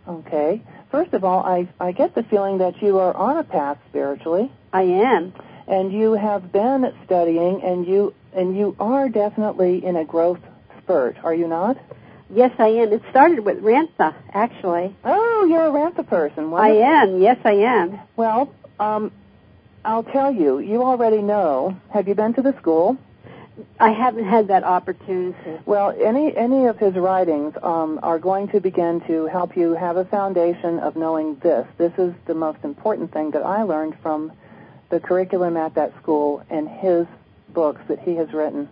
Okay. 0.07 0.61
First 0.91 1.13
of 1.13 1.23
all, 1.23 1.43
I 1.43 1.67
I 1.79 1.91
get 1.91 2.13
the 2.13 2.23
feeling 2.23 2.57
that 2.59 2.81
you 2.81 2.99
are 2.99 3.15
on 3.15 3.37
a 3.37 3.43
path 3.43 3.77
spiritually, 3.89 4.51
I 4.71 4.83
am. 4.83 5.33
and 5.67 5.93
you 5.93 6.13
have 6.13 6.51
been 6.51 6.93
studying, 7.05 7.61
and 7.63 7.87
you 7.87 8.13
and 8.33 8.57
you 8.57 8.75
are 8.79 9.07
definitely 9.09 9.83
in 9.85 9.95
a 9.95 10.03
growth 10.05 10.39
spurt. 10.79 11.17
Are 11.23 11.33
you 11.33 11.47
not? 11.47 11.77
Yes, 12.29 12.51
I 12.57 12.67
am. 12.67 12.91
It 12.91 13.01
started 13.11 13.39
with 13.45 13.61
Ramtha, 13.61 14.13
actually. 14.33 14.95
Oh, 15.05 15.45
you're 15.49 15.67
a 15.67 15.71
Ramtha 15.71 16.07
person. 16.07 16.51
I 16.53 16.69
am. 16.69 17.21
Yes, 17.21 17.37
I 17.45 17.51
am. 17.51 17.99
Well, 18.15 18.53
um, 18.79 19.11
I'll 19.85 20.03
tell 20.03 20.33
you. 20.33 20.59
You 20.59 20.83
already 20.83 21.21
know. 21.21 21.77
Have 21.91 22.07
you 22.07 22.15
been 22.15 22.33
to 22.33 22.41
the 22.41 22.55
school? 22.59 22.97
I 23.79 23.91
haven't 23.91 24.25
had 24.25 24.47
that 24.47 24.63
opportunity. 24.63 25.59
Well, 25.65 25.95
any 26.01 26.35
any 26.35 26.65
of 26.65 26.79
his 26.79 26.95
writings 26.95 27.53
um, 27.61 27.99
are 28.01 28.17
going 28.17 28.47
to 28.49 28.59
begin 28.59 29.01
to 29.01 29.27
help 29.27 29.55
you 29.55 29.73
have 29.73 29.97
a 29.97 30.05
foundation 30.05 30.79
of 30.79 30.95
knowing 30.95 31.35
this. 31.35 31.67
This 31.77 31.93
is 31.97 32.13
the 32.25 32.33
most 32.33 32.59
important 32.63 33.11
thing 33.13 33.31
that 33.31 33.43
I 33.45 33.63
learned 33.63 33.95
from 34.01 34.31
the 34.89 34.99
curriculum 34.99 35.55
at 35.57 35.75
that 35.75 35.95
school 36.01 36.43
and 36.49 36.67
his 36.67 37.05
books 37.49 37.81
that 37.87 37.99
he 37.99 38.15
has 38.15 38.33
written. 38.33 38.69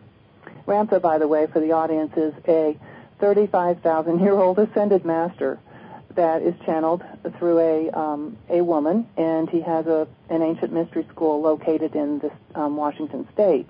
Ramtha, 0.66 1.02
by 1.02 1.18
the 1.18 1.28
way, 1.28 1.48
for 1.48 1.60
the 1.60 1.74
audience, 1.74 2.16
is 2.16 2.34
a 2.48 2.78
35,000 3.20 4.20
year 4.20 4.34
old 4.34 4.58
ascended 4.58 5.06
master 5.06 5.60
that 6.16 6.42
is 6.42 6.56
channeled 6.66 7.04
through 7.38 7.60
a 7.60 7.90
um, 7.92 8.38
a 8.50 8.62
woman, 8.62 9.08
and 9.16 9.50
he 9.50 9.62
has 9.62 9.86
a 9.86 10.08
an 10.30 10.42
ancient 10.42 10.74
mystery 10.74 11.06
school 11.10 11.40
located 11.40 11.96
in 11.96 12.20
this 12.20 12.34
um, 12.56 12.76
Washington 12.76 13.28
State. 13.34 13.70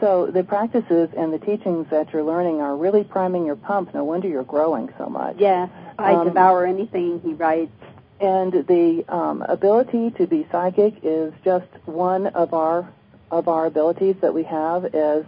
So 0.00 0.26
the 0.26 0.44
practices 0.44 1.08
and 1.16 1.32
the 1.32 1.38
teachings 1.38 1.86
that 1.90 2.12
you're 2.12 2.22
learning 2.22 2.60
are 2.60 2.76
really 2.76 3.02
priming 3.02 3.46
your 3.46 3.56
pump. 3.56 3.94
No 3.94 4.04
wonder 4.04 4.28
you're 4.28 4.44
growing 4.44 4.92
so 4.98 5.08
much. 5.08 5.36
Yes, 5.38 5.70
I 5.98 6.14
Um, 6.14 6.26
devour 6.26 6.66
anything 6.66 7.20
he 7.20 7.32
writes. 7.32 7.72
And 8.20 8.52
the 8.52 9.04
um, 9.08 9.42
ability 9.42 10.10
to 10.12 10.26
be 10.26 10.46
psychic 10.50 10.94
is 11.02 11.32
just 11.44 11.66
one 11.86 12.26
of 12.28 12.54
our 12.54 12.88
of 13.30 13.48
our 13.48 13.66
abilities 13.66 14.14
that 14.20 14.32
we 14.32 14.44
have 14.44 14.84
as 14.94 15.24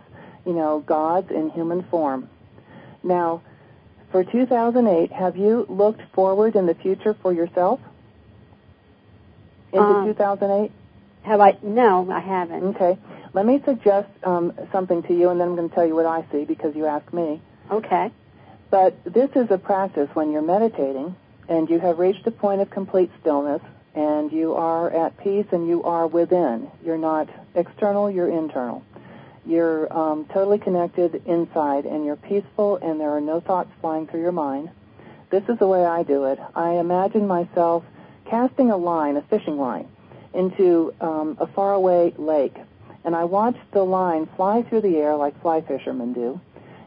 you 0.46 0.52
know 0.52 0.80
gods 0.86 1.30
in 1.30 1.50
human 1.50 1.82
form. 1.90 2.28
Now, 3.02 3.42
for 4.10 4.24
2008, 4.24 5.12
have 5.12 5.36
you 5.36 5.66
looked 5.68 6.00
forward 6.14 6.56
in 6.56 6.64
the 6.66 6.74
future 6.74 7.14
for 7.22 7.32
yourself 7.32 7.80
into 9.72 9.84
Um, 9.84 10.06
2008? 10.06 10.72
Have 11.22 11.40
I? 11.40 11.58
No, 11.62 12.10
I 12.10 12.20
haven't. 12.20 12.64
Okay. 12.76 12.96
Let 13.32 13.46
me 13.46 13.62
suggest 13.64 14.08
um, 14.24 14.52
something 14.72 15.02
to 15.04 15.14
you, 15.14 15.28
and 15.30 15.40
then 15.40 15.48
I'm 15.48 15.56
going 15.56 15.68
to 15.68 15.74
tell 15.74 15.86
you 15.86 15.94
what 15.94 16.06
I 16.06 16.24
see 16.32 16.44
because 16.44 16.74
you 16.74 16.86
asked 16.86 17.12
me. 17.12 17.40
Okay. 17.70 18.10
But 18.70 19.02
this 19.04 19.30
is 19.34 19.50
a 19.50 19.58
practice 19.58 20.08
when 20.14 20.30
you're 20.30 20.42
meditating 20.42 21.16
and 21.48 21.70
you 21.70 21.80
have 21.80 21.98
reached 21.98 22.26
a 22.26 22.30
point 22.30 22.60
of 22.60 22.70
complete 22.70 23.10
stillness 23.20 23.62
and 23.94 24.30
you 24.30 24.54
are 24.54 24.90
at 24.90 25.16
peace 25.18 25.46
and 25.52 25.66
you 25.66 25.82
are 25.84 26.06
within. 26.06 26.70
You're 26.84 26.98
not 26.98 27.28
external, 27.54 28.10
you're 28.10 28.28
internal. 28.28 28.84
You're 29.46 29.90
um, 29.90 30.26
totally 30.26 30.58
connected 30.58 31.22
inside 31.26 31.86
and 31.86 32.04
you're 32.04 32.16
peaceful 32.16 32.76
and 32.76 33.00
there 33.00 33.10
are 33.10 33.20
no 33.20 33.40
thoughts 33.40 33.70
flying 33.80 34.06
through 34.06 34.20
your 34.20 34.32
mind. 34.32 34.70
This 35.30 35.42
is 35.48 35.58
the 35.58 35.66
way 35.66 35.84
I 35.84 36.02
do 36.02 36.24
it. 36.24 36.38
I 36.54 36.72
imagine 36.72 37.26
myself 37.26 37.84
casting 38.26 38.70
a 38.70 38.76
line, 38.76 39.16
a 39.16 39.22
fishing 39.22 39.58
line, 39.58 39.88
into 40.34 40.94
um, 41.00 41.38
a 41.40 41.46
faraway 41.46 42.12
lake. 42.18 42.56
And 43.04 43.14
I 43.16 43.24
watch 43.24 43.56
the 43.72 43.84
line 43.84 44.26
fly 44.36 44.62
through 44.62 44.82
the 44.82 44.96
air 44.98 45.16
like 45.16 45.40
fly 45.40 45.60
fishermen 45.60 46.12
do 46.12 46.40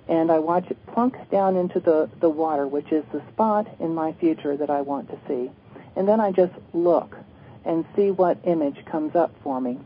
and 0.07 0.29
I 0.31 0.39
watch 0.39 0.65
it 0.69 0.77
plunk 0.87 1.15
down 1.29 1.55
into 1.55 1.79
the, 1.79 2.09
the 2.19 2.29
water, 2.29 2.67
which 2.67 2.91
is 2.91 3.05
the 3.13 3.21
spot 3.31 3.67
in 3.79 3.95
my 3.95 4.11
future 4.13 4.57
that 4.57 4.69
I 4.69 4.81
want 4.81 5.09
to 5.09 5.17
see. 5.25 5.49
And 5.95 6.05
then 6.05 6.19
I 6.19 6.31
just 6.31 6.51
look 6.73 7.15
and 7.63 7.85
see 7.95 8.11
what 8.11 8.37
image 8.43 8.83
comes 8.85 9.15
up 9.15 9.31
for 9.41 9.61
me, 9.61 9.77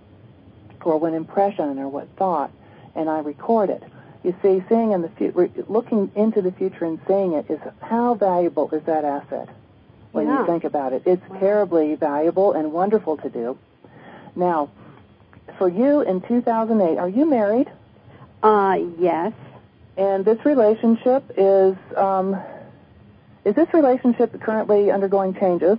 or 0.84 0.98
what 0.98 1.14
impression 1.14 1.78
or 1.78 1.90
what 1.90 2.08
thought, 2.18 2.50
and 2.96 3.08
I 3.10 3.20
record 3.20 3.70
it. 3.70 3.84
You 4.24 4.34
see, 4.42 4.64
seeing 4.68 4.94
in 4.94 5.04
the 5.04 5.10
future, 5.10 5.50
looking 5.68 6.10
into 6.16 6.42
the 6.42 6.52
future 6.52 6.86
and 6.86 7.00
seeing 7.08 7.34
it 7.34 7.46
is 7.52 7.60
how 7.82 8.16
valuable 8.16 8.70
is 8.72 8.82
that 8.86 9.06
asset 9.06 9.50
when 10.12 10.26
Yeah. 10.26 10.40
you 10.40 10.46
think 10.48 10.64
about 10.64 10.94
it. 10.94 11.04
It's 11.06 11.30
Wow. 11.30 11.38
terribly 11.40 11.94
valuable 11.96 12.54
and 12.54 12.74
wonderful 12.74 13.18
to 13.18 13.30
do. 13.30 13.58
Now, 14.36 14.70
for 15.58 15.70
you 15.70 16.02
in 16.02 16.22
2008, 16.22 16.98
are 16.98 17.10
you 17.10 17.26
married? 17.26 17.72
Uh, 18.44 18.78
yes. 19.00 19.34
And 19.98 20.26
this 20.26 20.44
relationship 20.46 21.24
is 21.38 21.76
um, 21.96 22.36
is 23.46 23.56
this 23.56 23.68
relationship 23.74 24.40
currently 24.42 24.92
undergoing 24.92 25.34
changes? 25.36 25.78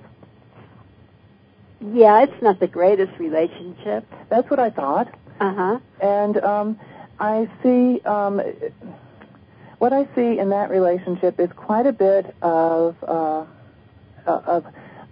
Yeah, 1.81 2.23
it's 2.23 2.43
not 2.43 2.59
the 2.59 2.67
greatest 2.67 3.19
relationship. 3.19 4.07
That's 4.31 4.49
what 4.49 4.59
I 4.59 4.71
thought. 4.71 5.13
Uh 5.39 5.55
huh. 5.55 5.79
And 6.01 6.39
um, 6.39 6.81
I 7.21 7.49
see 7.63 8.01
um, 8.07 8.41
what 9.79 9.93
I 9.93 10.09
see 10.15 10.39
in 10.39 10.49
that 10.51 10.71
relationship 10.71 11.39
is 11.39 11.51
quite 11.55 11.87
a 11.87 11.93
bit 11.93 12.35
of 12.41 12.97
uh, 13.03 13.45
of 14.27 14.65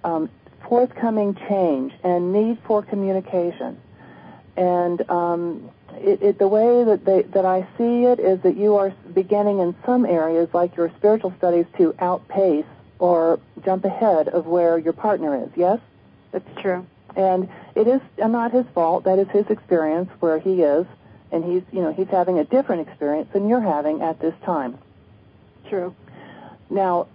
um, 0.03 0.31
forthcoming 0.69 1.37
change 1.49 1.93
and 2.03 2.33
need 2.33 2.59
for 2.67 2.83
communication. 2.83 3.79
And 4.57 5.09
um, 5.11 5.71
it, 5.95 6.23
it, 6.23 6.39
the 6.39 6.49
way 6.49 6.85
that 6.85 7.05
they, 7.05 7.23
that 7.23 7.45
I 7.45 7.67
see 7.77 8.05
it 8.05 8.21
is 8.21 8.41
that 8.43 8.57
you 8.57 8.77
are 8.77 8.91
beginning 9.13 9.59
in 9.59 9.75
some 9.85 10.07
areas, 10.07 10.49
like 10.53 10.77
your 10.77 10.91
spiritual 10.97 11.35
studies, 11.39 11.67
to 11.79 11.95
outpace 11.99 12.67
or 12.99 13.41
jump 13.65 13.85
ahead 13.85 14.29
of 14.29 14.47
where 14.47 14.79
your 14.79 14.93
partner 14.93 15.45
is. 15.45 15.51
Yes. 15.57 15.81
That's 16.35 16.61
true. 16.61 16.85
And 17.15 17.49
it 17.77 17.87
is 17.87 18.01
not 18.19 18.51
his 18.51 18.67
fault. 18.75 19.05
That 19.05 19.21
is 19.21 19.29
his 19.29 19.47
experience 19.49 20.11
where 20.19 20.41
he 20.41 20.63
is, 20.63 20.85
and 21.31 21.45
he's 21.45 21.63
you 21.71 21.81
know 21.81 21.93
he's 21.93 22.09
having 22.09 22.41
a 22.41 22.45
different 22.45 22.89
experience 22.89 23.29
than 23.33 23.49
you're 23.49 23.61
having 23.61 24.03
at 24.03 24.19
this 24.21 24.35
time. 24.45 24.77
True. 25.69 25.95
Now, 26.69 27.07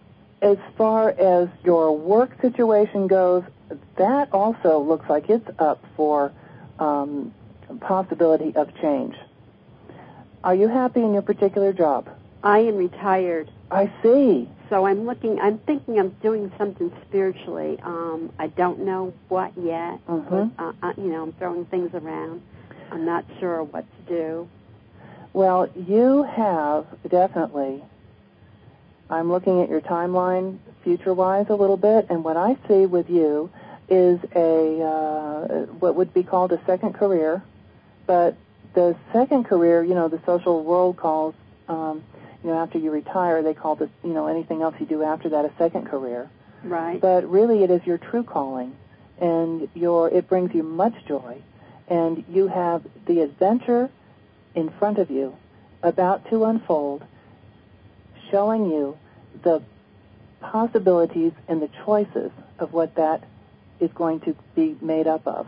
as 0.42 0.58
far 0.78 1.10
as 1.10 1.50
your 1.66 1.98
work 1.98 2.42
situation 2.42 3.08
goes, 3.08 3.44
that 3.98 4.32
also 4.32 4.80
looks 4.80 5.10
like 5.10 5.30
it's 5.30 5.50
up 5.60 5.84
for 5.98 6.32
um, 6.80 7.34
possibility 7.82 8.54
of 8.56 8.74
change. 8.82 9.16
Are 10.44 10.56
you 10.56 10.68
happy 10.68 11.02
in 11.02 11.14
your 11.14 11.22
particular 11.22 11.74
job? 11.74 12.10
I 12.44 12.60
am 12.60 12.78
retired, 12.78 13.52
I 13.70 13.92
see. 14.02 14.50
so 14.70 14.86
I'm 14.86 15.06
looking. 15.06 15.40
I'm 15.42 15.58
thinking 15.60 16.00
I'm 16.00 16.10
doing 16.22 16.52
something 16.58 16.92
spiritually. 17.08 17.78
Um, 17.84 18.32
I 18.40 18.48
don't 18.48 18.80
know 18.80 19.14
what 19.28 19.52
yet, 19.58 20.00
Mhm. 20.08 20.52
but 20.58 20.64
uh, 20.64 20.72
uh, 20.82 20.94
you 20.98 21.12
know, 21.12 21.24
I'm 21.24 21.34
throwing 21.34 21.66
things 21.66 21.94
around. 21.94 22.42
I'm 22.92 23.06
not 23.06 23.26
sure 23.40 23.64
what 23.64 23.86
to 23.98 24.14
do. 24.14 24.48
Well, 25.34 25.68
you 25.76 26.24
have 26.24 26.86
definitely. 27.10 27.84
I'm 29.10 29.32
looking 29.32 29.62
at 29.62 29.70
your 29.70 29.82
timeline 29.82 30.58
future-wise 30.84 31.48
a 31.50 31.56
little 31.56 31.78
bit, 31.78 32.08
and 32.10 32.24
what 32.24 32.38
I 32.38 32.56
see 32.68 32.86
with 32.86 33.10
you 33.10 33.50
is 33.90 34.20
a 34.36 34.82
uh, 34.82 35.66
what 35.80 35.96
would 35.96 36.14
be 36.14 36.24
called 36.24 36.52
a 36.52 36.62
second 36.66 36.94
career, 36.94 37.44
but 38.06 38.36
the 38.74 38.96
second 39.12 39.46
career, 39.46 39.84
you 39.84 39.96
know, 39.96 40.08
the 40.08 40.22
social 40.26 40.64
world 40.64 40.98
calls, 40.98 41.34
um, 41.68 42.04
you 42.44 42.50
know, 42.50 42.58
after 42.58 42.78
you 42.78 42.92
retire, 42.92 43.42
they 43.42 43.54
call 43.54 43.76
this, 43.76 43.90
you 44.04 44.14
know, 44.14 44.28
anything 44.28 44.62
else 44.62 44.76
you 44.80 44.86
do 44.86 45.04
after 45.04 45.30
that 45.30 45.46
a 45.46 45.52
second 45.58 45.88
career. 45.88 46.30
Right. 46.64 47.00
But 47.00 47.30
really, 47.30 47.64
it 47.64 47.72
is 47.72 47.86
your 47.86 47.98
true 47.98 48.24
calling, 48.24 48.76
and 49.20 49.68
your 49.74 50.10
it 50.10 50.28
brings 50.28 50.54
you 50.54 50.64
much 50.64 50.94
joy, 51.08 51.42
and 51.88 52.24
you 52.30 52.48
have 52.48 52.84
the 53.06 53.22
adventure 53.22 53.90
in 54.56 54.70
front 54.78 54.98
of 54.98 55.10
you, 55.10 55.36
about 55.82 56.30
to 56.30 56.46
unfold, 56.46 57.04
showing 58.30 58.70
you 58.70 58.98
the 59.44 59.62
possibilities 60.42 61.32
and 61.48 61.62
the 61.62 61.70
choices 61.86 62.32
of 62.60 62.74
what 62.74 62.96
that 62.96 63.24
is 63.80 63.92
going 63.94 64.20
to 64.22 64.36
be 64.56 64.78
made 64.82 65.08
up 65.08 65.26
of. 65.28 65.48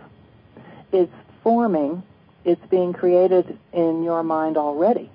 It's 0.92 1.14
forming, 1.44 2.04
it's 2.46 2.66
being 2.68 2.94
created 2.94 3.58
in 3.74 4.04
your 4.04 4.24
mind 4.24 4.58
already, 4.58 5.10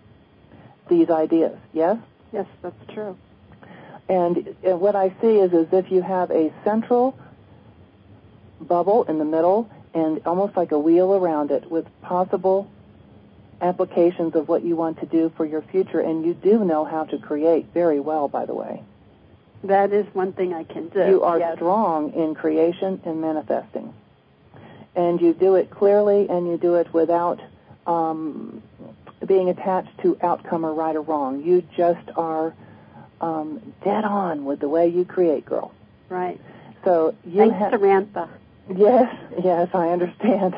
these 0.89 1.11
ideas, 1.11 1.59
yes? 1.73 1.99
yes, 2.33 2.47
that's 2.63 2.93
true. 2.93 3.17
And 4.09 4.55
uh, 4.65 4.77
what 4.77 4.95
I 4.95 5.09
see 5.21 5.37
is 5.39 5.53
as 5.53 5.67
if 5.73 5.91
you 5.91 6.03
have 6.03 6.31
a 6.31 6.53
central 6.65 7.19
bubble 8.61 9.05
in 9.05 9.19
the 9.19 9.25
middle 9.25 9.69
and 9.95 10.21
almost 10.27 10.57
like 10.57 10.73
a 10.73 10.79
wheel 10.79 11.15
around 11.15 11.51
it 11.51 11.71
with 11.71 11.87
possible 12.03 12.71
applications 13.61 14.35
of 14.35 14.49
what 14.49 14.63
you 14.63 14.77
want 14.77 15.01
to 15.01 15.07
do 15.07 15.33
for 15.37 15.47
your 15.47 15.63
future, 15.63 16.01
and 16.01 16.27
you 16.27 16.35
do 16.35 16.63
know 16.63 16.85
how 16.85 17.05
to 17.05 17.17
create 17.17 17.67
very 17.73 17.99
well, 17.99 18.29
by 18.29 18.45
the 18.45 18.55
way. 18.55 18.83
That 19.65 19.93
is 19.93 20.07
one 20.15 20.33
thing 20.33 20.55
I 20.55 20.65
can 20.65 20.89
do. 20.89 21.07
You 21.07 21.23
are 21.23 21.39
yes. 21.39 21.57
strong 21.57 22.13
in 22.13 22.35
creation 22.35 23.01
and 23.05 23.21
manifesting. 23.21 23.93
And 24.95 25.21
you 25.21 25.35
do 25.35 25.57
it 25.57 25.71
clearly 25.71 26.29
and 26.29 26.47
you 26.47 26.57
do 26.57 26.75
it 26.75 26.93
without 26.93 27.41
um, 27.87 28.63
being 29.27 29.49
attached 29.49 29.99
to 30.03 30.19
outcome 30.23 30.65
or 30.65 30.73
right 30.73 30.95
or 30.97 31.03
wrong. 31.03 31.43
You 31.43 31.63
just 31.77 32.09
are 32.17 32.55
um, 33.21 33.75
dead 33.83 34.05
on 34.05 34.45
with 34.45 34.61
the 34.61 34.69
way 34.69 34.89
you 34.89 35.05
create, 35.05 35.45
girl. 35.47 35.73
Right. 36.09 36.41
So 36.85 37.15
you 37.25 37.39
Thanks, 37.39 37.57
ha- 37.57 37.71
Samantha. 37.71 38.29
Yes, 38.75 39.15
yes, 39.43 39.69
I 39.75 39.89
understand. 39.91 40.55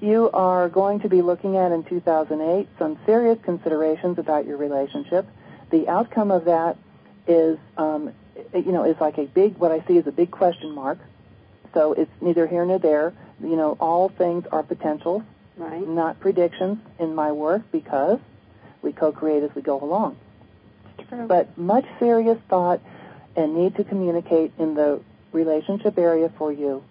You 0.00 0.30
are 0.32 0.68
going 0.68 1.00
to 1.00 1.08
be 1.08 1.22
looking 1.22 1.56
at 1.56 1.72
in 1.72 1.84
2008 1.84 2.68
some 2.78 2.98
serious 3.06 3.38
considerations 3.42 4.18
about 4.18 4.46
your 4.46 4.56
relationship. 4.56 5.26
The 5.70 5.88
outcome 5.88 6.30
of 6.30 6.44
that 6.46 6.76
is, 7.26 7.58
um, 7.76 8.12
you 8.54 8.72
know, 8.72 8.84
is 8.84 8.96
like 9.00 9.18
a 9.18 9.24
big, 9.26 9.56
what 9.58 9.72
I 9.72 9.84
see 9.86 9.96
is 9.96 10.06
a 10.06 10.12
big 10.12 10.30
question 10.30 10.70
mark. 10.72 10.98
So 11.74 11.92
it's 11.92 12.10
neither 12.20 12.46
here 12.46 12.64
nor 12.64 12.78
there. 12.78 13.12
You 13.42 13.56
know, 13.56 13.76
all 13.80 14.08
things 14.08 14.46
are 14.50 14.62
potentials, 14.62 15.22
Right. 15.56 15.86
not 15.86 16.20
predictions 16.20 16.78
in 16.98 17.14
my 17.14 17.32
work 17.32 17.62
because 17.72 18.18
we 18.82 18.92
co-create 18.92 19.42
as 19.42 19.54
we 19.54 19.62
go 19.62 19.80
along. 19.82 20.16
True. 21.08 21.26
But 21.26 21.56
much 21.58 21.84
serious 21.98 22.38
thought 22.48 22.80
and 23.36 23.54
need 23.54 23.76
to 23.76 23.84
communicate 23.84 24.52
in 24.58 24.74
the 24.74 25.00
relationship 25.32 25.98
area 25.98 26.30
for 26.38 26.52
you 26.52 26.82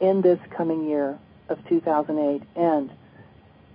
in 0.00 0.20
this 0.20 0.38
coming 0.50 0.88
year 0.88 1.18
of 1.48 1.64
2008 1.68 2.42
and 2.56 2.90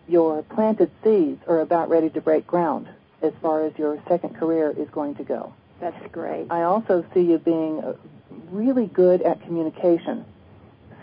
your 0.07 0.43
planted 0.43 0.91
seeds 1.03 1.41
are 1.47 1.61
about 1.61 1.89
ready 1.89 2.09
to 2.09 2.21
break 2.21 2.45
ground 2.45 2.87
as 3.21 3.33
far 3.41 3.65
as 3.65 3.77
your 3.77 4.01
second 4.07 4.35
career 4.35 4.73
is 4.75 4.89
going 4.89 5.15
to 5.15 5.23
go. 5.23 5.53
That's 5.79 6.11
great. 6.11 6.47
I 6.49 6.63
also 6.63 7.05
see 7.13 7.21
you 7.21 7.37
being 7.39 7.79
uh, 7.79 7.93
really 8.51 8.87
good 8.87 9.21
at 9.21 9.41
communication, 9.43 10.25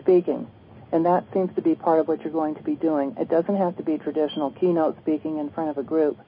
speaking, 0.00 0.46
and 0.92 1.04
that 1.04 1.24
seems 1.32 1.54
to 1.56 1.62
be 1.62 1.74
part 1.74 2.00
of 2.00 2.08
what 2.08 2.22
you're 2.22 2.32
going 2.32 2.54
to 2.54 2.62
be 2.62 2.74
doing. 2.74 3.16
It 3.18 3.28
doesn't 3.28 3.56
have 3.56 3.76
to 3.76 3.82
be 3.82 3.98
traditional 3.98 4.50
keynote 4.52 4.98
speaking 5.02 5.38
in 5.38 5.50
front 5.50 5.70
of 5.70 5.78
a 5.78 5.82
group, 5.82 6.18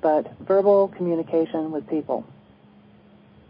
but 0.00 0.38
verbal 0.40 0.88
communication 0.88 1.70
with 1.70 1.88
people. 1.88 2.26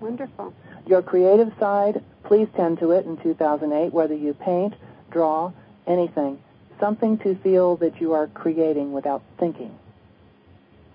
Wonderful. 0.00 0.54
Your 0.86 1.02
creative 1.02 1.52
side, 1.60 2.02
please 2.24 2.48
tend 2.56 2.78
to 2.80 2.90
it 2.92 3.06
in 3.06 3.16
2008, 3.18 3.92
whether 3.92 4.14
you 4.14 4.34
paint, 4.34 4.74
draw, 5.10 5.52
anything. 5.86 6.38
Something 6.80 7.18
to 7.18 7.34
feel 7.36 7.76
that 7.76 8.00
you 8.00 8.14
are 8.14 8.26
creating 8.28 8.92
without 8.92 9.22
thinking. 9.38 9.78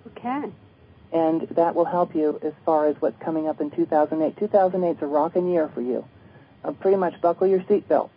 Okay. 0.08 0.52
And 1.16 1.48
that 1.52 1.76
will 1.76 1.86
help 1.86 2.14
you 2.14 2.42
as 2.44 2.52
far 2.66 2.88
as 2.88 2.98
what's 3.00 3.18
coming 3.24 3.48
up 3.48 3.62
in 3.62 3.72
2008. 3.72 4.38
2008 4.38 4.98
is 4.98 5.02
a 5.02 5.06
rocking 5.06 5.50
year 5.50 5.72
for 5.74 5.80
you. 5.80 6.04
Uh, 6.62 6.74
pretty 6.74 6.98
much 6.98 7.22
buckle 7.22 7.48
your 7.48 7.62
seatbelt. 7.62 8.10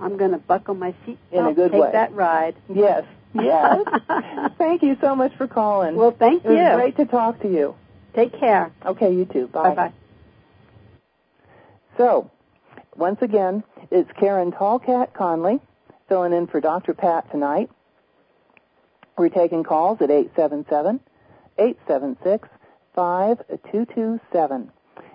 I'm 0.00 0.16
going 0.16 0.32
to 0.32 0.38
buckle 0.38 0.74
my 0.74 0.92
seatbelt. 1.06 1.16
In 1.30 1.46
a 1.46 1.54
good 1.54 1.70
take 1.70 1.80
way. 1.80 1.92
that 1.92 2.12
ride. 2.12 2.56
Yes, 2.68 3.04
yes. 3.34 3.86
Thank 4.58 4.82
you 4.82 4.96
so 5.00 5.14
much 5.14 5.32
for 5.36 5.46
calling. 5.46 5.94
Well, 5.94 6.10
thank 6.10 6.42
you. 6.42 6.50
it 6.50 6.54
was 6.54 6.74
great 6.74 6.96
to 6.96 7.04
talk 7.04 7.40
to 7.42 7.48
you. 7.48 7.76
Take 8.16 8.36
care. 8.40 8.72
Okay, 8.84 9.14
you 9.14 9.26
too. 9.26 9.46
Bye. 9.46 9.68
Bye-bye. 9.68 9.92
So, 11.98 12.32
once 12.96 13.22
again, 13.22 13.62
it's 13.92 14.10
Karen 14.18 14.50
Tallkat 14.50 15.12
Conley 15.12 15.60
filling 16.08 16.32
in 16.32 16.48
for 16.48 16.60
Dr. 16.60 16.94
Pat 16.94 17.30
tonight. 17.30 17.70
We're 19.16 19.28
taking 19.28 19.62
calls 19.62 20.02
at 20.02 20.10
877 20.10 20.98
876 21.58 22.48
5227. 22.94 24.70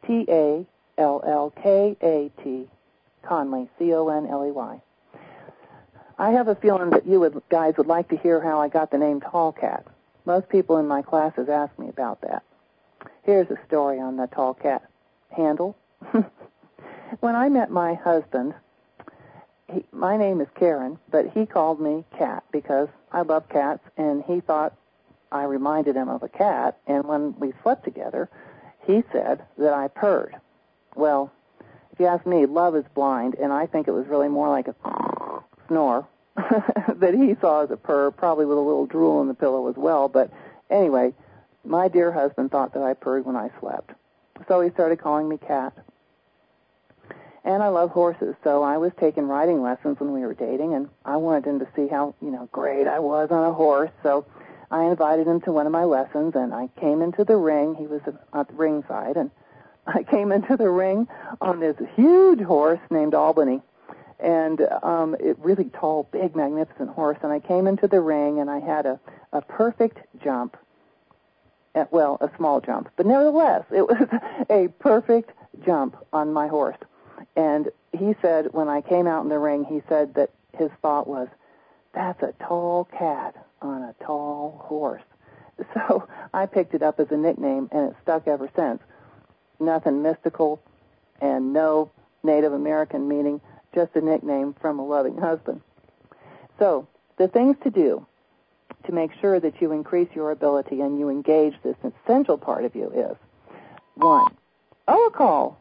T 0.08 0.26
A 0.30 0.66
L 0.98 1.22
L 1.26 1.54
K 1.62 1.96
A 2.02 2.32
T 2.44 2.68
Conley, 3.24 3.70
C 3.78 3.94
O 3.94 4.08
N 4.10 4.26
L 4.28 4.46
E 4.46 4.52
Y. 4.52 4.82
I 6.18 6.32
have 6.32 6.48
a 6.50 6.56
feeling 6.56 6.90
that 6.90 7.08
you 7.08 7.22
would, 7.22 7.42
guys 7.50 7.76
would 7.78 7.88
like 7.88 8.10
to 8.10 8.18
hear 8.18 8.42
how 8.42 8.60
I 8.60 8.68
got 8.68 8.92
the 8.92 8.98
name 8.98 9.22
Tallkat. 9.22 9.84
Most 10.26 10.50
people 10.50 10.76
in 10.78 10.88
my 10.88 11.02
classes 11.02 11.48
ask 11.48 11.80
me 11.80 11.88
about 11.88 12.20
that. 12.22 12.44
Here's 13.24 13.50
a 13.50 13.58
story 13.68 14.00
on 14.00 14.18
the 14.18 14.28
Tallkat 14.28 14.82
handle. 15.32 15.78
when 17.20 17.36
I 17.36 17.50
met 17.50 17.72
my 17.72 17.94
husband, 17.96 18.54
he, 19.74 19.86
my 19.92 20.18
name 20.18 20.42
is 20.42 20.48
Karen, 20.56 20.98
but 21.12 21.30
he 21.34 21.46
called 21.46 21.80
me 21.80 22.04
Cat 22.18 22.44
because 22.52 22.90
I 23.12 23.22
love 23.22 23.48
cats, 23.50 23.84
and 23.98 24.24
he 24.24 24.40
thought 24.40 24.76
I 25.32 25.44
reminded 25.44 25.96
him 25.96 26.10
of 26.10 26.24
a 26.24 26.30
cat. 26.30 26.78
And 26.88 27.06
when 27.06 27.36
we 27.40 27.54
slept 27.64 27.84
together, 27.84 28.30
he 28.86 29.04
said 29.12 29.44
that 29.58 29.74
I 29.74 29.88
purred. 29.88 30.36
Well, 30.96 31.32
if 31.92 32.00
you 32.00 32.06
ask 32.06 32.26
me, 32.26 32.46
love 32.46 32.76
is 32.76 32.86
blind, 32.94 33.36
and 33.36 33.52
I 33.52 33.66
think 33.66 33.88
it 33.88 33.92
was 33.92 34.08
really 34.08 34.30
more 34.30 34.50
like 34.50 34.68
a 34.68 34.76
snore 35.68 36.08
that 36.36 37.14
he 37.14 37.36
saw 37.42 37.64
as 37.64 37.72
a 37.72 37.78
purr, 37.78 38.12
probably 38.12 38.46
with 38.46 38.58
a 38.58 38.62
little 38.62 38.86
drool 38.86 39.22
in 39.22 39.28
the 39.28 39.34
pillow 39.34 39.68
as 39.68 39.76
well. 39.76 40.08
But 40.08 40.32
anyway, 40.70 41.14
my 41.66 41.88
dear 41.88 42.12
husband 42.12 42.52
thought 42.52 42.74
that 42.74 42.84
I 42.84 42.94
purred 42.94 43.26
when 43.26 43.36
I 43.36 43.52
slept. 43.60 43.92
So 44.48 44.62
he 44.62 44.70
started 44.72 45.00
calling 45.00 45.28
me 45.28 45.38
Cat. 45.38 45.74
And 47.44 47.64
I 47.64 47.70
love 47.70 47.92
horses, 47.92 48.36
so 48.44 48.64
I 48.64 48.78
was 48.78 48.92
taking 49.00 49.28
riding 49.28 49.62
lessons 49.62 50.00
when 50.00 50.12
we 50.12 50.22
were 50.22 50.34
dating, 50.34 50.74
and 50.74 50.90
I 51.06 51.18
wanted 51.18 51.46
him 51.46 51.60
to 51.60 51.68
see 51.76 51.88
how, 51.88 52.14
you 52.22 52.32
know, 52.32 52.50
great 52.52 52.86
I 52.86 53.00
was 53.00 53.32
on 53.32 53.44
a 53.46 53.54
horse. 53.54 53.92
So 54.04 54.26
I 54.70 54.84
invited 54.84 55.26
him 55.26 55.40
to 55.42 55.52
one 55.52 55.66
of 55.66 55.72
my 55.72 55.86
lessons, 55.86 56.36
and 56.36 56.54
I 56.54 56.70
came 56.80 57.02
into 57.02 57.24
the 57.24 57.38
ring. 57.38 57.76
He 57.76 57.88
was 57.88 58.02
at 58.34 58.48
the 58.48 58.54
ringside, 58.54 59.16
and 59.16 59.32
I 59.88 60.04
came 60.04 60.32
into 60.32 60.58
the 60.58 60.70
ring 60.70 61.08
on 61.40 61.60
this 61.60 61.78
huge 61.96 62.42
horse 62.42 62.82
named 62.90 63.14
Albany 63.14 63.62
and 64.20 64.62
um 64.84 65.16
it 65.20 65.38
really 65.40 65.66
tall, 65.66 66.08
big, 66.12 66.36
magnificent 66.36 66.90
horse. 66.90 67.18
And 67.24 67.32
I 67.32 67.40
came 67.40 67.68
into 67.68 67.88
the 67.88 68.02
ring, 68.02 68.40
and 68.40 68.50
I 68.50 68.60
had 68.60 68.86
a 68.86 69.00
a 69.32 69.42
perfect 69.42 70.00
jump. 70.24 70.58
At, 71.76 71.92
well, 71.94 72.18
a 72.20 72.30
small 72.36 72.62
jump, 72.62 72.90
but 72.96 73.06
nevertheless, 73.06 73.64
it 73.72 73.84
was 73.88 74.08
a 74.50 74.70
perfect 74.80 75.32
jump 75.64 75.96
on 76.12 76.34
my 76.34 76.48
horse. 76.48 76.78
And 77.36 77.72
he 77.92 78.16
said 78.22 78.54
when 78.54 78.68
I 78.68 78.82
came 78.82 79.08
out 79.08 79.24
in 79.24 79.30
the 79.30 79.40
ring, 79.40 79.64
he 79.64 79.82
said 79.88 80.14
that 80.16 80.32
his 80.58 80.72
thought 80.82 81.08
was, 81.08 81.28
"That's 81.94 82.22
a 82.24 82.34
tall 82.44 82.86
cat 82.86 83.36
on 83.62 83.84
a 83.84 83.96
tall 84.04 84.64
horse." 84.68 85.04
So 85.74 86.08
I 86.34 86.46
picked 86.46 86.74
it 86.74 86.82
up 86.82 87.02
as 87.02 87.12
a 87.12 87.18
nickname, 87.18 87.68
and 87.74 87.92
it 87.92 87.98
stuck 88.02 88.30
ever 88.30 88.50
since. 88.56 88.82
Nothing 89.60 90.02
mystical, 90.02 90.62
and 91.20 91.52
no 91.52 91.92
Native 92.24 92.54
American 92.54 93.10
meaning 93.10 93.42
just 93.74 93.96
a 93.96 94.02
nickname 94.02 94.54
from 94.62 94.80
a 94.80 94.86
loving 94.86 95.18
husband. 95.18 95.62
So, 96.58 96.88
the 97.18 97.28
things 97.28 97.58
to 97.64 97.70
do 97.70 98.06
to 98.86 98.92
make 98.92 99.12
sure 99.20 99.40
that 99.40 99.62
you 99.62 99.72
increase 99.72 100.10
your 100.16 100.32
ability 100.32 100.82
and 100.82 101.00
you 101.00 101.10
engage 101.10 101.56
this 101.64 101.76
essential 101.84 102.38
part 102.38 102.66
of 102.66 102.76
you 102.76 102.90
is 102.92 103.18
one, 103.96 104.34
oh, 104.88 105.08
a 105.08 105.12
call. 105.12 105.60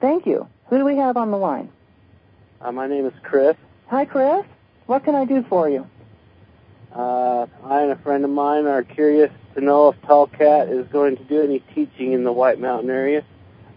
Thank 0.00 0.26
you. 0.26 0.48
Who 0.68 0.76
do 0.76 0.84
we 0.84 0.96
have 0.96 1.16
on 1.16 1.30
the 1.30 1.38
line? 1.38 1.70
Uh, 2.60 2.72
my 2.72 2.86
name 2.86 3.06
is 3.06 3.14
Chris. 3.22 3.56
Hi, 3.86 4.04
Chris. 4.04 4.44
What 4.86 5.04
can 5.04 5.14
I 5.14 5.24
do 5.24 5.42
for 5.48 5.68
you? 5.68 5.86
Uh, 6.94 7.46
I 7.64 7.82
and 7.82 7.92
a 7.92 7.96
friend 7.96 8.24
of 8.24 8.30
mine 8.30 8.66
are 8.66 8.82
curious 8.82 9.30
to 9.54 9.60
know 9.62 9.88
if 9.88 10.00
Tallkat 10.02 10.70
is 10.70 10.86
going 10.88 11.16
to 11.16 11.24
do 11.24 11.42
any 11.42 11.60
teaching 11.74 12.12
in 12.12 12.24
the 12.24 12.32
White 12.32 12.58
Mountain 12.58 12.90
area. 12.90 13.24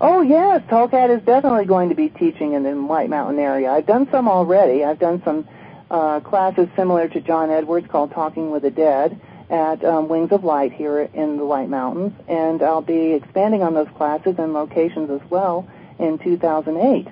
Oh 0.01 0.21
yes, 0.21 0.63
Tallkat 0.67 1.15
is 1.15 1.23
definitely 1.23 1.65
going 1.65 1.89
to 1.89 1.95
be 1.95 2.09
teaching 2.09 2.53
in 2.53 2.63
the 2.63 2.71
White 2.71 3.09
Mountain 3.09 3.39
area. 3.39 3.71
I've 3.71 3.85
done 3.85 4.09
some 4.11 4.27
already. 4.27 4.83
I've 4.83 4.99
done 4.99 5.21
some 5.23 5.47
uh, 5.89 6.19
classes 6.21 6.67
similar 6.75 7.07
to 7.09 7.21
John 7.21 7.51
Edwards 7.51 7.87
called 7.87 8.11
Talking 8.11 8.51
with 8.51 8.63
the 8.63 8.71
Dead 8.71 9.19
at 9.49 9.83
um, 9.85 10.07
Wings 10.09 10.31
of 10.31 10.43
Light 10.43 10.73
here 10.73 11.01
in 11.01 11.37
the 11.37 11.45
White 11.45 11.69
Mountains, 11.69 12.13
and 12.27 12.63
I'll 12.63 12.81
be 12.81 13.13
expanding 13.13 13.61
on 13.61 13.73
those 13.73 13.89
classes 13.95 14.35
and 14.39 14.53
locations 14.53 15.09
as 15.09 15.21
well 15.29 15.67
in 16.01 16.17
2008. 16.19 17.07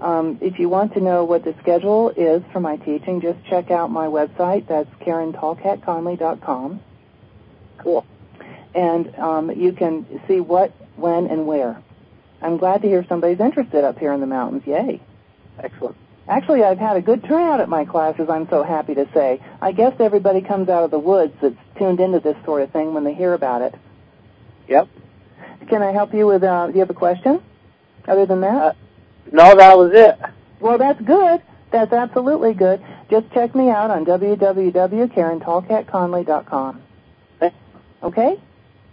Um, 0.00 0.38
if 0.42 0.58
you 0.58 0.68
want 0.68 0.92
to 0.94 1.00
know 1.00 1.24
what 1.24 1.44
the 1.44 1.54
schedule 1.62 2.10
is 2.10 2.42
for 2.52 2.60
my 2.60 2.76
teaching, 2.76 3.20
just 3.22 3.38
check 3.48 3.70
out 3.70 3.90
my 3.90 4.06
website. 4.06 4.68
That's 4.68 4.90
KarenTallkatConley.com, 5.00 6.80
Cool. 7.78 8.04
and 8.74 9.14
um, 9.16 9.50
you 9.50 9.72
can 9.72 10.20
see 10.28 10.40
what, 10.40 10.72
when, 10.96 11.26
and 11.28 11.46
where. 11.46 11.82
I'm 12.42 12.58
glad 12.58 12.82
to 12.82 12.88
hear 12.88 13.06
somebody's 13.08 13.40
interested 13.40 13.84
up 13.84 13.98
here 13.98 14.12
in 14.12 14.20
the 14.20 14.26
mountains. 14.26 14.64
Yay. 14.66 15.00
Excellent. 15.58 15.96
Actually, 16.28 16.64
I've 16.64 16.78
had 16.78 16.96
a 16.96 17.00
good 17.00 17.22
turnout 17.24 17.60
at 17.60 17.68
my 17.68 17.84
classes, 17.84 18.28
I'm 18.28 18.48
so 18.50 18.62
happy 18.64 18.94
to 18.96 19.08
say. 19.14 19.40
I 19.62 19.72
guess 19.72 19.94
everybody 20.00 20.40
comes 20.42 20.68
out 20.68 20.82
of 20.84 20.90
the 20.90 20.98
woods 20.98 21.32
that's 21.40 21.54
tuned 21.78 22.00
into 22.00 22.20
this 22.20 22.36
sort 22.44 22.62
of 22.62 22.70
thing 22.72 22.92
when 22.92 23.04
they 23.04 23.14
hear 23.14 23.32
about 23.32 23.62
it. 23.62 23.74
Yep. 24.68 24.88
Can 25.68 25.82
I 25.82 25.92
help 25.92 26.12
you 26.12 26.26
with, 26.26 26.42
uh, 26.42 26.66
do 26.66 26.72
you 26.74 26.80
have 26.80 26.90
a 26.90 26.94
question? 26.94 27.40
Other 28.08 28.26
than 28.26 28.40
that? 28.42 28.62
Uh, 28.62 28.72
no, 29.32 29.56
that 29.56 29.76
was 29.76 29.90
it. 29.94 30.16
Well, 30.60 30.78
that's 30.78 31.00
good. 31.00 31.42
That's 31.72 31.92
absolutely 31.92 32.54
good. 32.54 32.80
Just 33.10 33.28
check 33.32 33.52
me 33.54 33.70
out 33.70 33.90
on 33.90 34.04
www.karentallkatconley.com. 34.04 36.82
Okay? 38.02 38.38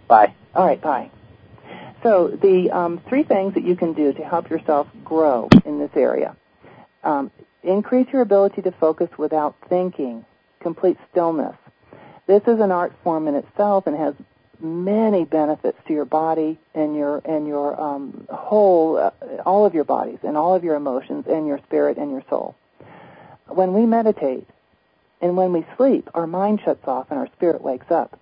Bye. 0.08 0.34
All 0.54 0.66
right, 0.66 0.80
bye. 0.80 1.10
So 2.02 2.28
the 2.28 2.70
um, 2.70 3.00
three 3.08 3.22
things 3.22 3.54
that 3.54 3.64
you 3.64 3.76
can 3.76 3.92
do 3.94 4.12
to 4.12 4.22
help 4.22 4.50
yourself 4.50 4.86
grow 5.04 5.48
in 5.64 5.78
this 5.78 5.90
area. 5.94 6.36
Um, 7.02 7.30
increase 7.62 8.08
your 8.12 8.20
ability 8.22 8.62
to 8.62 8.72
focus 8.72 9.08
without 9.16 9.56
thinking, 9.68 10.24
complete 10.60 10.98
stillness. 11.10 11.56
This 12.26 12.42
is 12.42 12.60
an 12.60 12.72
art 12.72 12.92
form 13.02 13.28
in 13.28 13.34
itself 13.34 13.86
and 13.86 13.96
has 13.96 14.14
many 14.60 15.24
benefits 15.24 15.78
to 15.86 15.92
your 15.92 16.04
body 16.04 16.58
and 16.74 16.96
your 16.96 17.18
and 17.24 17.46
your 17.46 17.80
um, 17.80 18.26
whole, 18.30 18.96
uh, 18.96 19.10
all 19.44 19.66
of 19.66 19.74
your 19.74 19.84
bodies 19.84 20.18
and 20.22 20.36
all 20.36 20.54
of 20.54 20.64
your 20.64 20.74
emotions 20.74 21.26
and 21.28 21.46
your 21.46 21.58
spirit 21.66 21.98
and 21.98 22.10
your 22.10 22.22
soul. 22.28 22.54
When 23.48 23.74
we 23.74 23.86
meditate 23.86 24.46
and 25.20 25.36
when 25.36 25.52
we 25.52 25.64
sleep, 25.76 26.08
our 26.14 26.26
mind 26.26 26.60
shuts 26.64 26.86
off 26.86 27.06
and 27.10 27.18
our 27.18 27.28
spirit 27.36 27.62
wakes 27.62 27.90
up. 27.90 28.18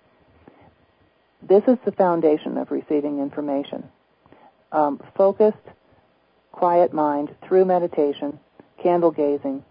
This 1.41 1.63
is 1.67 1.77
the 1.83 1.91
foundation 1.91 2.57
of 2.57 2.71
receiving 2.71 3.19
information. 3.19 3.89
Um, 4.71 5.01
focused, 5.15 5.57
quiet 6.51 6.93
mind 6.93 7.35
through 7.45 7.65
meditation, 7.65 8.39
candle 8.81 9.11
gazing, 9.11 9.63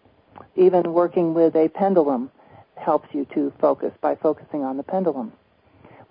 even 0.56 0.92
working 0.92 1.34
with 1.34 1.54
a 1.56 1.68
pendulum 1.68 2.30
helps 2.76 3.08
you 3.14 3.24
to 3.34 3.52
focus 3.60 3.92
by 4.00 4.14
focusing 4.16 4.64
on 4.64 4.76
the 4.76 4.82
pendulum. 4.82 5.32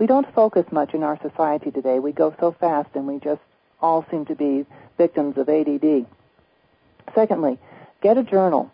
We 0.01 0.07
don't 0.07 0.33
focus 0.33 0.65
much 0.71 0.95
in 0.95 1.03
our 1.03 1.19
society 1.21 1.69
today. 1.69 1.99
We 1.99 2.11
go 2.11 2.33
so 2.39 2.55
fast 2.59 2.89
and 2.95 3.05
we 3.05 3.19
just 3.19 3.39
all 3.79 4.03
seem 4.09 4.25
to 4.25 4.35
be 4.35 4.65
victims 4.97 5.37
of 5.37 5.47
ADD. 5.47 6.07
Secondly, 7.13 7.59
get 8.01 8.17
a 8.17 8.23
journal. 8.23 8.71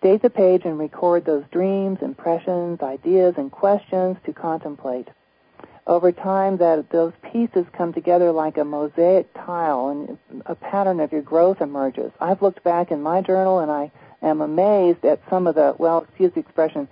Date 0.00 0.22
the 0.22 0.30
page 0.30 0.62
and 0.64 0.78
record 0.78 1.26
those 1.26 1.44
dreams, 1.52 1.98
impressions, 2.00 2.80
ideas, 2.80 3.34
and 3.36 3.52
questions 3.52 4.16
to 4.24 4.32
contemplate. 4.32 5.08
Over 5.86 6.12
time, 6.12 6.56
that 6.56 6.88
those 6.88 7.12
pieces 7.30 7.66
come 7.76 7.92
together 7.92 8.32
like 8.32 8.56
a 8.56 8.64
mosaic 8.64 9.34
tile, 9.34 9.90
and 9.90 10.18
a 10.46 10.54
pattern 10.54 11.00
of 11.00 11.12
your 11.12 11.20
growth 11.20 11.60
emerges. 11.60 12.10
I've 12.22 12.40
looked 12.40 12.64
back 12.64 12.90
in 12.90 13.02
my 13.02 13.20
journal, 13.20 13.58
and 13.58 13.70
I 13.70 13.90
am 14.22 14.40
amazed 14.40 15.04
at 15.04 15.20
some 15.28 15.46
of 15.46 15.56
the, 15.56 15.74
well, 15.76 16.06
excuse 16.08 16.32
the 16.32 16.40
expression, 16.40 16.88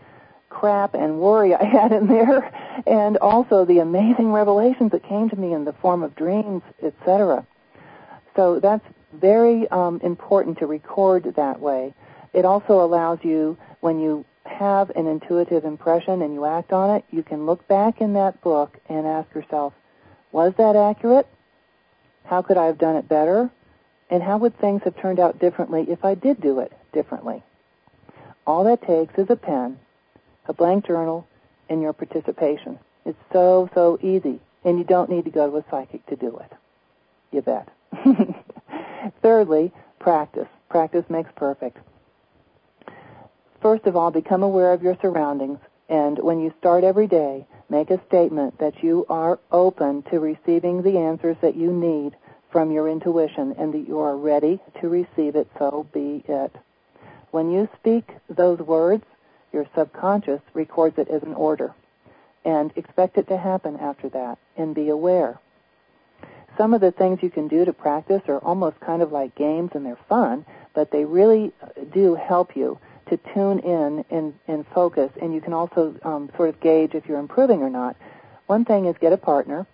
crap 0.51 0.95
and 0.95 1.19
worry 1.19 1.55
I 1.55 1.65
had 1.65 1.93
in 1.93 2.07
there, 2.07 2.53
and 2.87 3.17
also 3.19 3.65
the 3.65 3.79
amazing 3.79 4.33
revelations 4.33 4.93
that 4.93 5.03
came 5.03 5.31
to 5.31 5.37
me 5.37 5.55
in 5.55 5.65
the 5.65 5.73
form 5.73 6.03
of 6.03 6.15
dreams, 6.15 6.63
etc. 6.83 7.47
So 8.37 8.61
that's 8.61 8.85
very 9.15 9.67
um, 9.69 10.01
important 10.03 10.59
to 10.59 10.67
record 10.67 11.33
that 11.37 11.61
way. 11.61 11.95
It 12.33 12.45
also 12.45 12.85
allows 12.85 13.19
you, 13.23 13.57
when 13.81 13.99
you 13.99 14.25
have 14.45 14.91
an 14.91 15.07
intuitive 15.07 15.65
impression 15.65 16.23
and 16.23 16.35
you 16.35 16.45
act 16.45 16.73
on 16.73 16.91
it, 16.97 17.05
you 17.11 17.23
can 17.23 17.47
look 17.47 17.67
back 17.67 18.01
in 18.01 18.13
that 18.15 18.41
book 18.43 18.79
and 18.89 19.07
ask 19.07 19.33
yourself, 19.35 19.73
was 20.33 20.53
that 20.59 20.77
accurate? 20.77 21.27
How 22.25 22.43
could 22.43 22.57
I 22.57 22.67
have 22.67 22.79
done 22.79 22.97
it 22.97 23.09
better? 23.09 23.51
And 24.11 24.23
how 24.23 24.39
would 24.39 24.59
things 24.59 24.83
have 24.85 24.97
turned 24.97 25.19
out 25.21 25.39
differently 25.39 25.87
if 25.89 26.05
I 26.05 26.15
did 26.15 26.41
do 26.41 26.61
it 26.61 26.73
differently? 26.93 27.43
All 28.47 28.65
that 28.65 28.83
takes 28.83 29.15
is 29.19 29.31
a 29.31 29.37
pen, 29.37 29.79
a 30.51 30.53
blank 30.53 30.87
journal, 30.87 31.27
and 31.69 31.81
your 31.81 31.93
participation. 31.93 32.79
It's 33.07 33.19
so, 33.33 33.71
so 33.73 33.99
easy. 34.03 34.41
And 34.65 34.79
you 34.79 34.85
don't 34.85 35.09
need 35.09 35.25
to 35.25 35.31
go 35.31 35.49
to 35.49 35.57
a 35.59 35.65
psychic 35.71 36.05
to 36.07 36.17
do 36.17 36.39
it. 36.39 36.53
You 37.31 37.41
bet. 37.41 37.69
Thirdly, 39.23 39.73
practice. 40.01 40.49
Practice 40.69 41.05
makes 41.09 41.31
perfect. 41.37 41.79
First 43.63 43.87
of 43.87 43.97
all, 43.97 44.11
become 44.11 44.43
aware 44.43 44.73
of 44.73 44.83
your 44.83 44.97
surroundings, 45.01 45.59
and 45.89 46.19
when 46.19 46.41
you 46.41 46.53
start 46.59 46.83
every 46.83 47.07
day, 47.07 47.47
make 47.69 47.91
a 47.91 48.01
statement 48.09 48.59
that 48.59 48.83
you 48.83 49.07
are 49.09 49.39
open 49.53 50.03
to 50.11 50.19
receiving 50.19 50.83
the 50.83 50.99
answers 50.99 51.37
that 51.43 51.57
you 51.57 51.73
need 51.73 52.17
from 52.51 52.73
your 52.73 52.89
intuition 52.89 53.55
and 53.59 53.73
that 53.73 53.87
you 53.87 53.99
are 54.01 54.17
ready 54.17 54.59
to 54.81 54.89
receive 54.89 55.37
it, 55.37 55.49
so 55.59 55.87
be 55.93 56.25
it. 56.27 56.55
When 57.31 57.53
you 57.53 57.69
speak 57.79 58.09
those 58.29 58.59
words, 58.59 59.05
your 59.53 59.67
subconscious 59.75 60.41
records 60.55 60.99
it 60.99 61.09
as 61.09 61.23
an 61.23 61.35
order 61.35 61.75
and 62.45 62.73
expect 62.77 63.19
it 63.19 63.29
to 63.29 63.37
happen 63.37 63.77
after 63.77 64.09
that 64.09 64.39
and 64.57 64.75
be 64.75 64.89
aware. 64.89 65.39
Some 66.57 66.75
of 66.75 66.81
the 66.81 66.93
things 66.93 67.23
you 67.23 67.31
can 67.31 67.49
do 67.49 67.65
to 67.65 67.73
practice 67.73 68.23
are 68.29 68.39
almost 68.39 68.81
kind 68.81 69.03
of 69.03 69.13
like 69.13 69.35
games 69.35 69.71
and 69.75 69.85
they're 69.85 69.99
fun, 70.09 70.45
but 70.75 70.91
they 70.91 71.05
really 71.05 71.53
do 71.93 72.15
help 72.15 72.57
you 72.57 72.79
to 73.09 73.19
tune 73.35 73.59
in 73.61 74.05
and, 74.11 74.35
and 74.47 74.67
focus, 74.69 75.11
and 75.21 75.35
you 75.35 75.41
can 75.41 75.53
also 75.53 75.97
um, 76.05 76.31
sort 76.37 76.49
of 76.49 76.61
gauge 76.61 76.95
if 76.95 77.07
you're 77.07 77.19
improving 77.19 77.63
or 77.63 77.71
not. 77.71 77.97
One 78.47 78.65
thing 78.65 78.87
is 78.87 78.97
get 79.01 79.13
a 79.13 79.17
partner, 79.17 79.67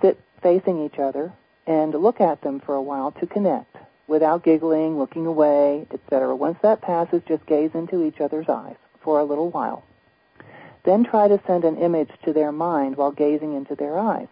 sit 0.00 0.20
facing 0.42 0.84
each 0.84 0.98
other, 0.98 1.32
and 1.66 1.94
look 1.94 2.20
at 2.20 2.42
them 2.42 2.60
for 2.60 2.74
a 2.74 2.82
while 2.82 3.12
to 3.12 3.26
connect 3.26 3.76
without 4.06 4.44
giggling, 4.44 4.98
looking 4.98 5.26
away, 5.26 5.86
etc. 5.92 6.34
Once 6.34 6.58
that 6.62 6.82
passes, 6.82 7.22
just 7.26 7.46
gaze 7.46 7.70
into 7.74 8.04
each 8.04 8.20
other's 8.20 8.48
eyes 8.48 8.76
for 9.04 9.20
a 9.20 9.24
little 9.24 9.50
while. 9.50 9.84
Then 10.84 11.04
try 11.04 11.28
to 11.28 11.40
send 11.46 11.64
an 11.64 11.78
image 11.78 12.10
to 12.24 12.32
their 12.32 12.52
mind 12.52 12.96
while 12.96 13.12
gazing 13.12 13.54
into 13.54 13.74
their 13.74 13.98
eyes. 13.98 14.28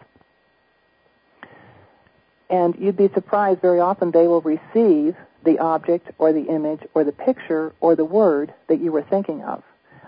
And 2.49 2.75
you'd 2.77 2.97
be 2.97 3.09
surprised 3.13 3.61
very 3.61 3.79
often 3.79 4.11
they 4.11 4.27
will 4.27 4.41
receive 4.41 5.15
the 5.43 5.59
object 5.59 6.11
or 6.17 6.33
the 6.33 6.45
image 6.45 6.81
or 6.93 7.03
the 7.03 7.11
picture 7.11 7.73
or 7.79 7.95
the 7.95 8.05
word 8.05 8.53
that 8.67 8.79
you 8.79 8.91
were 8.91 9.01
thinking 9.01 9.41
of. 9.43 9.63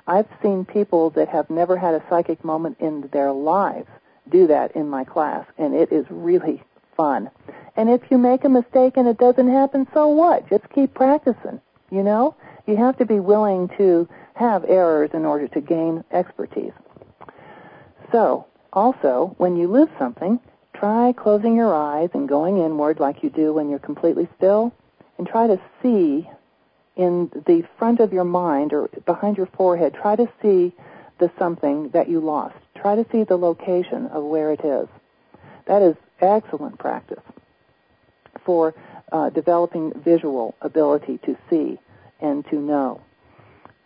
I've 0.07 0.28
seen 0.43 0.66
people 0.66 1.09
that 1.11 1.30
have 1.30 1.49
never 1.49 1.78
had 1.78 1.95
a 1.95 2.03
psychic 2.09 2.43
moment 2.45 2.78
in 2.80 3.09
their 3.11 3.32
lives 3.32 3.88
do 4.30 4.47
that 4.47 4.76
in 4.76 4.89
my 4.89 5.03
class, 5.03 5.45
and 5.57 5.74
it 5.74 5.91
is 5.91 6.05
really 6.09 6.61
fun. 6.95 7.30
And 7.76 7.89
if 7.89 8.01
you 8.09 8.18
make 8.18 8.43
a 8.43 8.49
mistake 8.49 8.97
and 8.97 9.07
it 9.07 9.18
doesn't 9.18 9.51
happen, 9.51 9.88
so 9.93 10.07
what? 10.07 10.47
Just 10.49 10.70
keep 10.70 10.93
practicing, 10.93 11.59
you 11.91 12.03
know? 12.03 12.36
You 12.68 12.78
have 12.78 12.97
to 12.97 13.05
be 13.05 13.20
willing 13.20 13.70
to 13.78 14.07
have 14.36 14.66
errors 14.66 15.12
in 15.14 15.26
order 15.26 15.48
to 15.48 15.62
gain 15.62 16.04
expertise. 16.12 16.74
So, 18.12 18.46
also, 18.74 19.34
when 19.38 19.56
you 19.56 19.68
lose 19.68 19.90
something, 19.98 20.40
try 20.74 21.14
closing 21.14 21.56
your 21.56 21.74
eyes 21.74 22.10
and 22.14 22.28
going 22.28 22.58
inward 22.58 23.00
like 23.00 23.24
you 23.24 23.30
do 23.30 23.54
when 23.54 23.70
you're 23.70 23.80
completely 23.80 24.28
still 24.38 24.74
and 25.18 25.26
try 25.26 25.48
to 25.48 25.60
see 25.82 26.30
in 26.96 27.30
the 27.46 27.64
front 27.78 28.00
of 28.00 28.14
your 28.14 28.24
mind 28.24 28.74
or 28.74 28.90
behind 29.06 29.38
your 29.38 29.48
forehead, 29.48 29.94
try 29.94 30.16
to 30.16 30.28
see 30.42 30.74
the 31.20 31.32
something 31.40 31.90
that 31.90 32.10
you 32.10 32.20
lost. 32.20 32.56
Try 32.76 32.96
to 32.96 33.06
see 33.12 33.24
the 33.24 33.38
location 33.38 34.08
of 34.08 34.24
where 34.24 34.52
it 34.52 34.64
is. 34.64 34.88
That 35.66 35.82
is 35.82 35.96
excellent 36.20 36.78
practice 36.78 37.24
for 38.46 38.76
uh, 39.12 39.30
developing 39.30 39.94
visual 40.04 40.56
ability 40.62 41.20
to 41.26 41.38
see 41.50 41.80
and 42.22 42.46
to 42.50 42.56
know. 42.58 43.02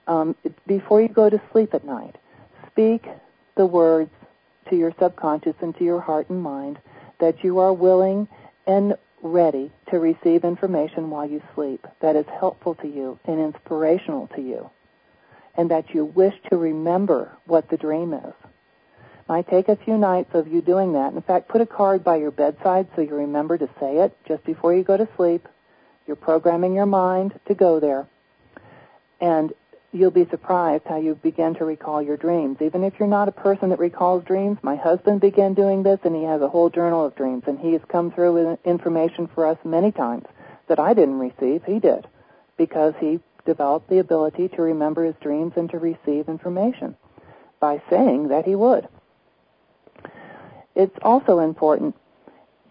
Um, 0.09 0.35
before 0.65 1.01
you 1.01 1.07
go 1.07 1.29
to 1.29 1.39
sleep 1.51 1.75
at 1.75 1.85
night, 1.85 2.15
speak 2.71 3.05
the 3.55 3.65
words 3.65 4.09
to 4.69 4.75
your 4.75 4.91
subconscious 4.99 5.53
and 5.61 5.77
to 5.77 5.83
your 5.83 6.01
heart 6.01 6.31
and 6.31 6.41
mind 6.41 6.79
that 7.19 7.43
you 7.43 7.59
are 7.59 7.71
willing 7.71 8.27
and 8.65 8.95
ready 9.21 9.71
to 9.91 9.99
receive 9.99 10.43
information 10.43 11.11
while 11.11 11.29
you 11.29 11.43
sleep 11.53 11.85
that 12.01 12.15
is 12.15 12.25
helpful 12.39 12.73
to 12.75 12.87
you 12.87 13.19
and 13.25 13.39
inspirational 13.39 14.27
to 14.35 14.41
you, 14.41 14.71
and 15.55 15.69
that 15.69 15.93
you 15.93 16.05
wish 16.05 16.33
to 16.49 16.57
remember 16.57 17.37
what 17.45 17.69
the 17.69 17.77
dream 17.77 18.13
is. 18.13 18.33
Might 19.27 19.47
take 19.47 19.69
a 19.69 19.75
few 19.75 19.95
nights 19.95 20.33
of 20.33 20.47
you 20.47 20.61
doing 20.63 20.93
that. 20.93 21.13
In 21.13 21.21
fact, 21.21 21.49
put 21.49 21.61
a 21.61 21.67
card 21.67 22.03
by 22.03 22.15
your 22.15 22.31
bedside 22.31 22.87
so 22.95 23.01
you 23.03 23.13
remember 23.13 23.59
to 23.59 23.69
say 23.79 23.97
it 23.97 24.17
just 24.27 24.43
before 24.43 24.73
you 24.73 24.83
go 24.83 24.97
to 24.97 25.07
sleep. 25.17 25.47
You're 26.07 26.15
programming 26.15 26.73
your 26.73 26.87
mind 26.87 27.39
to 27.47 27.53
go 27.53 27.79
there. 27.79 28.07
And 29.21 29.53
you'll 29.91 30.11
be 30.11 30.27
surprised 30.29 30.83
how 30.85 30.97
you 30.97 31.15
begin 31.15 31.55
to 31.55 31.65
recall 31.65 32.01
your 32.01 32.17
dreams. 32.17 32.57
Even 32.61 32.83
if 32.83 32.93
you're 32.99 33.07
not 33.07 33.27
a 33.27 33.31
person 33.31 33.69
that 33.69 33.79
recalls 33.79 34.23
dreams, 34.23 34.57
my 34.61 34.75
husband 34.75 35.19
began 35.21 35.53
doing 35.53 35.83
this 35.83 35.99
and 36.03 36.15
he 36.15 36.23
has 36.23 36.41
a 36.41 36.47
whole 36.47 36.69
journal 36.69 37.05
of 37.05 37.15
dreams 37.15 37.43
and 37.47 37.59
he 37.59 37.73
has 37.73 37.81
come 37.87 38.11
through 38.11 38.33
with 38.33 38.59
information 38.65 39.27
for 39.33 39.47
us 39.47 39.57
many 39.63 39.91
times 39.91 40.25
that 40.67 40.79
I 40.79 40.93
didn't 40.93 41.19
receive. 41.19 41.63
He 41.63 41.79
did 41.79 42.07
because 42.57 42.93
he 42.99 43.19
developed 43.45 43.89
the 43.89 43.99
ability 43.99 44.49
to 44.49 44.61
remember 44.61 45.05
his 45.05 45.15
dreams 45.21 45.53
and 45.55 45.69
to 45.71 45.79
receive 45.79 46.29
information 46.29 46.95
by 47.59 47.81
saying 47.89 48.27
that 48.27 48.45
he 48.45 48.55
would. 48.55 48.87
It's 50.75 50.97
also 51.01 51.39
important 51.39 51.95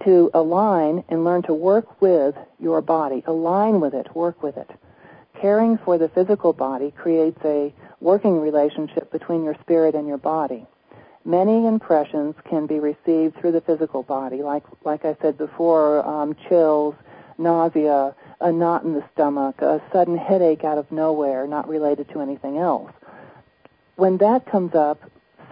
to 0.04 0.30
align 0.32 1.02
and 1.08 1.24
learn 1.24 1.42
to 1.42 1.52
work 1.52 2.00
with 2.00 2.36
your 2.60 2.80
body. 2.80 3.24
Align 3.26 3.80
with 3.80 3.92
it, 3.94 4.14
work 4.14 4.40
with 4.42 4.56
it 4.56 4.70
caring 5.40 5.78
for 5.78 5.98
the 5.98 6.08
physical 6.08 6.52
body 6.52 6.92
creates 6.96 7.38
a 7.44 7.72
working 8.00 8.40
relationship 8.40 9.10
between 9.10 9.44
your 9.44 9.56
spirit 9.60 9.94
and 9.94 10.06
your 10.06 10.18
body. 10.18 10.66
Many 11.24 11.66
impressions 11.66 12.34
can 12.48 12.66
be 12.66 12.78
received 12.78 13.36
through 13.36 13.52
the 13.52 13.60
physical 13.60 14.02
body, 14.02 14.42
like 14.42 14.64
like 14.84 15.04
I 15.04 15.16
said 15.20 15.36
before, 15.36 16.06
um, 16.06 16.34
chills, 16.48 16.94
nausea, 17.36 18.14
a 18.40 18.52
knot 18.52 18.84
in 18.84 18.94
the 18.94 19.04
stomach, 19.12 19.60
a 19.60 19.82
sudden 19.92 20.16
headache 20.16 20.64
out 20.64 20.78
of 20.78 20.90
nowhere, 20.90 21.46
not 21.46 21.68
related 21.68 22.08
to 22.10 22.20
anything 22.20 22.58
else. 22.58 22.92
When 23.96 24.16
that 24.18 24.46
comes 24.46 24.74
up, 24.74 25.00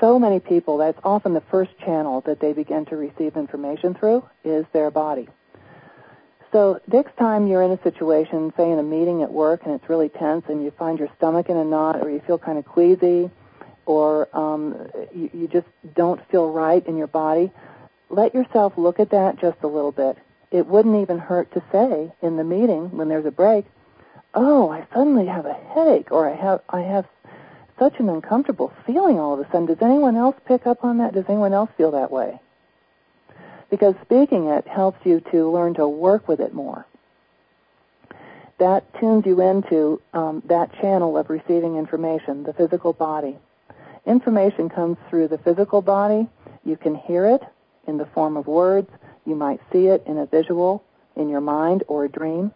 so 0.01 0.19
many 0.19 0.41
people, 0.41 0.79
that's 0.79 0.99
often 1.05 1.35
the 1.35 1.43
first 1.51 1.77
channel 1.79 2.21
that 2.27 2.39
they 2.41 2.53
begin 2.53 2.85
to 2.87 2.97
receive 2.97 3.37
information 3.37 3.95
through, 3.95 4.25
is 4.45 4.65
their 4.73 4.91
body. 4.91 5.29
So 6.53 6.81
next 6.87 7.17
time 7.17 7.47
you're 7.47 7.63
in 7.63 7.73
a 7.73 7.83
situation, 7.83 8.53
say 8.57 8.71
in 8.71 8.79
a 8.79 8.83
meeting 8.83 9.23
at 9.23 9.33
work 9.33 9.63
and 9.65 9.75
it's 9.75 9.89
really 9.89 10.09
tense 10.09 10.45
and 10.49 10.63
you 10.63 10.71
find 10.71 10.99
your 10.99 11.09
stomach 11.17 11.49
in 11.49 11.57
a 11.57 11.65
knot 11.65 12.03
or 12.03 12.11
you 12.11 12.21
feel 12.27 12.39
kind 12.39 12.59
of 12.59 12.65
queasy 12.65 13.31
or 13.85 14.29
um, 14.37 14.89
you, 15.15 15.31
you 15.33 15.49
just 15.49 15.67
don't 15.95 16.21
feel 16.29 16.51
right 16.51 16.85
in 16.87 16.97
your 16.97 17.07
body, 17.07 17.51
let 18.11 18.35
yourself 18.35 18.75
look 18.77 19.01
at 19.01 19.11
that 19.11 19.39
just 19.41 19.59
a 19.63 19.67
little 19.67 19.93
bit. 19.93 20.19
It 20.51 20.67
wouldn't 20.67 21.01
even 21.03 21.19
hurt 21.19 21.53
to 21.53 21.63
say 21.73 22.13
in 22.23 22.37
the 22.37 22.45
meeting 22.45 22.97
when 22.97 23.09
there's 23.09 23.27
a 23.27 23.31
break, 23.31 23.65
"Oh, 24.35 24.71
I 24.71 24.87
suddenly 24.93 25.27
have 25.27 25.47
a 25.47 25.53
headache," 25.53 26.13
or 26.13 26.29
"I 26.29 26.35
have 26.35 26.61
I 26.69 26.83
have 26.83 27.07
such 27.79 27.99
an 27.99 28.09
uncomfortable 28.09 28.73
feeling 28.87 29.19
all 29.19 29.35
of 29.35 29.41
a 29.41 29.45
sudden." 29.51 29.67
Does 29.67 29.83
anyone 29.83 30.17
else 30.17 30.37
pick 30.45 30.67
up 30.67 30.85
on 30.85 30.99
that? 30.99 31.15
Does 31.15 31.25
anyone 31.29 31.53
else 31.53 31.71
feel 31.77 31.91
that 31.93 32.13
way? 32.13 32.41
Because 33.71 33.95
speaking 34.03 34.47
it 34.47 34.67
helps 34.67 35.05
you 35.05 35.21
to 35.33 35.51
learn 35.51 35.75
to 35.75 35.89
work 35.89 36.29
with 36.29 36.41
it 36.41 36.55
more. 36.55 36.87
That 38.59 38.85
tunes 39.01 39.27
you 39.27 39.41
into 39.41 40.01
um, 40.15 40.43
that 40.47 40.73
channel 40.81 41.19
of 41.19 41.29
receiving 41.29 41.77
information, 41.77 42.43
the 42.45 42.55
physical 42.55 42.93
body. 42.93 43.37
Information 44.07 44.69
comes 44.69 44.97
through 45.11 45.29
the 45.29 45.39
physical 45.39 45.83
body. 45.83 46.29
You 46.65 46.77
can 46.77 46.95
hear 46.95 47.27
it 47.27 47.43
in 47.87 47.99
the 47.99 48.07
form 48.07 48.37
of 48.37 48.47
words. 48.47 48.89
You 49.27 49.35
might 49.35 49.61
see 49.73 49.87
it 49.87 50.05
in 50.07 50.19
a 50.19 50.27
visual 50.27 50.83
in 51.17 51.29
your 51.29 51.41
mind 51.41 51.83
or 51.89 52.05
a 52.05 52.09
dream. 52.09 52.53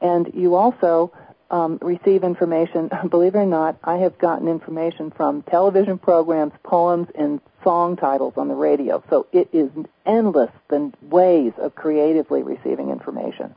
And 0.00 0.30
you 0.34 0.54
also 0.54 1.12
um, 1.50 1.78
receive 1.80 2.24
information. 2.24 2.90
Believe 3.10 3.34
it 3.34 3.38
or 3.38 3.46
not, 3.46 3.78
I 3.84 3.96
have 3.96 4.18
gotten 4.18 4.48
information 4.48 5.10
from 5.10 5.42
television 5.42 5.98
programs, 5.98 6.52
poems, 6.62 7.08
and 7.14 7.40
song 7.62 7.96
titles 7.96 8.34
on 8.36 8.48
the 8.48 8.54
radio. 8.54 9.02
So 9.10 9.26
it 9.32 9.48
is 9.52 9.70
endless 10.04 10.50
the 10.68 10.92
ways 11.02 11.52
of 11.58 11.74
creatively 11.74 12.42
receiving 12.42 12.90
information. 12.90 13.54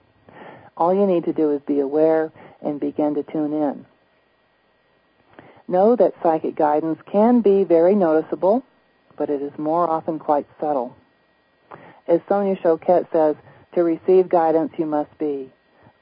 All 0.78 0.94
you 0.94 1.06
need 1.06 1.26
to 1.26 1.34
do 1.34 1.52
is 1.52 1.62
be 1.62 1.80
aware 1.80 2.32
and 2.62 2.80
begin 2.80 3.16
to 3.16 3.24
tune 3.24 3.54
in. 3.54 3.86
Know 5.68 5.96
that 5.96 6.16
psychic 6.24 6.56
guidance 6.56 7.00
can 7.12 7.42
be 7.42 7.64
very 7.64 7.94
noticeable, 7.94 8.64
but 9.18 9.30
it 9.30 9.42
is 9.42 9.52
more 9.58 9.88
often 9.88 10.18
quite 10.18 10.48
subtle. 10.60 10.96
As 12.08 12.22
Sonia 12.28 12.56
Choquette 12.56 13.12
says, 13.12 13.36
to 13.76 13.84
receive 13.84 14.30
guidance 14.30 14.74
you 14.78 14.88
must 14.88 15.16
be 15.20 15.52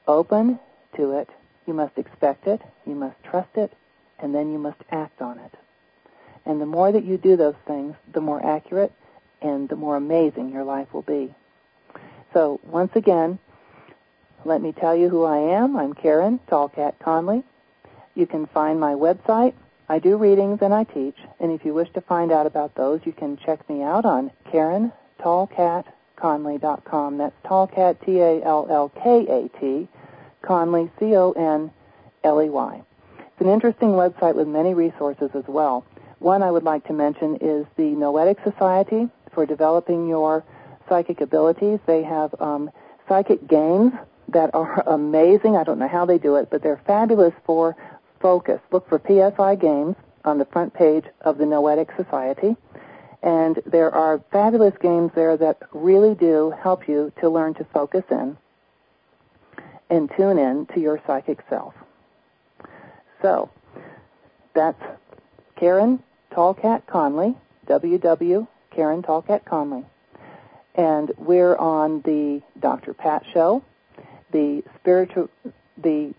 open 0.06 0.58
to 0.96 1.12
it, 1.12 1.28
you 1.68 1.74
must 1.74 1.98
expect 1.98 2.48
it, 2.48 2.62
you 2.86 2.94
must 2.94 3.22
trust 3.22 3.56
it, 3.56 3.72
and 4.18 4.34
then 4.34 4.50
you 4.50 4.58
must 4.58 4.80
act 4.90 5.22
on 5.22 5.38
it. 5.38 5.54
And 6.44 6.60
the 6.60 6.66
more 6.66 6.90
that 6.90 7.04
you 7.04 7.16
do 7.18 7.36
those 7.36 7.54
things, 7.66 7.94
the 8.12 8.20
more 8.20 8.44
accurate 8.44 8.92
and 9.40 9.68
the 9.68 9.76
more 9.76 9.94
amazing 9.96 10.50
your 10.50 10.64
life 10.64 10.92
will 10.92 11.02
be. 11.02 11.32
So 12.32 12.58
once 12.64 12.96
again, 12.96 13.38
let 14.44 14.60
me 14.60 14.72
tell 14.72 14.96
you 14.96 15.08
who 15.08 15.24
I 15.24 15.38
am. 15.56 15.76
I'm 15.76 15.94
Karen 15.94 16.38
Tallkat 16.50 16.98
Conley. 17.00 17.42
You 18.14 18.26
can 18.26 18.46
find 18.46 18.78
my 18.80 18.94
website. 18.94 19.54
I 19.88 19.98
do 19.98 20.16
readings 20.16 20.60
and 20.62 20.72
I 20.74 20.84
teach. 20.84 21.16
And 21.38 21.52
if 21.52 21.64
you 21.64 21.74
wish 21.74 21.90
to 21.92 22.00
find 22.00 22.32
out 22.32 22.46
about 22.46 22.74
those, 22.74 23.00
you 23.04 23.12
can 23.12 23.36
check 23.36 23.68
me 23.68 23.82
out 23.82 24.04
on 24.04 24.32
KarenTallkatConley.com. 24.52 27.18
That's 27.18 27.36
Tallkat, 27.44 28.04
T-A-L-L-K-A-T, 28.04 29.88
Conley, 30.42 30.90
C-O-N-L-E-Y. 30.98 32.82
It's 33.18 33.40
an 33.40 33.48
interesting 33.48 33.90
website 33.90 34.34
with 34.34 34.48
many 34.48 34.74
resources 34.74 35.30
as 35.34 35.44
well. 35.46 35.84
One 36.18 36.42
I 36.42 36.50
would 36.50 36.64
like 36.64 36.86
to 36.88 36.92
mention 36.92 37.36
is 37.36 37.66
the 37.76 37.90
Noetic 37.90 38.38
Society 38.42 39.08
for 39.32 39.46
developing 39.46 40.08
your 40.08 40.44
psychic 40.88 41.20
abilities. 41.20 41.78
They 41.86 42.02
have 42.02 42.34
um, 42.40 42.70
psychic 43.08 43.46
games 43.46 43.92
that 44.28 44.54
are 44.54 44.82
amazing. 44.88 45.56
I 45.56 45.64
don't 45.64 45.78
know 45.78 45.88
how 45.88 46.04
they 46.04 46.18
do 46.18 46.36
it, 46.36 46.50
but 46.50 46.62
they're 46.62 46.82
fabulous 46.86 47.34
for 47.44 47.76
focus. 48.20 48.60
Look 48.72 48.88
for 48.88 49.00
PSI 49.06 49.54
games 49.54 49.94
on 50.24 50.38
the 50.38 50.44
front 50.46 50.74
page 50.74 51.04
of 51.20 51.38
the 51.38 51.46
Noetic 51.46 51.90
Society. 51.96 52.56
And 53.22 53.60
there 53.66 53.92
are 53.92 54.20
fabulous 54.32 54.74
games 54.80 55.12
there 55.14 55.36
that 55.36 55.58
really 55.72 56.14
do 56.14 56.52
help 56.62 56.88
you 56.88 57.12
to 57.20 57.28
learn 57.28 57.54
to 57.54 57.64
focus 57.72 58.04
in 58.10 58.36
and 59.90 60.10
tune 60.16 60.38
in 60.38 60.66
to 60.74 60.80
your 60.80 61.00
psychic 61.06 61.38
self. 61.48 61.74
So, 63.22 63.50
that's 64.54 64.82
Karen 65.56 66.02
Tallkat 66.32 66.86
Conley, 66.86 67.36
Karen 67.66 69.02
Tallkat 69.02 69.44
Conley. 69.44 69.84
And 70.74 71.12
we're 71.16 71.56
on 71.56 72.02
the 72.02 72.42
Dr. 72.60 72.94
Pat 72.94 73.24
Show, 73.32 73.64
the 74.30 74.62
spiritual, 74.78 75.28
the 75.76 76.14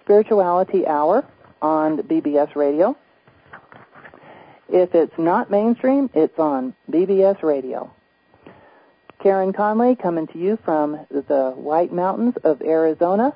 Spirituality 0.00 0.86
Hour 0.86 1.24
on 1.60 1.98
BBS 1.98 2.56
Radio. 2.56 2.96
If 4.68 4.94
it's 4.94 5.16
not 5.18 5.50
mainstream, 5.50 6.10
it's 6.14 6.38
on 6.38 6.74
BBS 6.90 7.42
Radio. 7.42 7.92
Karen 9.22 9.52
Conley 9.52 9.94
coming 9.94 10.26
to 10.26 10.38
you 10.38 10.58
from 10.64 11.06
the 11.10 11.52
White 11.54 11.92
Mountains 11.92 12.34
of 12.42 12.60
Arizona. 12.60 13.32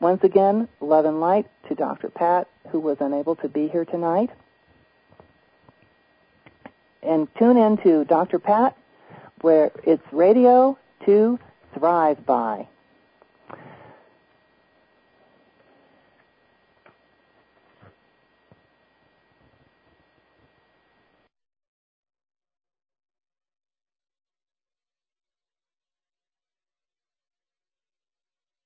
Once 0.00 0.24
again, 0.24 0.68
love 0.80 1.04
and 1.04 1.20
light 1.20 1.46
to 1.68 1.74
Dr. 1.74 2.08
Pat, 2.08 2.48
who 2.70 2.80
was 2.80 2.96
unable 3.00 3.36
to 3.36 3.48
be 3.48 3.68
here 3.68 3.84
tonight. 3.84 4.30
And 7.02 7.28
tune 7.38 7.58
in 7.58 7.76
to 7.78 8.06
Dr. 8.06 8.38
Pat, 8.38 8.74
where 9.42 9.70
it's 9.84 10.02
radio 10.12 10.78
to 11.04 11.38
thrive 11.74 12.24
by. 12.24 12.66